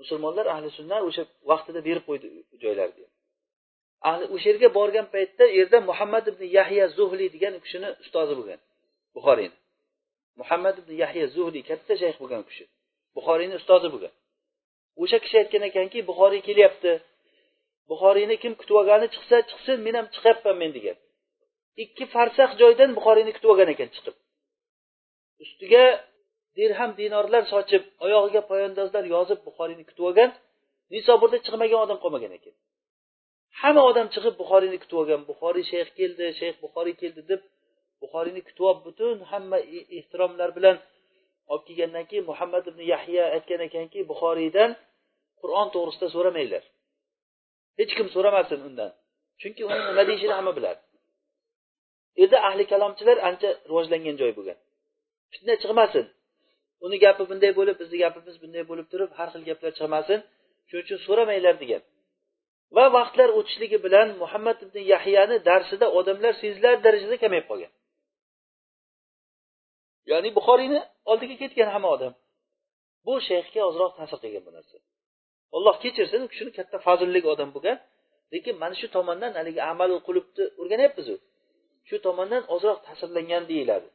[0.00, 2.26] musulmonlar ahli sunna o'sha vaqtida berib qo'ydi
[2.62, 3.04] joylarni
[4.10, 8.60] ahli o'sha yerga borgan paytda yerda muhammad ibn yahya zuhli degan kishini ustozi bo'lgan
[9.16, 9.56] buxoriyni.
[10.40, 12.64] Muhammad ibn yahya zuhli katta shayx bo'lgan kishi
[13.16, 14.12] buxoriyni ustozi bo'lgan.
[15.02, 16.92] O'sha kishi aytgan ekanki buxoriy kelyapti.
[17.90, 20.96] Buxoriyni kim kutib olgani chiqsa chiqsin men ham chiqyapman men degan.
[21.84, 24.14] Ikki farsax joydan buxoriyni kutib olgan ekan chiqib.
[25.44, 25.84] Ustiga
[26.56, 30.30] dirham dinorlar sochib oyog'iga poyandozlar yozib buxoriyni kutib olgan
[30.94, 32.54] nisoburda chiqmagan odam qolmagan ekan.
[33.60, 37.40] Hamma odam chiqib buxoriyni kutib olgan buxoriy shayx keldi shayx buxoriy keldi deb
[38.02, 39.58] buxoriyni kutib olib butun hamma
[39.98, 40.76] ehtiromlar bilan
[41.52, 44.70] olib kelgandan keyin muhammad ibn yahya aytgan ekanki buxoriydan
[45.40, 46.64] qur'on to'g'risida so'ramanglar.
[47.80, 48.90] Hech kim so'ramasin undan.
[49.40, 50.80] Chunki uni nima deyishini hamma biladi.
[52.16, 54.58] U yerda ahli kalomchilar ancha rivojlangan joy bo'lgan.
[55.32, 56.04] Fitna chiqmasin.
[56.84, 60.18] Uni gapi bunday bo'lib bizni gapimiz bunday bo'lib turib har xil gaplar chiqmasin.
[60.68, 61.82] Shuning uchun so'ramanglar degan.
[62.76, 67.72] Va vaqtlar o'tishligi bilan muhammad ibn yahyani darsida odamlar sezilarli darajada kamayib qolgan.
[70.10, 70.80] Ya'ni buxoriyni
[71.10, 72.12] oldiga ketgan hamma odam.
[73.06, 74.76] Bu shayxga ozroq ta'sir qilgan bu narsa.
[75.56, 77.76] Alloh kechirsin u kishini katta fazilli odam bo'lgan.
[78.32, 81.14] Lekin mana shu tomondan haligi amal qulubni o'rganyapmizu.
[81.88, 83.88] Shu tomondan ozroq ta'sirlangan deyiladi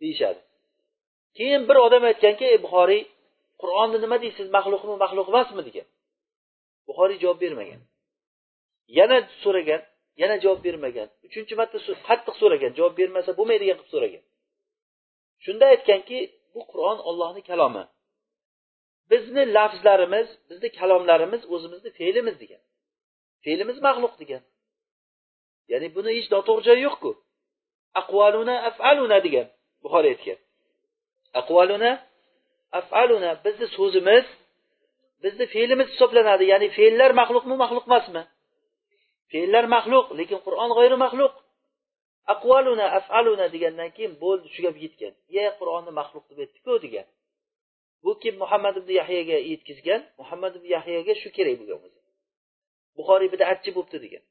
[0.00, 0.40] deyishadi.
[1.38, 3.02] Keyin bir odam aytganki ey buxoriy
[3.60, 4.46] qur'onni nima deysiz?
[4.56, 5.62] Maxluqmi maxluq emasmi?
[5.68, 5.86] degan.
[6.88, 7.80] Buxoriy javob bermagan.
[8.98, 9.80] Yana so'ragan
[10.22, 11.08] yana javob bermagan.
[11.26, 11.78] Uchinchi marta
[12.08, 14.22] qattiq so'ragan javob bermasa bo'lmaydigan qilib so'ragan.
[15.44, 16.18] Shunda aytganki
[16.54, 17.84] bu qur'on ollohni kalomi.
[19.10, 22.62] Bizni lafzlarimiz bizni kalomlarimiz o'zimizni fe'limiz degan.
[23.44, 24.42] Fe'limiz maxluq degan.
[25.72, 27.10] Ya'ni buni hech noto'g'ri joyi yo'qku.
[28.00, 29.46] Aqvaluna afaluna degan
[29.82, 30.38] buxoriy aytgan.
[31.40, 31.92] Aqvaluna
[32.80, 33.30] afaluna.
[33.44, 34.26] Bizni so'zimiz
[35.24, 36.44] bizni fe'limiz hisoblanadi.
[36.52, 38.22] Ya'ni fe'llar maxluqmi maxluq emasmi?
[39.32, 41.34] Fe'llar maxluq lekin qur'on g'ayri maxluq
[42.34, 45.12] aqvaluna afaluna degandan keyin bo'ldi shu gap yetgan.
[45.36, 47.06] Ye qur'onni maxluq deb aytdiku degan.
[48.04, 48.34] Bu kim?
[48.42, 50.00] Muhammad ibn yahyaga yetkazgan.
[50.20, 52.00] Muhammad ibn yahyaga shu kerak bo'lgan o'zi.
[52.98, 54.24] Buxoriy bidatchi bo'libdi degan.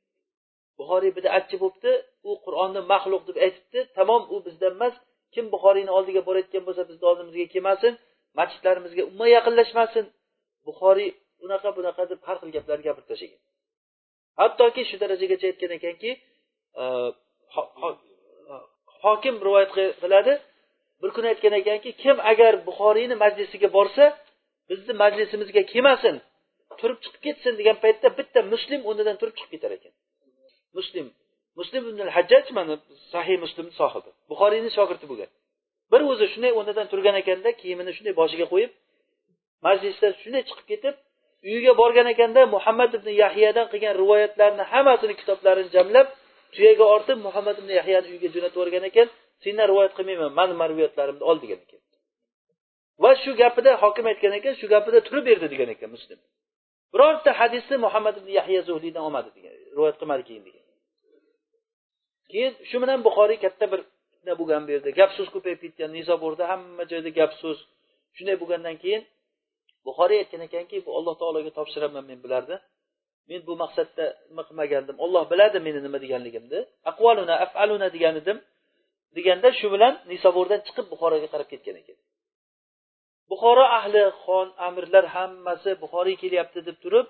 [0.80, 1.92] Buxoriy bidatchi bo'libdi.
[2.30, 3.80] U qur'onni maxluq deb aytibdi.
[3.98, 4.96] Tamom u bizdan emas
[5.36, 7.94] kim buxoriyni oldiga borayotgan bo'lsa bizni oldimizga kelmasin
[8.40, 10.06] masjidlarimizga umuman yaqinlashmasin.
[10.68, 11.10] Buxoriy
[11.46, 13.42] unaqa bunaqa deb har xil gaplarni gapirib tashlagan
[14.42, 16.12] hattoki shu darajagacha aytgan ekanki
[16.82, 16.84] e,
[19.04, 19.72] hokim rivoyat
[20.04, 20.34] qiladi.
[21.02, 24.04] Bir kuni aytgan ekanki kim agar buxoriyni majlisiga borsa
[24.70, 26.16] bizni majlisimizga kelmasin
[26.80, 29.94] turib chiqib ketsin degan paytda bitta muslim o'rnidan turib chiqib ketar ekan.
[30.78, 31.06] Muslim
[31.60, 32.74] muslim ibn hajjaj mana
[33.14, 34.10] sahih muslim sohibi.
[34.30, 35.32] Buxoriyni shogirdi bo'lgan
[35.92, 38.72] bir o'zi shunday o'rnidan turgan ekanda kiyimini shunday boshiga qo'yib
[39.68, 40.96] majlisdan shunday chiqib ketib
[41.48, 46.08] uyiga borgan ekanda muhammad ibn yahyadan qilgan rivoyatlarni hammasini kitoblarini jamlab
[46.54, 49.08] tuyaga ortib muhammad ibn yahyani uyiga jo'natib yuborgan ekan.
[49.44, 51.82] Sendan rivoyat qilmayman mani marviyatlarimni ol degan ekan.
[53.04, 56.20] Va shu gapida hokim aytgan ekan shu gapida turib berdi degan ekan muslim.
[56.94, 60.63] Birorta hadisni muhammad ibn yahya zuhliydan olmadi degan rivoyat qilmadi keyin degan.
[62.34, 63.82] Keyin shu bilan buxoriy katta bir
[64.12, 64.90] fitna bo'lgan bu yerda.
[65.00, 67.58] Gap so'z ko'payib ketgan nizoburda hamma joyda gap so'z.
[68.18, 69.02] Shunday bo'lgandan keyin
[69.88, 72.58] buxoriy aytgan ekanki bu alloh taologa topshiraman men bularni.
[73.30, 76.60] Men bu maqsadda nima qilmagandim olloh biladi meni nima deganligimni.
[76.92, 78.38] Aqvaluna afaluna degan edim.
[79.18, 81.98] Deganda shu bilan nisoburdan chiqib buxoroga qarab ketgan ekan.
[83.32, 87.08] Buxoro ahli xon amirlar hammasi buxoriy kelyapti deb turib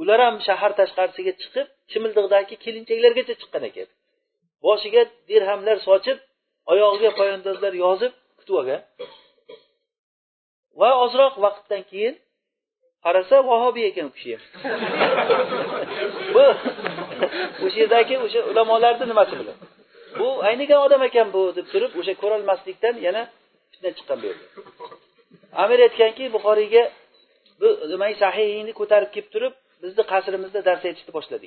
[0.00, 3.88] ular ham shahar tashqarisiga chiqib chimildiqdagi kelinchaklargacha chiqqan ekan.
[4.64, 6.18] Boshiga dirhamlar sochib
[6.72, 8.80] oyog'iga poyandozlar yozib kutib olgan.
[10.80, 12.14] Va ozroq vaqtdan keyin
[13.04, 14.32] qarasa vahobiy ekan u kishi
[16.34, 16.44] bu
[17.64, 19.56] o'sha yerdagi o'sha ulamolarni nimasi bilan
[20.18, 23.22] bu aynigan odam ekan bu deb turib o'sha ko'rolmaslikdan yana
[23.72, 24.46] fitna chiqqan bu yerda.
[25.62, 26.82] Amir aytganki buxoriyga
[27.60, 31.46] bu demak sahihiyni ko'tarib kelib turib bizni qasrimizda dars aytishni boshladi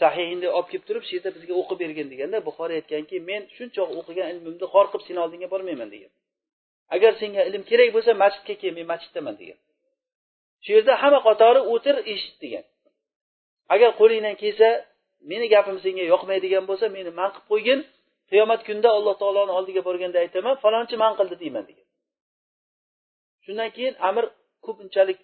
[0.00, 4.26] sahihingni olib kelib turib shu yerda bizga o'qib bergin deganda buxoriy aytganki men shuncha o'qigan
[4.32, 6.10] ilmimni xor qilib seni oldingga bormayman degan.
[6.94, 9.58] Agar senga ilm kerak bo'lsa masjidga kel men masjiddaman degan.
[10.64, 12.64] Shu yerda hamma qatori o'tir eshit degan.
[13.74, 14.68] Agar qo'lingdan kelsa
[15.30, 17.80] meni gapim senga yoqmaydigan bo'lsa meni man qilib qo'ygin
[18.30, 21.86] qiyomat kunida alloh taoloni oldiga borganda aytaman falonchi man qildi deyman degan.
[23.44, 24.24] Shundan keyin amir
[24.64, 25.18] ko'p unchalik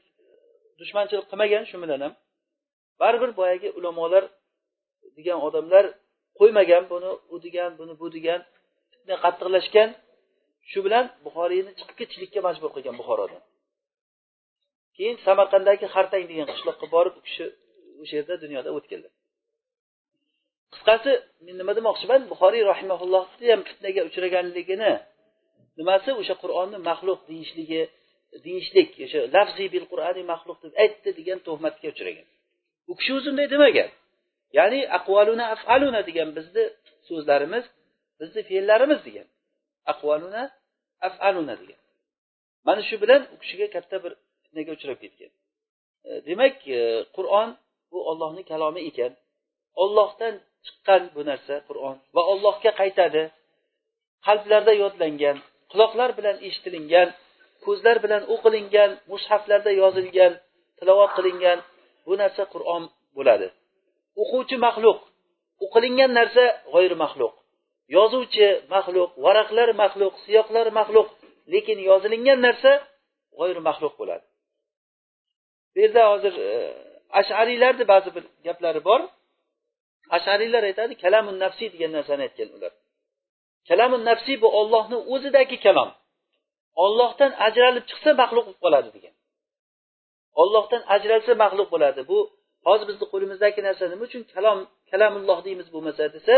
[0.81, 2.13] dushmanchilik qilmagan shu bilan ham.
[3.01, 4.25] Baribir boyagi ulamolar
[5.19, 5.85] degan odamlar
[6.39, 8.41] qo'ymagan buni u degan buni bu degan
[9.25, 9.89] qattiqlashgan
[10.71, 13.43] shu bilan buxoriyni chiqib ketishlikka majbur qilgan buxorodan
[14.97, 17.47] keyin samarqanddagi xartang degan qishloqqa borib u kishi
[18.03, 19.13] o'sha yerda dunyoda o'tganlar.
[20.75, 21.13] Qisqasi
[21.47, 22.21] men nima demoqchiman?
[22.33, 24.93] Buxoriy rahimaullohni ham fitnaga uchraganligini
[25.81, 26.11] nimasi?
[26.21, 27.83] O'sha qur'onni maxluq deyishligi
[28.47, 32.27] deyishlik o'sha lafziy bil qur'ani maxluq deb aytdi degan tuhmatga uchragan.
[32.91, 33.89] U kishi o'zi unday demagan.
[34.59, 36.65] Ya'ni aqvaluna afaluna degan bizni
[37.09, 37.65] so'zlarimiz
[38.21, 39.29] bizni fe'llarimiz degan.
[39.93, 40.43] Aqvaluna
[41.09, 41.81] afaluna degan.
[42.67, 44.13] Mana shu bilan u kishiga katta bir
[44.43, 45.31] fitnaga uchrab ketgan.
[46.09, 46.81] E, demak e,
[47.17, 47.49] qur'on
[47.93, 49.13] bu ollohni kalomi ekan.
[49.83, 50.35] Ollohdan
[50.67, 53.23] chiqqan bu narsa qur'on va ollohga qaytadi.
[54.27, 55.37] Qalblarda yodlangan
[55.71, 57.09] quloqlar bilan eshitilingan
[57.65, 60.33] ko'zlar bilan o'qilingan mushaflarda yozilgan
[60.79, 61.59] tilovat qilingan
[62.07, 62.83] bu narsa qur'on
[63.17, 63.49] bo'ladi.
[64.23, 64.99] O'quvchi maxluq
[65.65, 67.35] o'qilingan narsa g'oyri maxluq
[67.97, 71.09] yozuvchi maxluq varaqlar maxluq siyoqlar maxluq
[71.53, 72.73] lekin yozilingan narsa
[73.39, 74.25] g'oyri maxluq bo'ladi.
[75.73, 76.51] Bu yerda hozir e,
[77.21, 79.01] ashariylarni ba'zi bir gaplari bor.
[80.17, 82.73] Ashariylar aytadi kalamun nafsiy degan narsani aytgan ular.
[83.69, 85.91] Kalamun nafsiy bu ollohni o'zidagi kalom.
[86.85, 89.15] Ollohdan ajralib chiqsa maxluq bo'lib qoladi degan.
[90.43, 92.19] Ollohdan ajralsa maxluq bo'ladi bu
[92.67, 94.59] hozir bizni qo'limizdagi narsa nima uchun kalom
[94.91, 96.35] kalamulloh deymiz bo'lmasa desa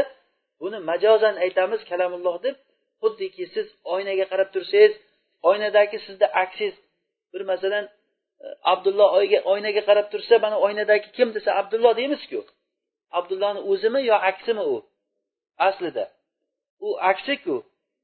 [0.60, 2.56] buni majozan aytamiz kalamulloh deb
[3.02, 4.94] xuddiki siz oynaga qarab tursangiz
[5.50, 6.76] oynadagi sizni aksingiz
[7.32, 7.84] bir masalan
[8.44, 9.10] e, abdulloh
[9.52, 12.40] oynaga qarab tursa mana oynadagi kim desa abdulloh deymizku.
[13.18, 14.76] Abdullohni o'zimi yo aksimi u?
[15.68, 16.04] Aslida.
[16.86, 17.56] U aksiku.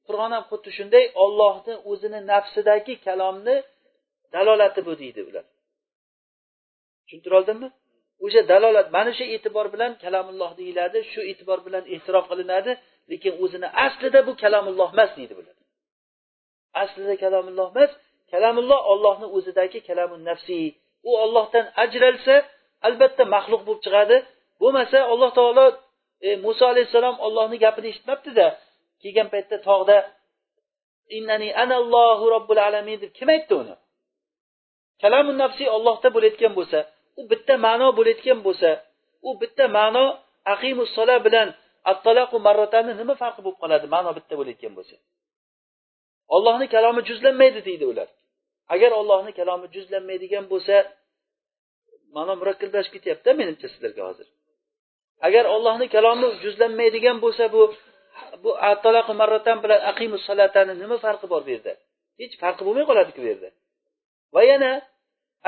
[0.06, 3.56] Qur'on ham xuddi shunday ollohni o'zini nafsidagi kalomni
[4.34, 5.44] dalolati bu deydi ular.
[7.02, 7.68] Tushuntira oldimmi
[8.24, 12.72] o'sha dalolat mana shu e'tibor bilan kalamulloh deyiladi shu e'tibor bilan e'tirof qilinadi
[13.10, 15.56] lekin o'zini aslida bu kalamulloh emas deydi bular.
[16.82, 17.90] Aslida kalamulloh emas
[18.32, 20.66] kalamulloh ollohni o'zidagi kalamun nafsiy
[21.08, 22.34] u ollohdan ajralsa
[22.86, 24.16] albatta maxluq bo'lib chiqadi.
[24.60, 25.66] Bo'lmasa alloh taolo
[26.26, 28.46] e, muso alayhissalom ollohni gapini eshitmabdida
[29.02, 29.98] kelgan paytda tog'da
[31.16, 33.74] innani anallohu robbil alamin deb kim aytdi uni?
[35.02, 36.78] Kalamun nafsiy ollohda bo'layotgan bo'lsa
[37.20, 38.70] u bitta ma'no bo'layotgan bo'lsa
[39.28, 40.04] u bitta ma'no
[40.54, 41.48] aqimussola bilan
[41.92, 44.96] attalaqu marratani nima farqi bo'lib qoladi ma'no bitta bo'layotgan bo'lsa?
[46.36, 48.08] Ollohni kalomi juzlanmaydi deydi ular.
[48.74, 50.76] Agar ollohni kalomi juzlanmaydigan bo'lsa
[52.16, 54.28] ma'no murakkablashib ketyapti menimcha sizlarga hozir.
[55.26, 57.62] Agar ollohni kalomi juzlanmaydigan bo'lsa bu
[58.42, 58.50] bu
[59.20, 61.72] marratan bilan aqimus salatani nima farqi bor bu yerda?
[62.20, 63.48] Hech farqi bo'lmay qoladiku bu yerda.
[64.34, 64.70] Va yana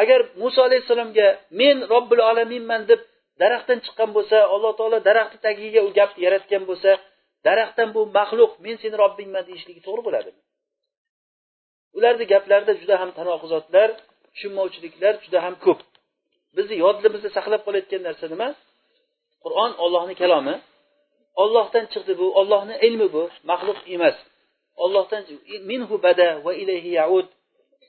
[0.02, 1.28] agar muso alayhissalomga
[1.60, 3.00] men robbil alaminman deb
[3.42, 6.90] daraxtdan chiqqan bo'lsa alloh taolo daraxtni tagiga u gapni yaratgan bo'lsa
[7.46, 10.40] daraxtdan bu maxluq men seni robbingman deyishligi to'g'ri bo'ladimi
[11.96, 13.88] ularni gaplarida juda ham tanoquzotlar
[14.36, 15.80] tushunmovchiliklar juda ham ko'p.
[16.56, 18.48] Bizni yodimizda saqlab qolayotgan narsa nima?
[19.44, 20.54] Qur'on ollohni kalomi.
[21.42, 24.16] Ollohdan chiqdi bu ollohni ilmi bu maxluq emas.
[24.84, 25.22] Ollohdan
[25.70, 27.28] minhu bada va ilayhi yaud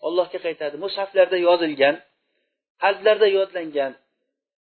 [0.07, 0.75] allohga qaytadi.
[0.85, 1.95] Mushaflarda yozilgan
[2.83, 3.91] qalblarda yodlangan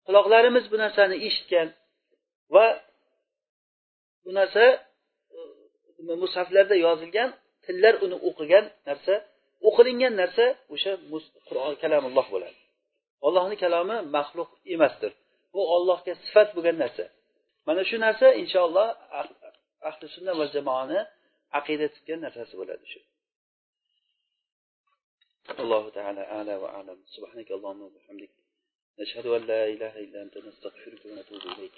[0.07, 1.69] quloqlarimiz bu narsani eshitgan
[2.55, 2.67] va
[4.25, 4.65] bu narsa
[6.25, 7.31] mushaflarda yozilgan
[7.65, 9.15] tillar uni o'qigan narsa
[9.69, 10.45] o'qilingan narsa
[10.75, 10.93] o'sha
[11.49, 12.59] qur'on kalamulloh bo'ladi.
[13.27, 15.13] Ollohni kalomi maxluq emasdir.
[15.55, 17.05] Bu ollohga sifat bo'lgan narsa.
[17.67, 18.89] Mana shu narsa inshaalloh
[19.19, 19.35] ah-,
[19.89, 21.01] ahli sunna va jamoani
[21.59, 23.01] aqida tutgan narsasi bo'ladi shu.
[25.59, 26.99] الله تعالى أعلى وأعلم.
[27.07, 28.31] سبحانك اللهم وبحمدك
[28.99, 31.73] نشهد أن لا إله إلا أنت نستغفرك ونتوب إليك.